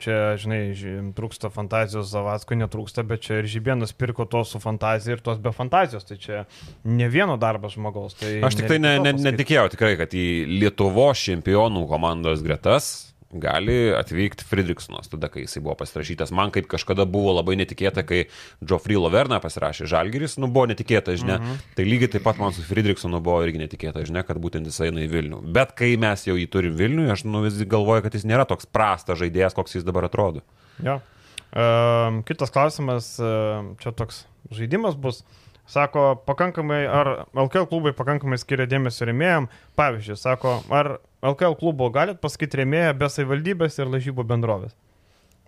[0.04, 0.62] čia, žinai,
[1.18, 5.54] trūksta fantazijos, Zavasko netrūksta, bet čia ir Žibienas pirko tos su fantazija ir tos be
[5.56, 6.08] fantazijos.
[6.10, 6.46] Tai čia
[6.84, 8.20] ne vieno darbas žmogaus.
[8.20, 10.28] Tai aš tik tai ne, ne, netikėjau tikrai, kad į
[10.60, 16.32] Lietuvos čempionų komandos gretas gali atvykti Friedrichsonas, tada, kai jisai buvo pasirašytas.
[16.36, 18.24] Man kaip kažkada buvo labai netikėta, kai
[18.66, 21.38] Geoffrey Loverna pasirašė Žalgiris, nu buvo netikėta, žinia.
[21.38, 21.76] Mm -hmm.
[21.76, 25.06] Tai lygiai taip pat man su Friedrichsonu buvo irgi netikėta, žinia, kad būtent jisai eina
[25.06, 25.42] į Vilnių.
[25.54, 28.66] Bet kai mes jau jį turim Vilnių, aš nu vis galvoju, kad jis nėra toks
[28.66, 30.42] prastas žaidėjas, koks jis dabar atrodo.
[30.84, 31.02] Ja.
[31.50, 35.22] Uh, kitas klausimas, uh, čia toks žaidimas bus.
[35.22, 37.08] Uh, Sako, pakankamai, ar
[37.38, 39.46] LKL klubai pakankamai skiria dėmesio remėjam.
[39.78, 40.96] Pavyzdžiui, sako, ar
[41.26, 44.76] LKL klubo galit pasakyti remėją be savivaldybės ir lažybų bendrovės.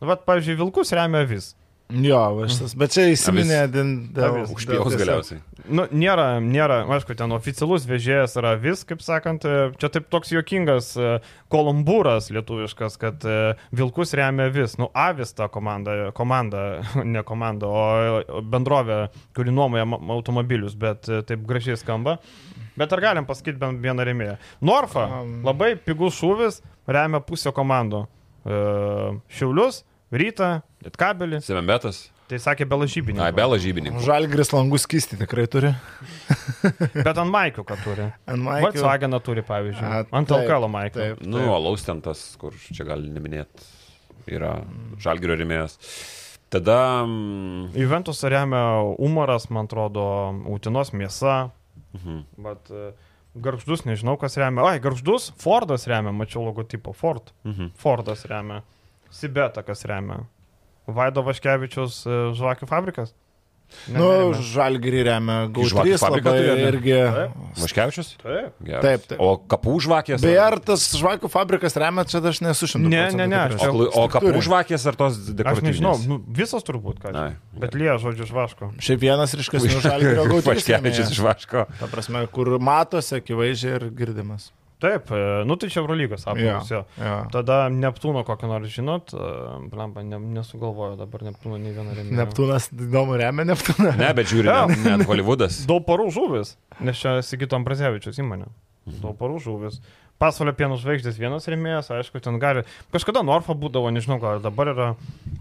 [0.01, 1.53] Vat, pavyzdžiui, Vilkus remia vis.
[1.91, 5.41] Jo, šitas, bet čia įsiminė dėl užpijos galiausiai.
[5.69, 10.31] Nu, nėra, nėra, aišku, ten oficialus vežėjas yra vis, kaip sakant, e, čia taip toks
[10.33, 11.11] juokingas e,
[11.53, 14.77] kolumbūras lietuviškas, kad e, Vilkus remia vis.
[14.81, 16.81] Nu, Avis ta komanda, komanda,
[17.15, 19.03] ne komanda, o bendrovė,
[19.37, 19.85] kuri nuomoja
[20.15, 22.17] automobilius, bet taip gražiai skamba.
[22.79, 24.39] Bet ar galim pasakyti bent vieną remėją?
[24.65, 25.05] Norfa,
[25.45, 28.05] labai pigus šūvis, remia pusę komandų.
[29.29, 31.39] Šiaulius, Rytą, Lietkabelį.
[31.45, 32.09] Semembetas.
[32.31, 33.23] Tai sakė belažybininkų.
[33.23, 34.01] Ai, belažybininkų.
[34.03, 35.73] Žalgris langus kisti tikrai turi.
[37.07, 38.07] Bet ant Maikio, ką turi.
[38.27, 38.69] Ant Maikio.
[38.69, 39.87] Volkswageną turi, pavyzdžiui.
[39.87, 40.99] A, ant Alkalo Maikio.
[40.99, 41.27] Taip, taip.
[41.31, 43.67] Nu, alaus ten tas, kur čia gali neminėti,
[44.31, 44.57] yra
[45.03, 45.75] Žalgirio remėjas.
[46.51, 46.77] Tada...
[47.07, 48.63] Mm, Juventus remia
[48.99, 50.05] Umaras, man atrodo,
[50.51, 51.37] Utinos mėsa.
[51.95, 52.19] Mhm.
[52.47, 52.71] Bet,
[53.43, 54.67] Garždus, nežinau, kas remia.
[54.73, 56.95] Ai, Garždus, Fordas remia, mačiau logotipą.
[56.95, 57.31] Ford.
[57.47, 57.71] Mhm.
[57.79, 58.63] Fordas remia.
[59.11, 60.23] Sibeta kas remia.
[60.91, 63.11] Vaido Vaškevičius e, žvakių fabrikas.
[63.87, 65.35] Ne, Nu, žalgirį remia
[66.01, 66.63] fabriką labai ne?
[66.73, 66.95] irgi.
[67.61, 68.09] Vaškevičius?
[68.19, 68.57] Taip.
[68.67, 68.83] Geras.
[68.83, 69.21] Taip, taip.
[69.23, 70.19] O kapų žvakės?
[70.25, 72.91] Beje, ar tas žvakių fabrikas remia, čia aš nesu šimtas.
[72.91, 75.69] Ne, ne, ne, aš O, čia- klu- o kapų žvakės ar tos Aš dekoratyvinės?
[75.71, 77.15] nežinau, nu, visas turbūt, ką.
[77.15, 77.29] Ai,
[77.63, 78.73] Bet lie, žodžiu, žvaško.
[78.83, 80.51] Šiaip vienas ryškesnių žalgirio Gautrys.
[80.51, 81.15] Vaškevičius rėmėjas.
[81.15, 81.63] iš Vaško.
[81.79, 84.51] Ta prasme, kur matosi akivaizdžiai ir girdimas.
[84.81, 86.71] Taip, e, nu tai čia Eurolygos apsaugos.
[86.73, 86.81] jo.
[86.97, 87.17] jo.
[87.33, 89.29] Tada Neptūno kokį nors žinot, e,
[89.69, 92.17] blemba, ne, nesugalvoju dabar Neptūno nei vieną rėmėją.
[92.17, 93.93] Neptūnas įdomu remia Neptūną.
[94.01, 94.65] Ne, bet žiūri, Jo.
[94.87, 95.61] net, Hollywoodas.
[95.69, 98.49] Daug parų žuvis, nes čia Sigito Ambrazevičius įmonė.
[99.03, 99.77] Daug parų žuvis.
[100.21, 102.61] Pasvalio pienų žvaigždės vienas rėmėjas, aišku, ten gali.
[102.93, 104.89] Kažkada Norfa būdavo, nežinau, gal dabar yra.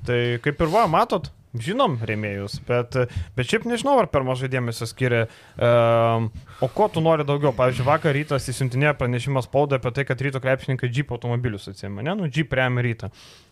[0.09, 2.96] Tai kaip ir va, matot, žinom rėmėjus, bet,
[3.36, 5.24] bet šiaip nežinau, ar per mažai dėmesio skiria.
[5.57, 6.30] Um,
[6.62, 7.53] o ko tu nori daugiau?
[7.57, 12.07] Pavyzdžiui, vakar rytas įsiuntinėjo pranešimą spaudą apie tai, kad ryto krepšininkai Jeep automobilius atsėmė.
[12.07, 13.11] Ne, nu, Jeep remia rytą.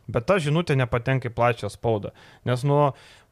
[0.09, 2.15] Bet ta žinutė nepatenka į plačią spaudą.
[2.49, 2.79] Nes, nu,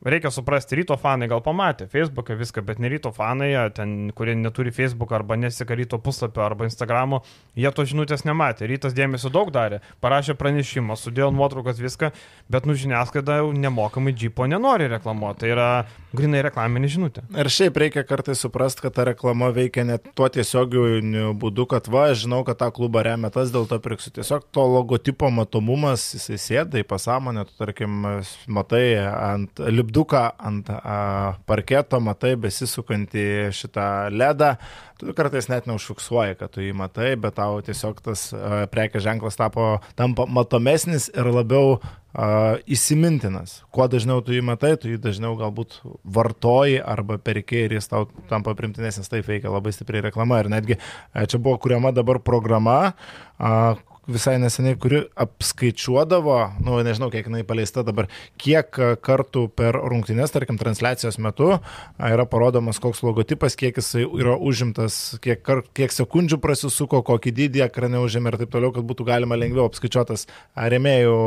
[0.04, 4.72] reikia suprasti, ryto fanai gal pamatė Facebooką viską, bet ne ryto fanai, ten, kurie neturi
[4.74, 7.22] Facebook arba nesika ryto puslapio arba Instagramo,
[7.56, 8.68] jie to žinutės nematė.
[8.70, 12.12] Rytas dėmesio daug darė, parašė pranešimą, sudėjo nuotraukas viską,
[12.52, 15.40] bet, nu, žiniasklaida jau nemokamai džipo nenori reklamuoti.
[15.40, 15.68] Tai yra
[16.16, 17.24] grinai reklaminė žinutė.
[17.36, 22.06] Ir šiaip reikia kartais suprasti, kad ta reklama veikia net tuo tiesioginiu būdu, kad va,
[22.16, 24.14] žinau, kad tą klubą remia tas, dėl to pirksiu.
[24.16, 28.08] Tiesiog to logotipo matomumas, jisai sėda į pasąmonę, tu tarkim,
[28.48, 34.56] matai ant lipduką, ant a, parketo, matai besisukantį šitą ledą,
[34.98, 39.38] tu kartais net neužfiksuoji, kad tu jį matai, bet tau tiesiog tas a, prekės ženklas
[39.38, 43.62] tapo, tampa matomesnis ir labiau a, įsimintinas.
[43.70, 48.08] Kuo dažniau tu jį matai, tu jį dažniau galbūt vartoji arba perki ir jis tau
[48.30, 50.42] tampa primtinesnis, taip veikia labai stipriai reklama.
[50.42, 52.96] Ir netgi a, čia buvo kuriama dabar programa,
[53.38, 53.76] a,
[54.10, 56.36] visai neseniai, kuri apskaičiuodavo,
[56.66, 58.08] nu, nežinau, kiek jinai paleista dabar,
[58.40, 58.70] kiek
[59.04, 61.52] kartų per rungtynės, tarkim, transliacijos metu
[61.98, 67.66] yra parodomas koks logotipas, kiek jisai yra užimtas, kiek, kar, kiek sekundžių prasisuko, kokį dydį
[67.66, 71.18] ekrane užėmė ir taip toliau, kad būtų galima lengviau apskaičiuotas a, rėmėjų,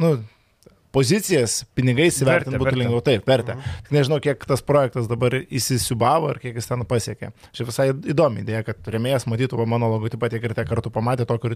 [0.00, 0.16] nu,
[0.96, 3.02] pozicijas, pinigais įvertinti būtų lengviau.
[3.04, 3.58] Taip, vertę.
[3.86, 7.32] Tik nežinau, kiek tas projektas dabar įsisiubavo ir kiek jis ten pasiekė.
[7.56, 11.52] Šiaip visai įdomi idėja, kad remėjas matytų mano logotipą tiek ir tiek kartų pamatė tokio,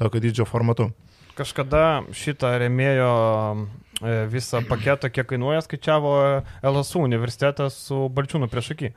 [0.00, 0.92] tokio dydžio formatu.
[1.34, 3.10] Kažkada šitą remėjo
[3.58, 6.14] e, visą paketą, kiek kainuoja, skaičiavo
[6.62, 8.92] LSU universitetas su Balčiūnu prieš akį.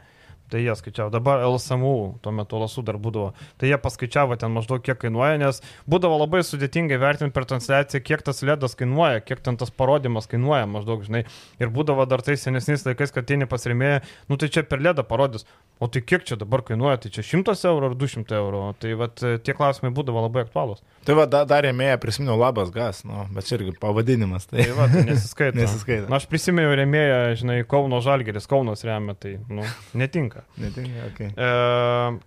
[0.47, 3.33] Tai jie skaičiavo, dabar LSMU, tuo metu LSU dar būdavo.
[3.59, 5.59] Tai jie paskaičiavo ten maždaug kiek kainuoja, nes
[5.91, 10.69] būdavo labai sudėtingai vertinti per transliaciją, kiek tas ledas kainuoja, kiek ten tas parodimas kainuoja
[10.71, 11.25] maždaug, žinai.
[11.59, 15.43] Ir būdavo dar tais senesniais laikais, kad tie nepasiremėja, nu tai čia per ledą parodys.
[15.83, 18.61] O tai kiek čia dabar kainuoja, tai čia 100 eurų ar 200 eurų.
[18.81, 20.79] Tai vat, tie klausimai būdavo labai aktualūs.
[21.05, 24.47] Tai va, da, dar remėja prisiminiau labas gas, nu, bet čia irgi pavadinimas.
[24.49, 25.59] Tai, Tai va, tai nesiskaito.
[25.59, 26.07] Nesiskaito.
[26.09, 29.63] Na, aš prisimenu remėją, žinai, Kauno Žalgeris, Kaunas remia, tai, nu,
[29.97, 30.36] netinka.
[30.61, 31.31] Netinka, okay.
[31.31, 31.47] E,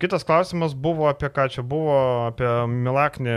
[0.02, 1.96] kitas klausimas buvo apie ką čia buvo,
[2.28, 3.36] apie Milaknį,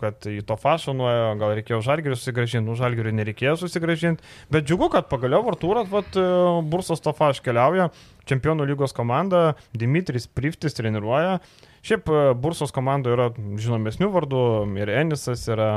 [0.00, 4.90] kad į to fašą nuėjo, gal reikėjo Žalgerį susigražinti, nu, Žalgerį nereikėjo susigražinti, bet džiugu,
[4.94, 6.28] kad pagaliau Artūras, vat, e,
[6.72, 7.90] Bursas to faš keliauja,
[8.28, 11.40] čempionų lygos komanda, Dimitris Priftis treniruoja.
[11.82, 14.44] Šiaip e, Bursos komandoje yra žinomesnių vardų
[14.78, 15.72] ir Enisas yra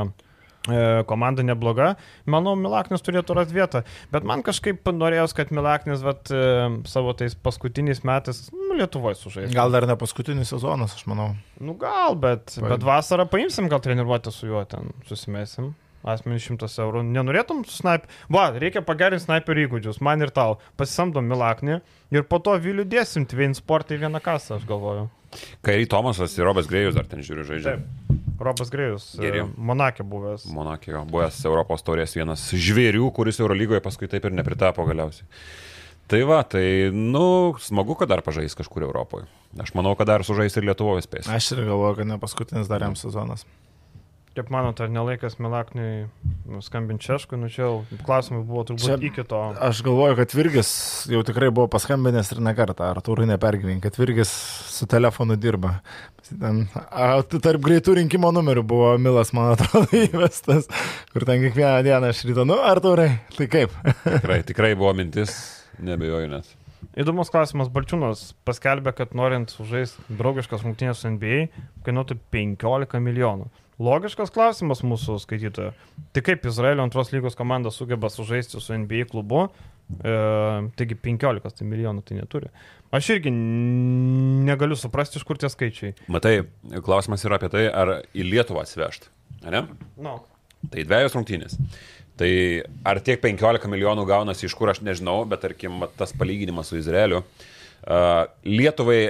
[1.06, 1.94] komanda nebloga,
[2.26, 7.36] manau, Milaknis turėtų rasti vietą, bet man kažkaip norėjos, kad Milaknis vat, e, savo tais
[7.38, 9.54] paskutiniais metais nu, Lietuvoje sužaistų.
[9.56, 11.32] Gal dar ne paskutinis sezonas, aš manau.
[11.62, 12.68] Nu gal, bet, Paim.
[12.74, 15.74] bet vasarą paimsim, gal treniruotę su juo ten susimėsim.
[16.06, 17.02] Asmenį 100 eurų.
[17.10, 18.04] Nenorėtum su snaip...
[18.30, 20.60] Va, reikia pagerinti snaiperių įgūdžius, man ir tau.
[20.78, 21.80] Pasisamdom Milaknį
[22.14, 25.08] ir po to Vilių dėsim Twin Sport į vieną kasą, aš galvoju.
[25.66, 27.80] Kairį Tomasas ir Robas Grėjus dar ten žiūri žaidžia.
[28.40, 29.44] Robas Grėjus, Geri.
[29.56, 30.46] Monakė buvęs.
[30.52, 35.28] Monakio, buvęs Europos taurės vienas žvėrių, kuris Eurolygoje paskui taip ir nepritapo galiausiai.
[36.06, 39.26] Tai va, tai, nu, smagu, kad dar pažais kažkur Europoje.
[39.58, 41.26] Aš manau, kad dar sužais ir Lietuvoje spės.
[41.32, 43.42] Aš ir galvoju, kad ne paskutinis dar jam sezonas.
[44.36, 49.24] Kaip manote, ar nelaikas Milakniui skambinti Češkui, nu čia jau klausimai buvo turbūt Čia- iki
[49.24, 49.38] to.
[49.64, 50.72] Aš galvoju, kad Virgis
[51.08, 54.28] jau tikrai buvo paskambinęs ir ne kartą, ar turui nepergyvink, kad Virgis
[54.76, 55.78] su telefonu dirba.
[56.28, 60.68] Ten, a, tarp greitų rinkimo numerių buvo Milas, man atrodo, įvestas,
[61.14, 63.72] kur ten kiekvieną dieną aš ryto, nu, ar turai, tai kaip?
[64.04, 65.32] Tikrai, tikrai buvo mintis,
[65.80, 66.52] nebejoju net.
[66.92, 71.46] Įdomus klausimas, Balčiūnas paskelbė, kad norint sužaisti draugiškas rungtynės su NBA,
[71.88, 73.48] kainuotų 15 milijonų.
[73.82, 75.72] Logiškas klausimas mūsų skaitytojo.
[76.16, 79.46] Tai kaip Izraelio antros lygos komanda sugeba sužaisti su NBA klubu
[79.86, 80.14] E,
[80.78, 82.48] taigi 15 tai milijonų tai neturi.
[82.94, 85.94] Aš irgi negaliu suprasti, iš kur tie skaičiai.
[86.12, 86.40] Matai,
[86.84, 89.08] klausimas yra apie tai, ar į Lietuvą atsvežt.
[89.46, 89.62] Ne?
[90.02, 90.18] No.
[90.72, 91.54] Tai dviejos rungtynės.
[92.18, 92.30] Tai
[92.88, 97.22] ar tiek 15 milijonų gaunasi iš kur aš nežinau, bet tarkim tas palyginimas su Izraeliu.
[97.86, 99.00] Uh, Lietuvai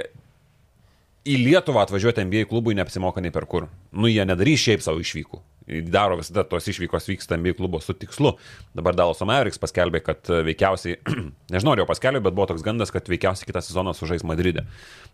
[1.27, 3.69] į Lietuvą atvažiuoti NBA klubui neapsimoka nei per kur.
[3.93, 8.33] Nu, jie nedarys šiaip savo išvykų daro visada tos išvykos vyksta NBA klubo su tikslu.
[8.75, 11.01] Dabar Dallas Mavericks paskelbė, kad e, veikiausiai,
[11.55, 14.67] nežinau, jau paskelbė, bet buvo toks gandas, kad veikiausiai kitą sezoną sužais Madride.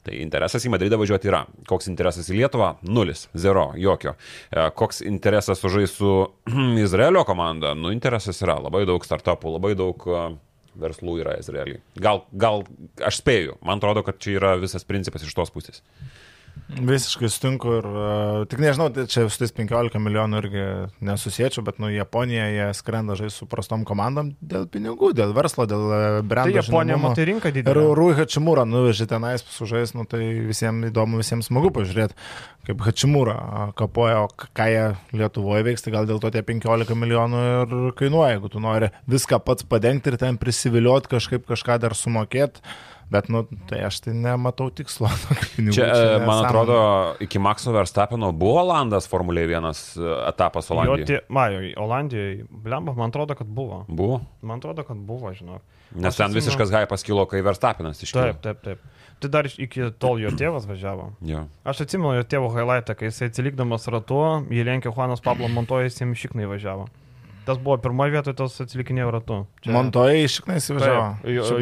[0.05, 1.45] Tai interesas į Madridą važiuoti yra.
[1.71, 2.75] Koks interesas į Lietuvą?
[2.85, 4.17] Nulis, zero, jokio.
[4.51, 6.13] E, koks interesas sužais su
[6.85, 7.73] Izraelio komanda?
[7.79, 10.27] Nu, interesas yra labai daug startupų, labai daug e,
[10.81, 11.81] verslų yra Izraeliui.
[12.03, 12.65] Gal, gal
[13.05, 15.83] aš spėju, man atrodo, kad čia yra visas principas iš tos pusės.
[16.73, 20.63] Visiškai sutinku ir uh, tik nežinau, tai čia su tais 15 milijonų irgi
[21.05, 25.85] nesusiečiau, bet nu Japonija jie skrenda žais su prastom komandom dėl pinigų, dėl verslo, dėl
[25.93, 26.49] e, brendo.
[26.49, 27.83] Tai Japonija matai rinką didelę.
[27.85, 32.17] Ir Rui Hačimūra nuvežė tenais sužais, nu tai visiems įdomu, visiems smagu pažiūrėti,
[32.69, 33.37] kaip Hačimūra
[33.79, 38.39] kapoja, o ką jie Lietuvoje veiks, tai gal dėl to tie 15 milijonų ir kainuoja,
[38.39, 42.65] jeigu tu nori viską pats padengti ir ten prisivilioti kažkaip kažką dar sumokėti
[43.13, 45.11] Bet, nu, tai aš tai nematau tikslo.
[45.57, 46.49] Pinigų, čia, čia, man sąmonė.
[46.49, 46.77] atrodo,
[47.27, 51.21] iki Makso Verstapino buvo Olandas Formulė 1 e, etapas Olandijoje.
[51.33, 53.83] Majo, Olandijoje, blemba, man atrodo, kad buvo.
[53.89, 54.23] Buvo?
[54.41, 55.61] Man atrodo, kad buvo, žinau.
[55.93, 58.31] Nes ten visiškas hypas kilo, kai Verstapinas iškilo.
[58.31, 58.89] Taip, taip, taip.
[59.23, 61.13] Tai dar iki tol jo tėvas važiavo.
[61.29, 61.45] Jo.
[61.69, 66.19] Aš atsimenu jo tėvo highlightą, kai jisai atsilikdamas ratu, jį lenkė Juanas Pablo Montojas, jiems
[66.19, 66.89] šiknai važiavo.
[67.47, 69.39] Tas buvo pirmoje vietoje, tas atsilikinėjo ratu.
[69.65, 69.73] Čia...
[69.75, 71.07] Montoja iš šiknais įvažiavo.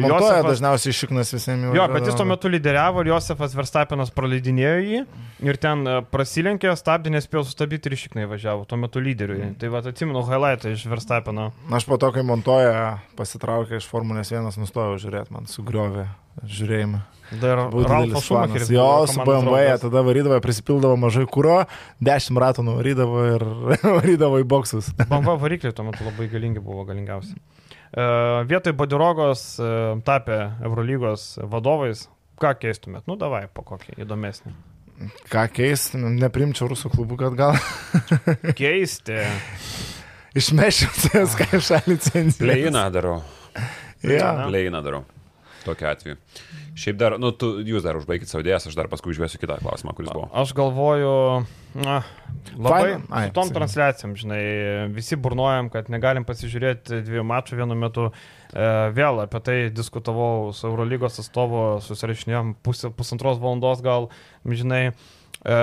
[0.03, 0.49] Montoja Josefas...
[0.51, 1.71] dažniausiai iš šiknas visiems jau.
[1.79, 5.01] Jo, bet jis tuo metu lyderiavo ir Josefas Verstapinas praleidinėjo jį
[5.49, 9.39] ir ten e, prasilenkė, stabdė, nespėjo sustabdyti ir iš šiknai važiavo, tuo metu lyderiui.
[9.47, 9.55] Mm.
[9.61, 11.49] Tai va, atsimenu highlightą iš Verstapino.
[11.73, 16.05] Aš po to, kai Montoja pasitraukė iš Formulės 1, nustojau žiūrėti, man sugriovė
[16.45, 17.01] žiūrėjimą.
[17.39, 18.69] Dar Ralfas Šumacheris.
[18.69, 21.61] Jo, su BMW tada varydavo, prisipildavo mažai kūro,
[22.03, 23.45] 10 ratų nuvarydavo ir
[23.99, 24.89] varydavo į boksus.
[24.99, 27.37] BMW varikliai tuo metu labai galingi buvo, galingiausi.
[27.91, 32.05] Uh, vietoj Badirogos uh, tapę Eurolygos vadovais,
[32.39, 33.07] ką keistumėt?
[33.07, 34.53] Nu, davai po kokį įdomesnį.
[35.31, 37.55] Ką keisti, neprimčiau rusų klubų, kad gal.
[38.59, 39.23] Keisti.
[40.37, 42.51] Išmešiau CSK šalį licenciją.
[42.51, 43.17] Leiną darau.
[44.03, 44.35] Ja.
[44.51, 45.03] Leiną darau
[45.65, 46.15] tokiu atveju.
[46.71, 49.91] Šiaip dar, nu, tu, jūs dar užbaigit savo idėjas, aš dar paskui užvėsiu kitą klausimą,
[49.97, 50.29] kuris buvo.
[50.39, 51.11] Aš galvoju,
[51.83, 51.97] na,
[52.55, 54.43] labai Ai, su tom transliacijom, žinai,
[54.95, 58.07] visi burnuojam, kad negalim pasižiūrėti dviejų mačų vienu metu.
[58.51, 64.07] E, vėl apie tai diskutavau su Eurolygos atstovu, susirašinėjom pusę, pusantros valandos gal,
[64.47, 64.85] žinai.
[65.41, 65.53] E,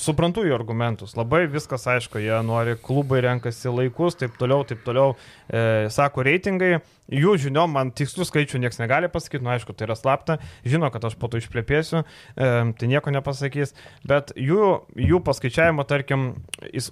[0.00, 5.14] suprantu jų argumentus, labai viskas aišku, jie nori, klubai renkasi laikus, taip toliau, taip toliau,
[5.48, 9.96] e, sako reitingai, jų žiniom man tikslų skaičių niekas negali pasakyti, nu aišku, tai yra
[9.96, 10.36] slapta,
[10.68, 13.72] žino, kad aš po to išplėpėsiu, e, tai nieko nepasakys,
[14.04, 16.32] bet jų, jų paskaičiavimo, tarkim,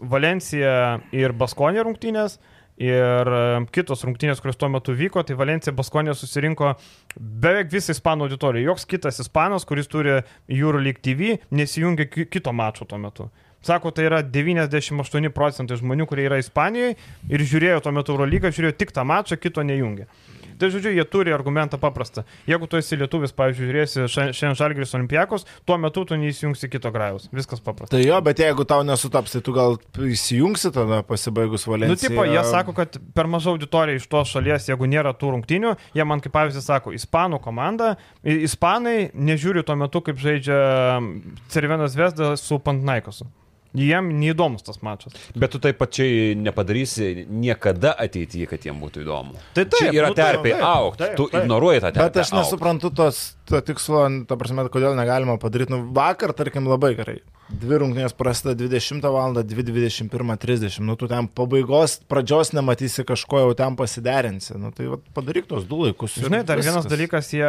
[0.01, 2.39] Valencija ir Baskonė rungtynės,
[2.79, 3.29] Ir
[3.75, 6.77] kitos rungtynės, kurios tuo metu vyko, tai Valencija Baskonė susirinko
[7.19, 8.69] beveik visą ispanų auditoriją.
[8.71, 13.27] Joks kitas ispanas, kuris turi Euroleague TV, nesijungia kito mačo tuo metu.
[13.67, 16.95] Sako, tai yra 98 procentai žmonių, kurie yra Ispanijoje
[17.27, 20.07] ir žiūrėjo tuo metu Eurolygą, žiūrėjo tik tą mačą, kito nejungia.
[20.59, 22.25] Tai žodžiu, jie turi argumentą paprastą.
[22.49, 27.29] Jeigu tu esi lietuvis, pavyzdžiui, žiūrėsi šiandien Žalgris Olimpijakos, tuo metu tu neįsijungsi kito grajaus.
[27.35, 27.95] Viskas paprasta.
[27.97, 31.95] Tai jo, bet jeigu tau nesutaps, tai tu gal įsijungsi tada pasibaigus valencijai.
[31.95, 35.75] Nu, tipo, jie sako, kad per maža auditorija iš tos šalies, jeigu nėra tų rungtinių,
[35.97, 37.95] jie man kaip pavyzdį sako, ispanų komanda,
[38.27, 40.59] ispanai nežiūri tuo metu, kaip žaidžia
[41.53, 43.29] Cervenas Vesda su Pantnaikosu.
[43.77, 45.13] Jiem neįdomus tas mačas.
[45.37, 49.37] Bet tu taip pačiai nepadarysi niekada ateityje, kad jiem būtų įdomu.
[49.57, 51.43] Tai taip, Čia yra nu, terpė tai, aukti, tu taip.
[51.43, 52.07] ignoruoji tą terpę.
[52.07, 53.19] Bet aš nesuprantu tos
[53.49, 55.75] to tikslo, ta prasme, kodėl negalima padaryti.
[55.75, 57.19] Nu, vakar, tarkim, labai gerai.
[57.49, 59.37] Dvi rungtynės prasideda 20 val.
[59.39, 60.81] 2.21.30.
[60.85, 64.57] Nu, tu ten pabaigos, pradžios nematysi kažko, jau ten pasiderinsi.
[64.61, 66.19] Nu, tai va, padaryk tos du laikus.
[66.21, 66.75] Žinai, dar viskas.
[66.75, 67.49] vienas dalykas, jie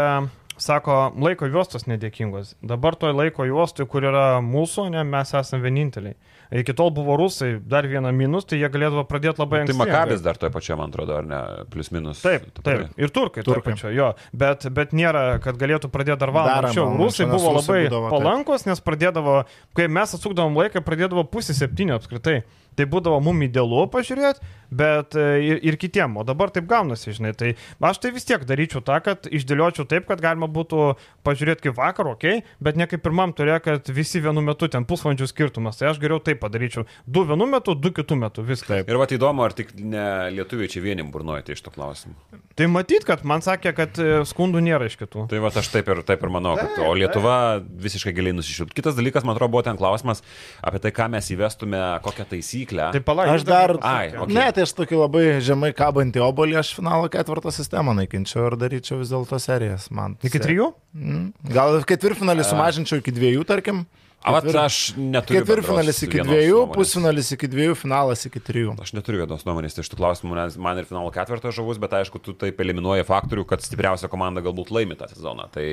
[0.62, 2.54] sako, laiko juostos nedėkingos.
[2.66, 6.18] Dabar toj laiko juostoj, kur yra mūsų, ne, mes esame vieninteliai.
[6.60, 9.76] Iki tol buvo rusai, dar vieną minus, tai jie galėdavo pradėti labai anksti.
[9.76, 12.24] Tai Makabis dar toje pačioje, man atrodo, ar ne, plus minus.
[12.26, 12.88] Taip, taip.
[12.98, 13.76] Ir turkai, turkai.
[13.76, 14.12] Pačio, jo.
[14.34, 16.88] Bet, bet nėra, kad galėtų pradėti dar valandą anksčiau.
[16.98, 19.44] Rusai buvo labai būdavo, palankos, nes pradėdavo,
[19.78, 22.42] kai mes atsukdavom laiką, pradėdavo pusę septynių apskritai.
[22.80, 24.40] Tai būdavo mum idealu pažiūrėti,
[24.72, 27.34] bet e, ir, ir kitiem, o dabar taip gaunasi, žinai.
[27.36, 27.50] Tai
[27.90, 30.94] aš tai vis tiek daryčiau tą, kad išdėliočiau taip, kad galima būtų
[31.28, 32.26] pažiūrėti kaip vakar, ok,
[32.64, 35.82] bet ne kaip pirmam turė, kad visi vienu metu ten pusvalandžių skirtumas.
[35.82, 36.86] Tai aš geriau taip padaryčiau.
[37.04, 38.86] Du vienu metu, du kitų metu, viską.
[38.86, 40.06] Ir va įdomu, ar tik ne
[40.38, 42.16] lietuviai čia vienim burnuojate iš to klausimų.
[42.60, 45.28] Tai matyt, kad man sakė, kad e, skundų nėra iš kitų.
[45.32, 48.76] Tai va aš taip ir, taip ir manau, kad o Lietuva visiškai giliai nusišiltų.
[48.76, 50.24] Kitas dalykas, man atrodo, buvo ten klausimas
[50.64, 52.69] apie tai, ką mes įvestume, kokią taisyklę.
[52.96, 53.32] Tai palauk.
[53.34, 53.74] Aš dar...
[53.86, 54.36] Ai, okay.
[54.36, 59.00] Ne, tai aš tokį labai žemai kabantį obolį, aš finalo ketvirtą sistemą naikinčiau ir daryčiau
[59.02, 59.90] vis dėlto serijas.
[59.96, 60.18] Man.
[60.26, 60.70] Iki trijų?
[60.98, 61.26] Mm.
[61.56, 63.88] Gal ketvirtfinalį sumažinčiau iki dviejų, tarkim.
[64.20, 65.40] Avat aš neturiu.
[65.40, 68.74] Ketvirtfinalis iki dviejų, pusfinalis iki dviejų, finalas iki trijų.
[68.84, 72.20] Aš neturiu vienos nuomonės iš tų klausimų, nes man ir finalo ketvirtas žavus, bet aišku,
[72.24, 75.48] tu taip eliminuoji faktorių, kad stipriausia komanda galbūt laimi tą sezoną.
[75.54, 75.68] Tai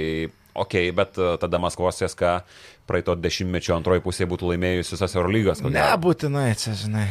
[0.63, 2.37] ok, bet tada Maskvos CSK
[2.87, 5.61] praeito dešimtmečio antroji pusė būtų laimėjusi visas Eurolygas.
[5.65, 7.07] Nebūtinai, čia žinai.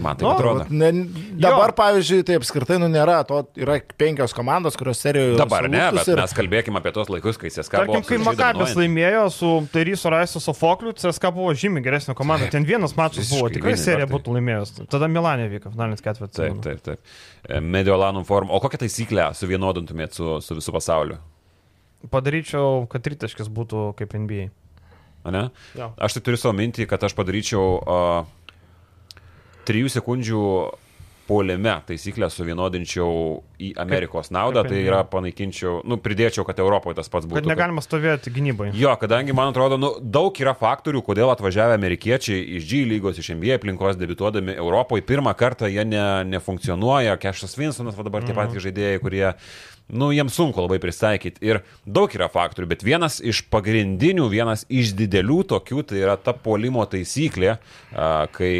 [0.00, 0.64] Man tai nu, atrodo.
[0.72, 0.88] Ne,
[1.36, 1.76] dabar, jo.
[1.78, 5.36] pavyzdžiui, tai apskritai nu, nėra, to yra penkios komandos, kurios serijoje.
[5.40, 6.22] Dabar ne, bet ir...
[6.22, 8.00] mes kalbėkime apie tos laikus, kai CSK Tarkim, buvo.
[8.00, 12.48] Tarkim, kai Makabės laimėjo su Tairysu Raisu Sofokliu, CSK buvo žymiai geresnė komanda.
[12.52, 14.76] Ten vienas mačas buvo, tikrai serija būtų laimėjęs.
[14.88, 16.40] Tada Milanė vyko finalinis ketvirtas.
[16.40, 17.16] Taip, taip, taip.
[17.44, 18.48] E, Mediolanum form.
[18.48, 21.20] O kokią taisyklę suvienodintumėt su, su visų pasauliu?
[22.06, 24.48] Padaryčiau, kad tritaškis būtų kaip NBA
[25.30, 25.48] ne?
[25.78, 25.92] Ja.
[25.96, 28.20] Aš tai turiu savo mintį, kad aš padaryčiau uh,
[29.68, 30.42] trijų sekundžių
[31.28, 33.08] polime taisyklę suvienodinčiau
[33.60, 37.42] į Amerikos naudą, kaip, tai yra panaikinčiau, nu, pridėčiau, kad Europoje tas pats būtų.
[37.42, 38.70] Kad negalima stovėti gynybai.
[38.72, 43.34] Jo, kadangi, man atrodo, nu, daug yra faktorių, kodėl atvažiavę amerikiečiai iš G lygos, iš
[43.36, 48.40] NBA aplinkos debituodami Europoje, pirmą kartą jie ne, nefunkcionuoja, Kešas Vinsonas, va dabar tie mhm.
[48.40, 49.26] patys žaidėjai, kurie
[49.88, 51.42] nu, jiems sunku labai pristaikyti.
[51.44, 56.34] Ir daug yra faktorių, bet vienas iš pagrindinių, vienas iš didelių tokių, tai yra ta
[56.36, 57.56] polimo taisyklė,
[58.36, 58.54] kai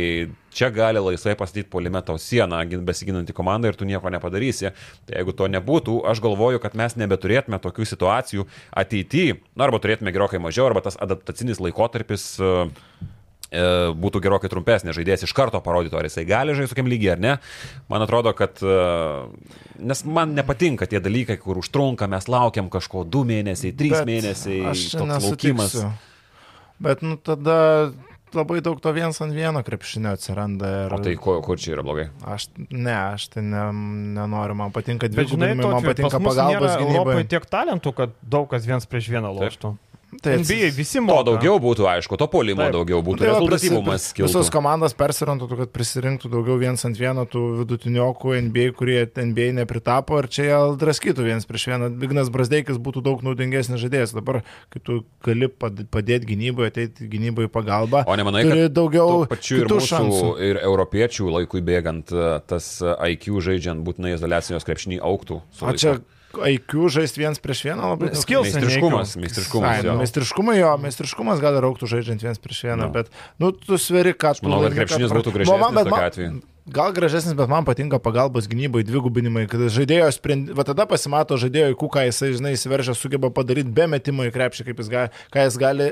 [0.59, 4.73] čia gali laisvai pastatyti polime tau sieną, besiginanti komanda ir tu nieko nepadarysi.
[5.07, 8.49] Tai jeigu to nebūtų, aš galvoju, kad mes nebeturėtume tokių situacijų
[8.83, 12.69] ateityje, na, arba turėtume gerokai mažiau, arba tas adaptacinis laikotarpis E,
[13.49, 17.37] būtų gerokai trumpesnė žaidėjas iš karto parodytų, ar jisai gali žaisti tokiam lygiai ar ne.
[17.89, 18.75] Man atrodo, kad, e,
[19.81, 24.61] nes man nepatinka tie dalykai, kur užtrunka, mes laukiam kažko du mėnesiai, trys Bet mėnesiai,
[24.69, 25.79] aš toks laukimas.
[26.79, 27.57] Bet nu tada
[28.37, 30.69] labai daug to viens ant vieno krepšinio atsiranda.
[30.85, 30.95] Ir...
[30.95, 32.09] O tai kur, kur čia yra blogai?
[32.29, 33.65] Aš, ne, aš tai ne,
[34.19, 36.95] nenoriu, man patinka dvigubinimai, man patinka pagalbos gynybai.
[37.01, 39.73] Europoje tiek talentų, kad daug kas viens prieš vieną loštų.
[39.73, 39.88] Taip.
[40.09, 41.21] Tai NBA visi moka.
[41.21, 42.73] To daugiau būtų, aišku, to polimo Taip.
[42.79, 44.31] daugiau būtų, tai rezultatyvumas kiltų.
[44.31, 50.17] Visos komandos persirantų, kad prisirinktų daugiau viens ant vieno tų vidutiniokų NBA, kurie NBA nepritapo,
[50.23, 51.93] ir čia jie draskytų viens prieš vieną.
[52.01, 54.17] Vignas Brasdeikis būtų daug naudingesnis žaidėjas.
[54.17, 54.41] Dabar,
[54.73, 59.93] kai tu gali padėti gynyboje, ateiti gynyboje pagalbą, o nemanai, turi daugiau pačių ir mūsų
[59.93, 60.37] šansų.
[60.49, 62.17] ir europiečių laikui bėgant
[62.49, 65.45] tas IQ žaidžiant būtinai izolacijos krepšinį auktų.
[65.45, 65.99] O čia
[66.37, 68.21] IQ žaisti viens prieš vieną labai daug.
[68.21, 68.53] Skills.
[68.53, 69.15] Meistriškumas.
[69.23, 69.81] Meistriškumas.
[69.85, 69.97] Jo.
[69.99, 72.93] Meistriškumas jo, meistriškumas gal ir auktų žaidžiant viens prieš vieną, no.
[72.95, 73.09] bet,
[73.41, 74.47] nu, tu sveri, ką tu.
[74.49, 76.33] Manau, kad krepšinis būtų gražesnis nu, tokiu atveju.
[76.69, 81.73] Gal gražesnis, bet man patinka pagalbos gynybai, dvigubinimai, kad žaidėjo sprendimai, va tada pasimato žaidėjo
[81.73, 85.47] į kuką, jisai, žinai, įsiveržia, sugeba padaryti be metimo į krepšį, kaip jis gali, ką
[85.49, 85.89] jis gali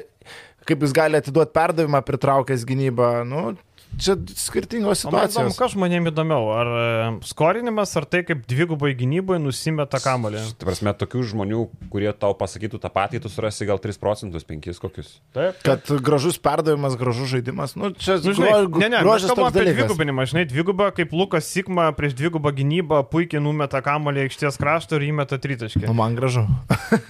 [0.66, 3.10] kaip jis gali atiduoti perdavimą pritraukęs gynybą.
[3.28, 3.54] Nu,
[4.01, 5.36] čia skirtingos situacijos.
[5.36, 6.85] Įdomu, kas žmonėms įdomiau, ar e,
[7.27, 10.43] skorinimas, ar tai kaip dvigubai gynyboje nusimeta kamolį.
[10.60, 11.62] Tai prasme, tokių žmonių,
[11.93, 15.16] kurie tau pasakytų tą patį, tu surasi gal 3 procentus, 5 kokius.
[15.36, 15.59] Taip.
[15.62, 15.86] taip.
[15.86, 19.66] Kad gražus perdavimas, gražus žaidimas, nu čia nu, žinai, gro, ne, ne, grožis toks apie
[19.73, 25.09] dvigubinimą, žinai, dvigubą, kaip Lukas Sigma prieš dvigubą gynybą puikiai numeta kamolį aikštės kraštą ir
[25.10, 25.86] įmeta tritaškį.
[25.89, 26.44] Nu, man gražu.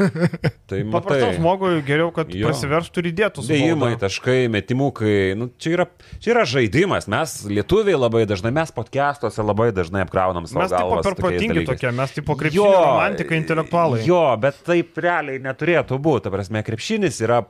[0.71, 3.47] tai paprastam žmogui geriau, kad prasiveržtų ir įdėtų.
[3.51, 5.89] Dėjimai, taškai, metimukai, nu, čia yra,
[6.23, 7.09] čia yra žaidimas žaidimas.
[7.09, 11.01] Mes lietuviai labai dažnai, mes podcastuose labai dažnai apkraunam savo mes galvas.
[11.01, 14.03] Mes per protingi tokie, mes tipo krepšinio romantikai, intelektualai.
[14.07, 16.27] Jo, bet taip realiai neturėtų būti.
[16.27, 17.43] Ta prasme, krepšinis yra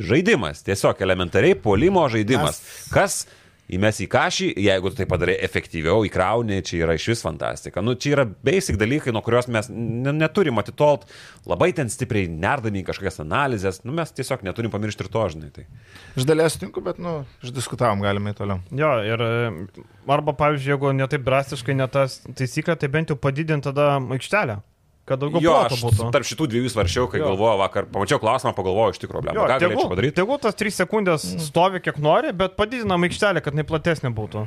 [0.00, 2.60] žaidimas, tiesiog elementariai polimo žaidimas.
[2.62, 2.90] Mes...
[2.94, 3.18] Kas
[3.76, 7.82] įmes į kažį, jeigu tu tai padarai efektyviau, įkrauni, čia yra iš vis fantastika.
[7.84, 11.06] Nu, čia yra basic dalykai, nuo kurios mes neturim atitolt
[11.50, 15.52] labai ten stipriai nerdami kažkokias analizės, nu, mes tiesiog neturim pamiršti ir to, žinai.
[15.54, 15.66] Tai.
[16.18, 18.62] Iš dalies sutinku, bet, nu, išdiskutavom galime toliau.
[18.74, 19.24] Jo, ir
[20.10, 24.60] arba, pavyzdžiui, jeigu netaip drastiškai netas taisyklė, tai bent jau padidinti tada aikštelę
[25.10, 26.10] kad daugiau jo, aš būtų.
[26.14, 30.18] Tarp šitų dviejų svaršiau, kai galvojau vakar, pamačiau klausimą, pagalvojau iš tikrųjų, ką galėčiau padaryti.
[30.22, 31.46] Tegul tas 3 sekundės mm.
[31.50, 34.46] stovi kiek nori, bet padidinam aikštelę, kad jinai platesnė būtų.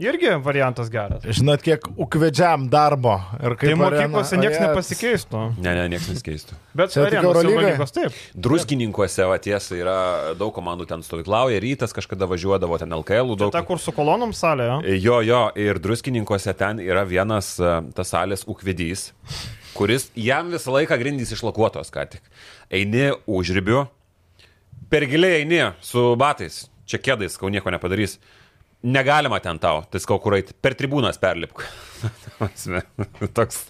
[0.00, 1.22] Irgi variantas geras.
[1.22, 3.18] Žinot, kiek ukvedžiam darbo.
[3.38, 5.42] Ir kaip Tai mokyklose niekas nepasikeistų.
[5.60, 6.56] Ne, ne, niekas nesikeistų.
[6.78, 6.96] Bet?
[6.96, 8.16] Eurolygos taip.
[8.32, 9.96] Druskininkuose, va tiesa, yra
[10.38, 13.52] daug komandų ten stovyklauja, rytas kažkada važiuodavo ten LKL, daug.
[13.54, 14.96] Ta, kur su kolonom salė, jo.
[15.02, 19.10] Jo, jo, ir druskininkuose ten yra vienas e, tas salės ukvedys,
[19.76, 22.22] kuris jam visą laiką grindys išlakuotos, ką tik.
[22.72, 23.86] Eini užribiu,
[24.92, 28.18] per giliai eini su batais, čia kėdais, kau nieko nepadarys.
[28.82, 31.62] Negalima ten tau, tai skau kur eiti, per tribūnas perlipk.
[33.38, 33.60] toks,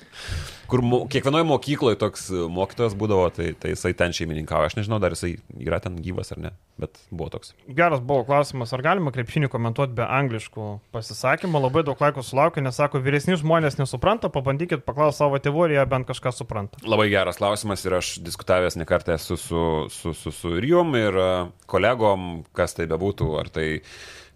[0.71, 4.67] kur mo, kiekvienoje mokykloje toks e, mokytojas būdavo, tai, tai jisai ten šeimininkavo.
[4.69, 7.53] Aš nežinau, dar jisai yra ten gyvas ar ne, bet buvo toks.
[7.69, 11.65] Geras buvo klausimas, ar galima krepšinį komentuoti be angliškų pasisakymų.
[11.67, 15.85] Labai daug laiko sulaukė, nes sako, vyresni žmonės nesupranta, pabandykit paklausti savo tėvų, ar jie
[15.93, 16.83] bent kažką supranta.
[16.87, 19.63] Labai geras klausimas ir aš diskutavęs ne kartą esu su,
[19.93, 21.31] su, su, su ir jum, ir e,
[21.71, 23.87] kolegom, kas tai bebūtų, ar tai e,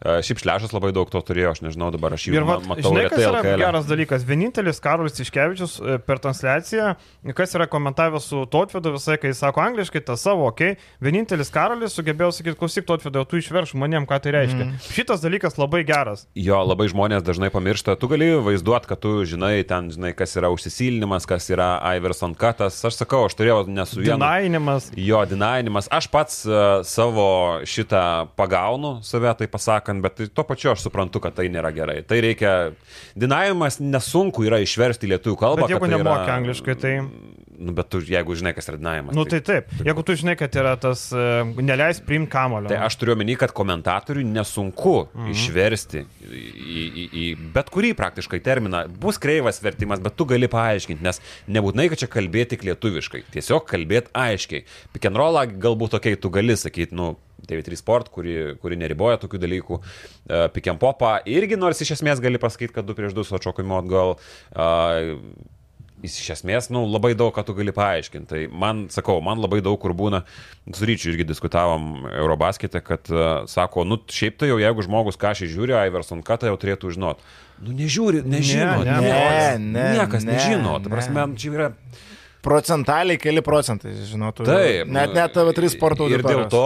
[0.04, 2.92] šiaip šlešas labai daug to turėjo, aš nežinau, dabar aš jį Ir va, ma- matau
[2.92, 3.62] žinai, kas yra LKL.
[3.64, 4.26] geras dalykas.
[4.28, 6.90] Vienintelis Karolis Iškevičius e, per transliaciją,
[7.36, 10.74] kas yra komentavęs su Totvidu visai, kai jis sako angliškai, tas savo, okei.
[10.76, 10.90] Okay.
[11.00, 14.66] Vienintelis Karolis sugebėjo sakyti, klausyk Totvidu, tu išverš maniem, ką tai reiškia.
[14.66, 14.84] Mm.
[14.84, 16.26] Šitas dalykas labai geras.
[16.36, 17.96] Jo, labai žmonės dažnai pamiršta.
[17.96, 22.82] Tu gali vaizduoti, kad tu žinai, ten, žinai, kas yra užsisilinimas, kas yra Iverson katas.
[22.84, 24.18] Aš sakau, aš turėjau nesu vienu.
[24.20, 24.90] Dinainimas.
[24.92, 25.88] Jo, dinainimas.
[25.88, 29.48] Aš pats uh, savo šitą pagaunu, save tai
[29.86, 32.02] pasakant, bet tuo pačiu aš suprantu, kad tai nėra gerai.
[32.06, 32.72] Tai reikia.
[33.16, 35.62] Dinavimas nesunku yra išversti lietuvių kalbą.
[35.62, 36.94] Bet jeigu tai nemoki yra- angliškai, tai...
[37.58, 39.16] Nu, bet tu, jeigu žinai, kas yra dinavimas.
[39.16, 39.70] Nu tai taip.
[39.84, 42.68] Jeigu tu žinai, kad yra tas uh, neleis priimti kamulio.
[42.70, 45.30] Tai aš turiu omeny, kad komentatoriui nesunku mhm.
[45.32, 48.84] išversti į, į, į, bet kurį praktiškai terminą.
[49.02, 53.24] Bus kreivas vertimas, bet tu gali paaiškinti, nes nebūtinai, kad čia kalbėti tik lietuviškai.
[53.34, 54.66] Tiesiog kalbėti aiškiai.
[55.16, 57.14] Rollą galbūt tokiai tu gali sakyti, nu,
[57.46, 59.78] TV3 Sport, kuri, kuri neriboja tokių dalykų.
[59.80, 63.36] Uh, pick and popą irgi, nors iš esmės gali pasakyti, kad 2 prieš 2 su
[63.38, 64.16] atšokimo atgal.
[64.52, 65.16] Uh,
[66.04, 68.28] Jis iš esmės, nu, labai daug ką tu gali paaiškinti.
[68.28, 70.20] Tai man, sakau, man labai daug kur būna,
[70.68, 75.48] su ryčiu irgi diskutavom Eurobaskete, kad uh, sako, nu, šiaip tai jau jeigu žmogus kažkai
[75.48, 77.24] žiūri, Iverson ką tai jau turėtų žinot.
[77.64, 78.82] Nu, nežiūri, nežino.
[78.84, 79.64] Ne, ne, žmonės.
[79.64, 80.76] ne, Niekas ne, nežino.
[80.76, 80.94] Ta ne.
[80.98, 81.70] prasme, čia yra
[82.46, 84.44] Procentaliai keli procentai, žinotų.
[84.46, 84.90] Taip.
[84.92, 86.62] Net net TV3 sporto Ir dėl to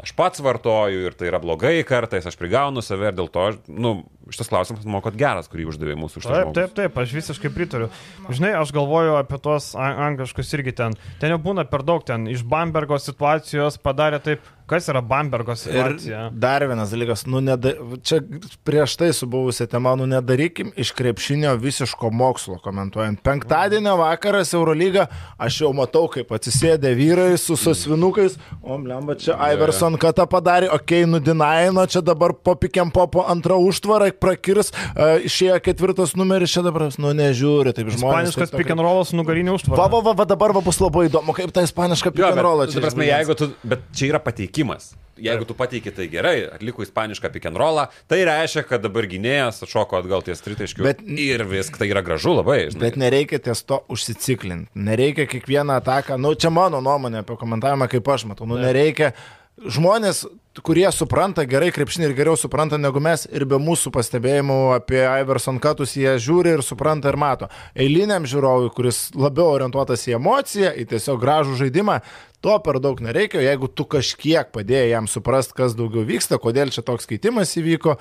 [0.00, 3.58] aš pats vartoju ir tai yra blogai kartais, aš prigaunu save ir dėl to, aš-
[3.68, 4.04] nu,
[4.34, 7.90] šitas klausimas, manau, kad geras, kurį uždavė mūsų šitas Taip, taip, taip, aš visiškai pritariu.
[8.30, 10.96] Žinai, aš galvoju apie tuos an- angliškus irgi ten.
[11.20, 12.28] Ten jau būna per daug ten.
[12.30, 16.18] Iš Bambergo situacijos padarė taip, kas yra Bambergo situacija.
[16.30, 17.72] Ir dar vienas dalykas, nu, neda,
[18.06, 18.20] čia
[18.66, 23.18] prieš tai su buvusia tema, nu nedarykim iš krepšinio visiško mokslo komentuojant.
[23.26, 25.08] Penktadienio vakaras Eurolyga,
[25.42, 31.02] aš jau matau, kaip atsisėdė vyrai su sosvinukais, o mlemba čia Iverson kata padarė, okei,
[31.02, 36.62] okay, nudinaino, čia dabar po pikiam popo antrą užtvarą prakirs, uh, išėjo ketvirtas numeris, čia
[36.66, 38.30] dabar, nu nežiūri, taip žmonės.
[38.30, 39.90] Ispaniškas pick and rollas nugarinį Va, užtvarą.
[39.90, 42.68] va, va, va, dabar va bus labai įdomu, kaip ta ispaniška pick and bet, rollą
[42.70, 42.80] čia.
[42.84, 44.92] prasme, jeigu tu, bet čia yra pateikimas.
[45.20, 49.58] Jeigu tu pateiki tai gerai, atliko ispanišką pick and rollą, tai reiškia, kad dabar gynėjas
[49.66, 50.80] atšoko atgal ties tritaškių.
[50.86, 52.70] Bet- ir viskas, tai yra gražu labai.
[52.72, 52.80] Žinai.
[52.80, 54.70] Bet nereikia ties to užsiciklinti.
[54.74, 59.12] Nereikia kiekvieną ataką, nu čia mano nuomonė apie komentavimą, kaip aš matau, nu nereikia.
[59.60, 60.22] Žmonės,
[60.64, 65.58] kurie supranta gerai krepšinį ir geriau supranta negu mes ir be mūsų pastebėjimų apie Iverson
[65.60, 67.50] katus, jie žiūri ir supranta ir mato.
[67.76, 71.98] Eiliniam žiūrovui, kuris labiau orientuotas į emociją, į tiesiog gražų žaidimą,
[72.40, 73.42] to per daug nereikia.
[73.44, 77.98] Jeigu tu kažkiek padėjai jam suprast, kas daugiau vyksta, kodėl čia toks keitimas įvyko,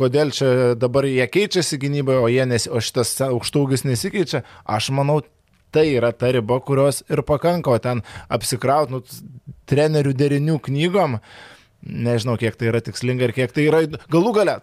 [0.00, 5.20] kodėl čia dabar jie keičiasi gynyboje, o, nesi, o šitas aukštūgis nesikeičia, aš manau,
[5.74, 9.02] tai yra ta riba, kurios ir pakanka, o ten apsikraut, nu,
[9.70, 11.18] trenerių derinių knygom,
[11.84, 14.60] nežinau, kiek tai yra tikslinga ir kiek tai yra galų gale.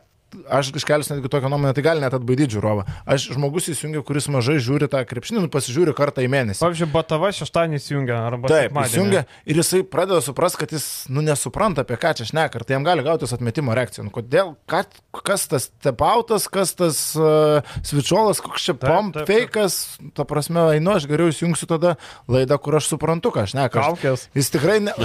[0.48, 2.86] Aš iškelsiu netgi tokią nuomonę, tai gali net atbaidyti žiūrovą.
[3.04, 6.62] Aš žmogus įsijungia, kuris mažai žiūri tą krepšinį, nu, pasižiūri kartą į mėnesį.
[6.64, 8.20] Pavyzdžiui, Batava šeštadienį įsijungia.
[8.30, 12.62] Arba Taip, įsijungia ir jisai pradeda suprasti, kad jis, nu, nesupranta, apie ką čia šneka,
[12.62, 14.06] ir tai jam gali gautis atmetimo reakcija.
[14.08, 14.86] Nu, kodėl, ką,
[15.20, 21.10] kas tas tepautas, kas tas uh, svičiolas, koks čia pomp, fejkas, ta prasme, einu, aš
[21.12, 21.98] geriau įsijungsiu tada
[22.32, 23.84] laidą, kur aš suprantu, ką aš šneka.
[23.84, 24.26] Aš- Kaukės.
[24.38, 24.96] Jis tikrai, ne,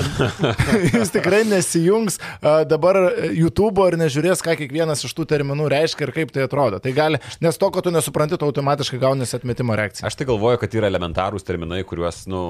[1.01, 3.01] jis tikrai nesijungs uh, dabar
[3.35, 6.80] YouTube ir nežiūrės, ką kiekvienas iš tų terminų reiškia ir kaip tai atrodo.
[6.82, 10.06] Tai gali, nes to, ko tu nesupranti, tu automatiškai gaunasi atmetimo reakciją.
[10.09, 12.40] Aš tai galvoju, kad yra elementarūs terminai, kuriuos, nu,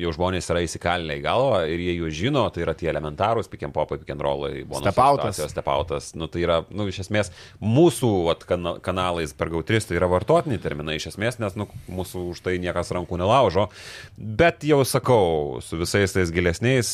[0.00, 3.74] jau žmonės yra įsikalinę į galvą ir jie jų žino, tai yra tie elementarūs and
[3.74, 5.38] popai, and rollai, Step-outas.
[5.50, 6.14] stepautas.
[6.14, 7.30] Nu, tai yra, nu, iš esmės,
[7.60, 12.24] mūsų vat, kana, kanalais per gautris tai yra vartotiniai terminai, iš esmės, nes, nu, mūsų
[12.32, 13.68] už tai niekas rankų nelaužo.
[14.16, 16.92] Bet jau sakau, su visais tais gilesniais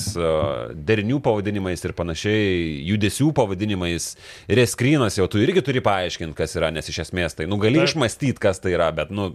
[0.75, 4.13] derinių pavadinimais ir panašiai, judesių pavadinimais,
[4.49, 8.39] reskrynas jau tu irgi turi paaiškinti, kas yra, nes iš esmės tai, nu, gali išmastyti,
[8.43, 9.33] kas tai yra, bet, nu,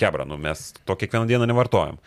[0.00, 2.00] hebra, nu, mes to kiekvieną dieną nevartojam.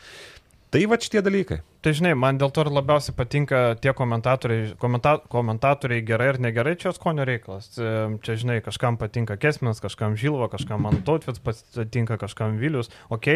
[0.74, 1.62] Tai va šitie dalykai.
[1.84, 6.78] Tai žinai, man dėl to ir labiausiai patinka tie komentatoriai, komenta, komentatoriai gerai ir negerai,
[6.80, 7.66] čia skonio reikalas.
[7.76, 13.28] Čia, žinai, kažkam patinka Kesminas, kažkam Žilva, kažkam man Tautvits patinka, kažkam Vilius, ok.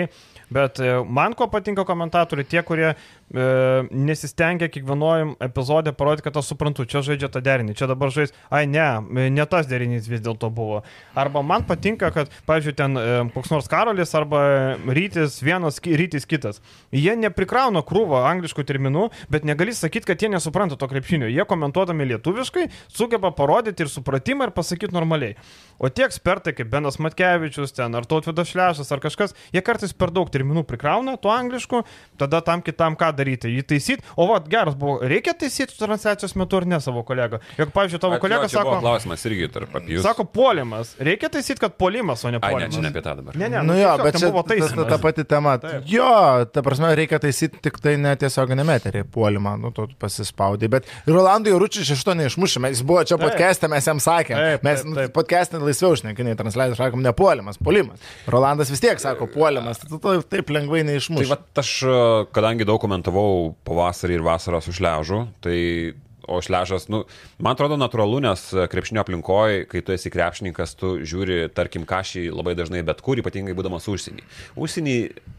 [0.48, 2.96] Bet e, man ko patinka komentatoriai, tie, kurie e,
[3.92, 8.64] nesistengia kiekvienojim epizodė parodyti, kad aš suprantu, čia žaidžia tą derinį, čia dabar žais, ai
[8.72, 8.88] ne,
[9.28, 10.86] ne tas derinys vis dėlto buvo.
[11.20, 13.06] Arba man patinka, kad, pavyzdžiui, ten e,
[13.36, 14.48] koks nors karolis arba
[14.88, 16.64] rytis vienas, rytis kitas.
[16.96, 21.30] Jie neprikrauna krūvą angliškų terminų, bet negali sakyti, kad jie nesupranta to krepšinio.
[21.32, 25.36] Jie komentuodami lietuviškai sugeba parodyti ir supratimą ir pasakyti normaliai.
[25.78, 30.10] O tie ekspertai kaip Benas Matkevičius, ten ar Tautvidas Šlešas ar kažkas, jie kartais per
[30.14, 31.84] daug terminų prikrauna, tuo anglišku,
[32.18, 34.06] tada tam kitam ką daryti, jį taisyti.
[34.18, 37.40] O va, geras buvo, reikia taisyti transliacijos metu ar ne savo kolegą.
[37.60, 38.80] Juk, pavyzdžiui, tavo kolega sako...
[38.82, 40.06] Klausimas irgi tarp apie jūs.
[40.06, 40.96] Sako, polimas.
[40.98, 42.66] Reikia taisyti, kad polimas, o ne polimas.
[42.66, 43.38] Ai, ne, čia ne apie tą dabar.
[43.38, 45.56] Ne, ne, nu, nu jo, bet čia buvo ta, ta, ta pati tema.
[45.62, 45.86] Taip.
[45.92, 46.10] Jo,
[46.54, 50.72] ta prasme, reikia taisyti tik tai netiesioginė meterį puolimą, nu, tu pasispaudai.
[50.74, 54.58] Bet Rolandui Ručiui šešto neišmušėme, jis buvo čia podcast'e, mes jam sakėme.
[54.66, 57.60] Mes podcast'e laisviau šnekiniai transliacijos sakom, ne puolimas.
[58.32, 61.30] Rolandas vis tiek sako puolimas, tai tu to taip lengvai Tai neišmuši.
[61.30, 62.02] va, aš, e,
[62.36, 65.58] kadangi daug komentavau pavasarį ir vasarą su šležu, tai
[66.28, 67.06] O šležas, nu,
[67.40, 72.52] man atrodo natūralu, nes krepšinio aplinkoje, kai tu esi krepšininkas, tu žiūri, tarkim, kažį labai
[72.60, 74.26] dažnai bet kur, ypatingai būdamas užsienį.
[74.60, 74.98] Užsienį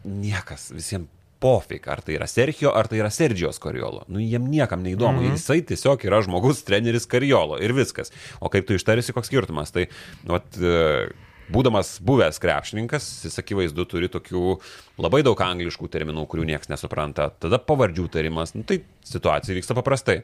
[0.09, 4.03] niekas, visiems pofik, ar tai yra Sergio, ar tai yra Sergijos Kariolo.
[4.11, 5.21] Nu, jiem niekam neįdomu.
[5.21, 5.37] Mm -hmm.
[5.37, 8.11] Jisai tiesiog yra žmogus, treneris Kariolo ir viskas.
[8.39, 9.71] O kaip tu ištarsi, koks skirtumas.
[9.71, 9.87] Tai,
[10.23, 11.09] nu, vat, e,
[11.49, 14.59] būdamas buvęs krepšininkas, jis akivaizdu turi tokių
[15.01, 17.29] labai daug angliškų terminų, kurių niekas nesupranta.
[17.39, 20.21] Tada pavardžių tarimas, nu, tai situacija vyksta paprastai.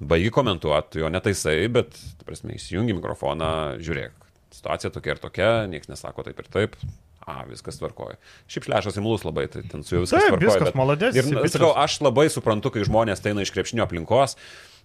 [0.00, 1.94] Baigi komentuoti, jo netaisai, bet,
[2.26, 4.12] prasme, įsijungi mikrofoną, žiūrėk,
[4.56, 6.76] situacija tokia ir tokia, niekas nesako taip ir taip.
[7.26, 8.18] A, viskas tvarkoja.
[8.52, 10.50] Šiaip šlešas imlus labai, tai ten su juo viskas Taip, tvarkoja.
[10.50, 11.54] viskas bet- maladės, Ir bičias.
[11.56, 14.36] sakau, aš labai suprantu, kai žmonės eina iš krepšinio aplinkos.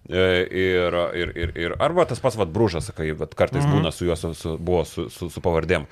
[0.08, 3.92] e, Ir, ir, ir, ir arba tas pats vat brūžas, kai vat, kartais mm būna
[3.92, 5.84] su juo, su, su, buvo su, su, su pavardėm.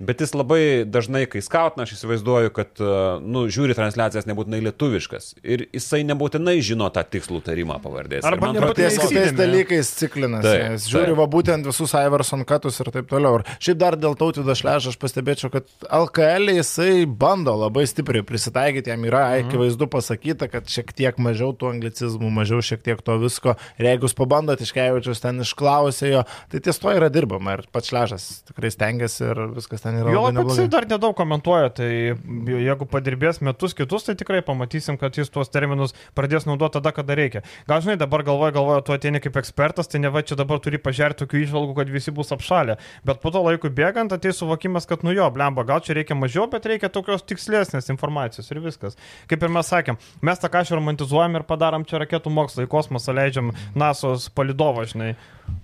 [0.00, 5.34] Bet jis labai dažnai, kai skautina, aš įsivaizduoju, kad, e, nu, žiūri transliacijas nebūtinai lietuviškas.
[5.44, 8.24] Ir jisai nebūtinai žino tą tikslų tarimą pavardės.
[8.24, 10.40] Arba Ties kitais dalykais ciklinas.
[10.46, 11.18] Taip, Jis žiūri taip.
[11.20, 13.40] va būtent visus Iverson katus ir taip toliau.
[13.42, 18.88] Ir šiaip dar dėl tautvido šležo aš pastebėčiau, kad LKL jisai bando labai stipriai prisitaikyti,
[18.94, 19.48] jam yra Mhm.
[19.50, 23.56] akivaizdu pasakyta, kad šiek tiek mažiau tų anglicizmų, mažiau šiek tiek to visko.
[23.78, 27.90] Ir jeigu jūs pabandot iškevičius ten išklausė jo, tai ties to yra dirbama ir pats
[27.92, 32.86] šležas tikrai stengiasi ir viskas ten yra Jo, bet jisai dar nedaug komentuoja, tai jeigu
[32.90, 37.42] padirbės metus kitus, tai tikrai pamatysim, kad jis tuos terminus pradės naudoti tada, kada reikia.
[37.68, 40.80] Gal žinai, dabar galvoja, galvoja, tu ateini kaip ekspertas, tai ne va čia dabar turi
[40.82, 42.78] pažiūrėti tokių išvalgų, kad visi bus apšalę.
[43.06, 46.46] Bet po to laikui bėgant ateis suvokimas, kad nu jo, blemba, gal čia reikia mažiau,
[46.52, 48.98] bet reikia tokios tikslesnės informacijos ir viskas.
[49.30, 53.16] Kaip ir mes sakėm, mes tą kažką romantizuojam ir padarom čia raketų mokslą, į kosmosą
[53.16, 55.14] leidžiam NASO's palidovą, žinai.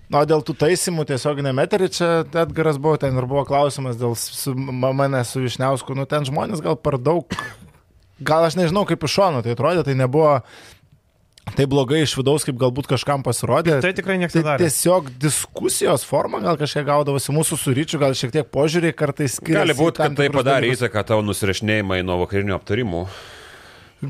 [0.09, 2.07] Na, dėl tų taisymų tiesioginė meterį čia
[2.43, 6.61] Edgaras buvo, ten ir buvo klausimas dėl su, ma- mane su Višniausku, nu ten žmonės
[6.63, 7.27] gal per daug,
[8.23, 10.37] gal aš nežinau kaip iš šono tai atrodė, tai nebuvo
[11.55, 13.77] tai blogai iš vidaus, kaip galbūt kažkam pasirodė.
[13.83, 14.65] Tai tikrai niekas Tai nedarė.
[14.67, 19.63] tiesiog diskusijos forma gal kažkiek gaudavosi mūsų su ryčiu, gal šiek tiek požiūrį kartais skiriasi.
[19.63, 23.05] Gali būti, kad tai padarė įtaką tavo nusirašinėjimai nuo vakarinių aptarimų.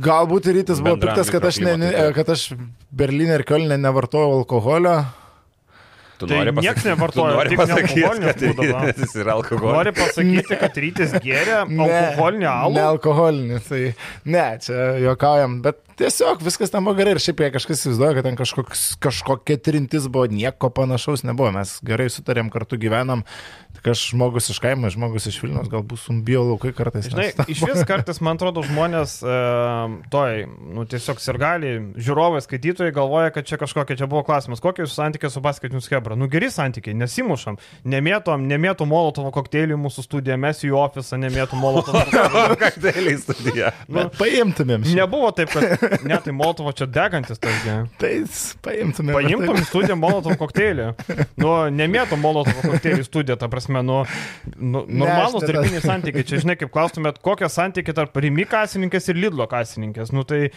[0.04, 1.78] Galbūt ir rytis buvo piktas, kad aš, ne,
[2.18, 2.50] kad aš
[2.92, 4.98] Berlyne ir Kölne nevartojau alkoholio.
[6.18, 8.42] Tu Tai nori nieks pasaky- nevartoja, nori pasakyti, kad
[9.04, 9.76] jis yra alkoholis.
[9.78, 12.74] Nori pasakyti, kad rytis gėrė alkoholinį alų?
[12.74, 13.82] Ne alkoholinį, tai
[14.26, 18.28] ne, čia juokaujam, bet tiesiog viskas tam buvo gerai ir šiaip jei kažkas įsivaizduoja, kad
[18.32, 23.22] ten kažkoks, kažkokia trintis buvo, nieko panašaus nebuvo, mes gerai sutarėm, kartu gyvenam,
[23.78, 27.08] tik aš žmogus iš kaimo, žmogus iš Vilnius, galbūt sumbijo laukai kartais.
[27.12, 29.38] Žinai, iš vis kartais, man atrodo, žmonės e,
[30.14, 30.44] toj,
[30.76, 35.32] nu tiesiog sirgaliai, žiūrovai, skaitytojai galvoja, kad čia kažkokia, čia buvo klausimas, kokie jūsų santykiai
[35.34, 36.18] su basketiniu skebra.
[36.20, 41.60] Nu geri santykiai, nesimušam, nemėtom, nemėtų molotovo kokteilių į mūsų studiją, mes į ofisą nemėtų
[41.62, 42.58] molotovo kokteilių.
[42.62, 43.72] Kakteiliai studija.
[43.88, 44.98] Nu, paimtumėm šį.
[45.02, 47.78] nebuvo taip, kad, ne, tai molotovo čia degantis, taigi.
[48.02, 48.14] Tai
[48.66, 49.14] paimtumėm.
[49.22, 49.62] ir Paimtum taip.
[49.64, 50.88] į studiją molotovo kokteilį.
[51.40, 54.00] Nu, nemėtų molotovo kokteilį į studiją, ta prasme, nu,
[54.58, 56.28] nu normalūs aš tada- darbiniai santykiai.
[56.28, 60.14] Čia, žinai, kaip klaustumėt, kokie santykiai tarp Rimi kasininkės ir Lidlo kasininkės.
[60.16, 60.48] Nu, tai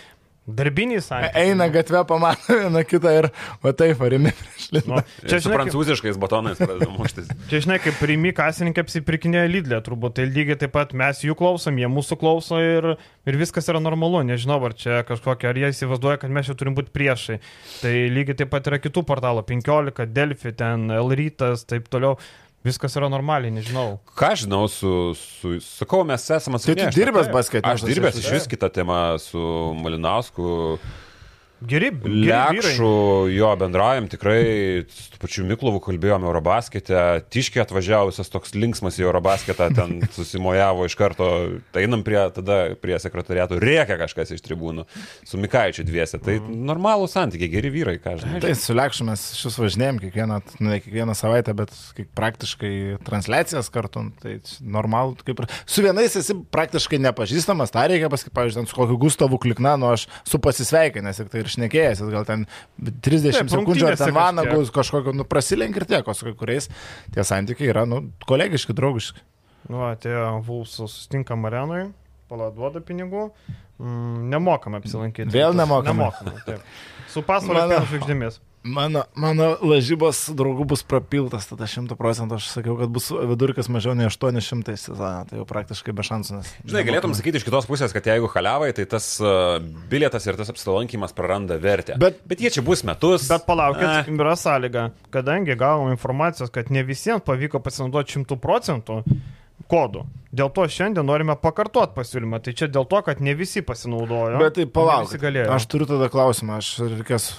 [0.48, 1.50] Darbiniai santykiai.
[1.50, 3.28] Eina gatvė, pamato vieną kitą ir,
[3.62, 4.86] va taip, arimi prieš.
[4.88, 7.28] Nu, čia su žinai, prancūziškais kaip, batonais pradeda muštis.
[7.50, 11.78] Čia žinai, kaip rimi kasininkai apsipirkinėja lydlė, turbūt tai lygiai taip pat mes jų klausom,
[11.80, 12.92] jie mūsų klauso ir,
[13.28, 14.24] ir viskas yra normalu.
[14.26, 17.40] Nežinau, ar čia kažkokia, ar jie įsivaizduoja, kad mes čia turim būti priešai.
[17.84, 22.16] Tai lygiai taip pat yra kitų portalų, 15, Delfi, ten L rytas, taip toliau.
[22.60, 23.94] Viskas yra normaliai, nežinau.
[24.20, 26.82] Ką žinau, su, su, sakau, mes esame atsakyti.
[26.82, 27.70] Tai tu dirbęs basketą.
[27.72, 29.40] Aš dirbęs iš vis kitą temą su
[29.80, 30.76] Malinausku.
[31.60, 32.92] Geri, geri Lekšų,
[33.34, 34.40] jo, bendraujam tikrai,
[34.88, 36.96] su pačiu Miklovu kalbėjome Eurobaskete,
[37.28, 41.28] Tiškė atvažiavusias toks linksmas į Eurobasketą, ten susimojavo iš karto,
[41.74, 44.86] tai einam prie, tada prie sekretariato, rėkia kažkas iš tribūnų,
[45.28, 46.62] su Mikaičiu dviese, tai mm.
[46.70, 48.40] normalų santykiai, geri vyrai, ką žinai.
[48.46, 51.76] Tai su Lekšu mes šis važinėjom kiekvieną, ne kiekvieną savaitę, bet
[52.16, 52.72] praktiškai
[53.04, 58.66] transliacijas kartu, tai normalų, kaip ir su vienais esi praktiškai nepažįstamas, tą reikia pasakyti, pavyzdžiui,
[58.70, 62.46] su kokiu Gustavu Kliknanu aš su pasisveikinęs ir tai ir šnekėjęs, gal ten
[62.78, 66.70] 30 Taip, sekundžių ar ten vanagus kažkokio, nu, prasilenk ir tiek, o su kai kuriais
[67.14, 69.24] tie santykiai yra, nu, kolegiški, draugiški.
[69.70, 71.88] Nu, atėjo Vulsų susitinkam arenui,
[72.30, 73.28] paladuoda pinigų,
[73.78, 75.30] mm, nemokam apsilankyti.
[75.34, 76.00] Vėl nemokam.
[76.00, 76.32] Nemokam.
[76.46, 76.64] Taip.
[77.10, 78.40] Su pasvalio žvaigždėmis.
[78.60, 83.94] Mano, mano lažybos draugų bus prapiltas, tada 100 procentų aš sakiau, kad bus vidurkis mažiau
[83.96, 86.36] nei 800 sezoną, tai jau praktiškai be šansų.
[86.36, 86.50] Nes...
[86.68, 89.56] Žinai, galėtum sakyti iš kitos pusės, kad jeigu haliavai, tai tas uh,
[89.88, 91.96] bilietas ir tas apsilankimas praranda vertę.
[92.02, 93.30] Bet, bet jie čia bus metus.
[93.32, 94.12] Bet palaukit, eh.
[94.12, 99.00] yra sąlyga, kadangi gavom informacijos, kad ne visiems pavyko pasinaudoti 100 procentų
[99.70, 100.06] kodų.
[100.30, 102.38] Dėl to šiandien norime pakartoti pasiūlymą.
[102.44, 104.38] Tai čia dėl to, kad ne visi pasinaudojo.
[104.38, 105.10] Bet tai palauk.
[105.56, 106.60] Aš turiu tada klausimą.
[106.62, 107.32] Aš reikės,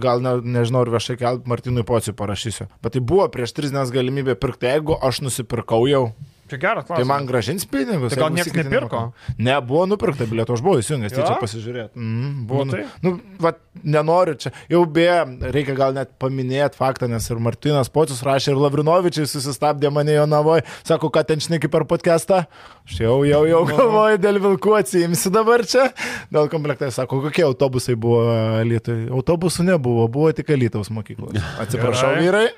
[0.00, 2.70] gal ne, nežinau, ar viešai kelt Martinui Pociui parašysiu.
[2.84, 4.70] Bet tai buvo prieš tris dienas galimybė pirkti.
[4.72, 6.06] Jeigu aš nusipirkau jau,
[6.48, 7.04] Čia geras klausimas.
[7.04, 8.14] Tai man gražins pinigus.
[8.14, 9.00] Tai gal niekas nepirko?
[9.36, 11.92] Ne, buvo nupirkta bilietų, aš buvau įsijungęs, tai čia pasižiūrėti.
[11.98, 12.84] Mm, buvo, nu, tai?
[13.04, 13.12] nu,
[13.42, 13.52] va,
[13.84, 14.52] nenoriu čia.
[14.72, 15.18] Jau beje,
[15.54, 20.24] reikia gal net paminėti faktą, nes ir Martinas Pocius rašė, ir Lavrinovičiai susistabdė mane jo
[20.30, 22.44] navoje, sako, kad ten šneki per podcastą.
[22.88, 25.90] Aš jau, jau, jau galvoju, dėl vilkų atsiimsi dabar čia.
[26.32, 28.24] Dėl komplektai sako, kokie autobusai buvo
[28.64, 29.10] Lietuvai.
[29.12, 31.36] Autobusų nebuvo, buvo tik Lietuvos mokyklos.
[31.62, 32.24] Atsiprašau, Gerai.
[32.24, 32.48] vyrai.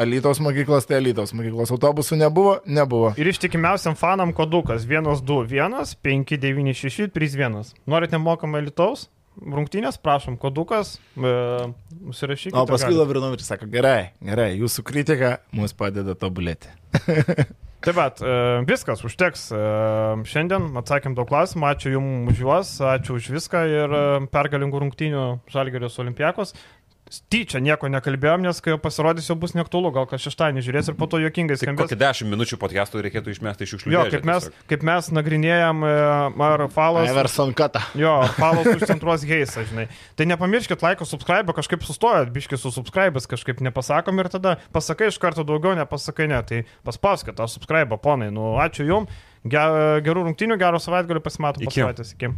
[0.00, 3.12] Alytos mokyklos, tai Alytos mokyklos autobusų nebuvo, nebuvo.
[3.20, 7.74] Ir ištikimiausiam fanam kodukas 121 596 31.
[7.90, 9.10] Norit nemokamą Alytaus?
[9.40, 11.32] Rungtynės, prašom, kodukas, e,
[12.10, 12.56] užsirašykite.
[12.58, 16.72] O paskui Lavrinovičius sako, gerai, gerai, jūsų kritika mums padeda tobulėti.
[17.80, 18.32] Taip pat, e,
[18.68, 19.46] viskas, užteks.
[19.56, 19.60] E,
[20.28, 24.02] šiandien atsakėm daug klausimų, ačiū Jums už juos, ačiū už viską ir e,
[24.34, 26.52] pergalingų rungtynių Žalgerios Olimpiakos
[27.32, 30.96] tyčia nieko nekalbėjom, nes kai jau pasirodys, jau bus neaktualu, gal kas šeštadienį žiūrės ir
[30.98, 31.88] po to juokingai tai skambės.
[31.90, 33.94] Kokį 10 minučių podcastų reikėtų išmesti iš šiukšlių.
[33.94, 35.94] Jo, kaip mes, kaip mes nagrinėjom, e,
[36.46, 37.10] ar falas.
[37.10, 37.82] Everson Kata.
[37.98, 39.88] Jo, falas užcentruos heisą, žinai.
[40.18, 45.18] Tai nepamirškit, laiko, subscribe, kažkaip sustojot, biški su subscribės kažkaip nepasakom ir tada pasakai iš
[45.22, 46.40] karto daugiau, nepasakai ne.
[46.46, 48.30] Tai paspauskit tą subscribe, ponai.
[48.34, 49.20] Nu, ačiū jums.
[49.50, 52.12] Gerų rungtinių, gerų savaitgalių pasimatų po savaitės.
[52.12, 52.34] Iki.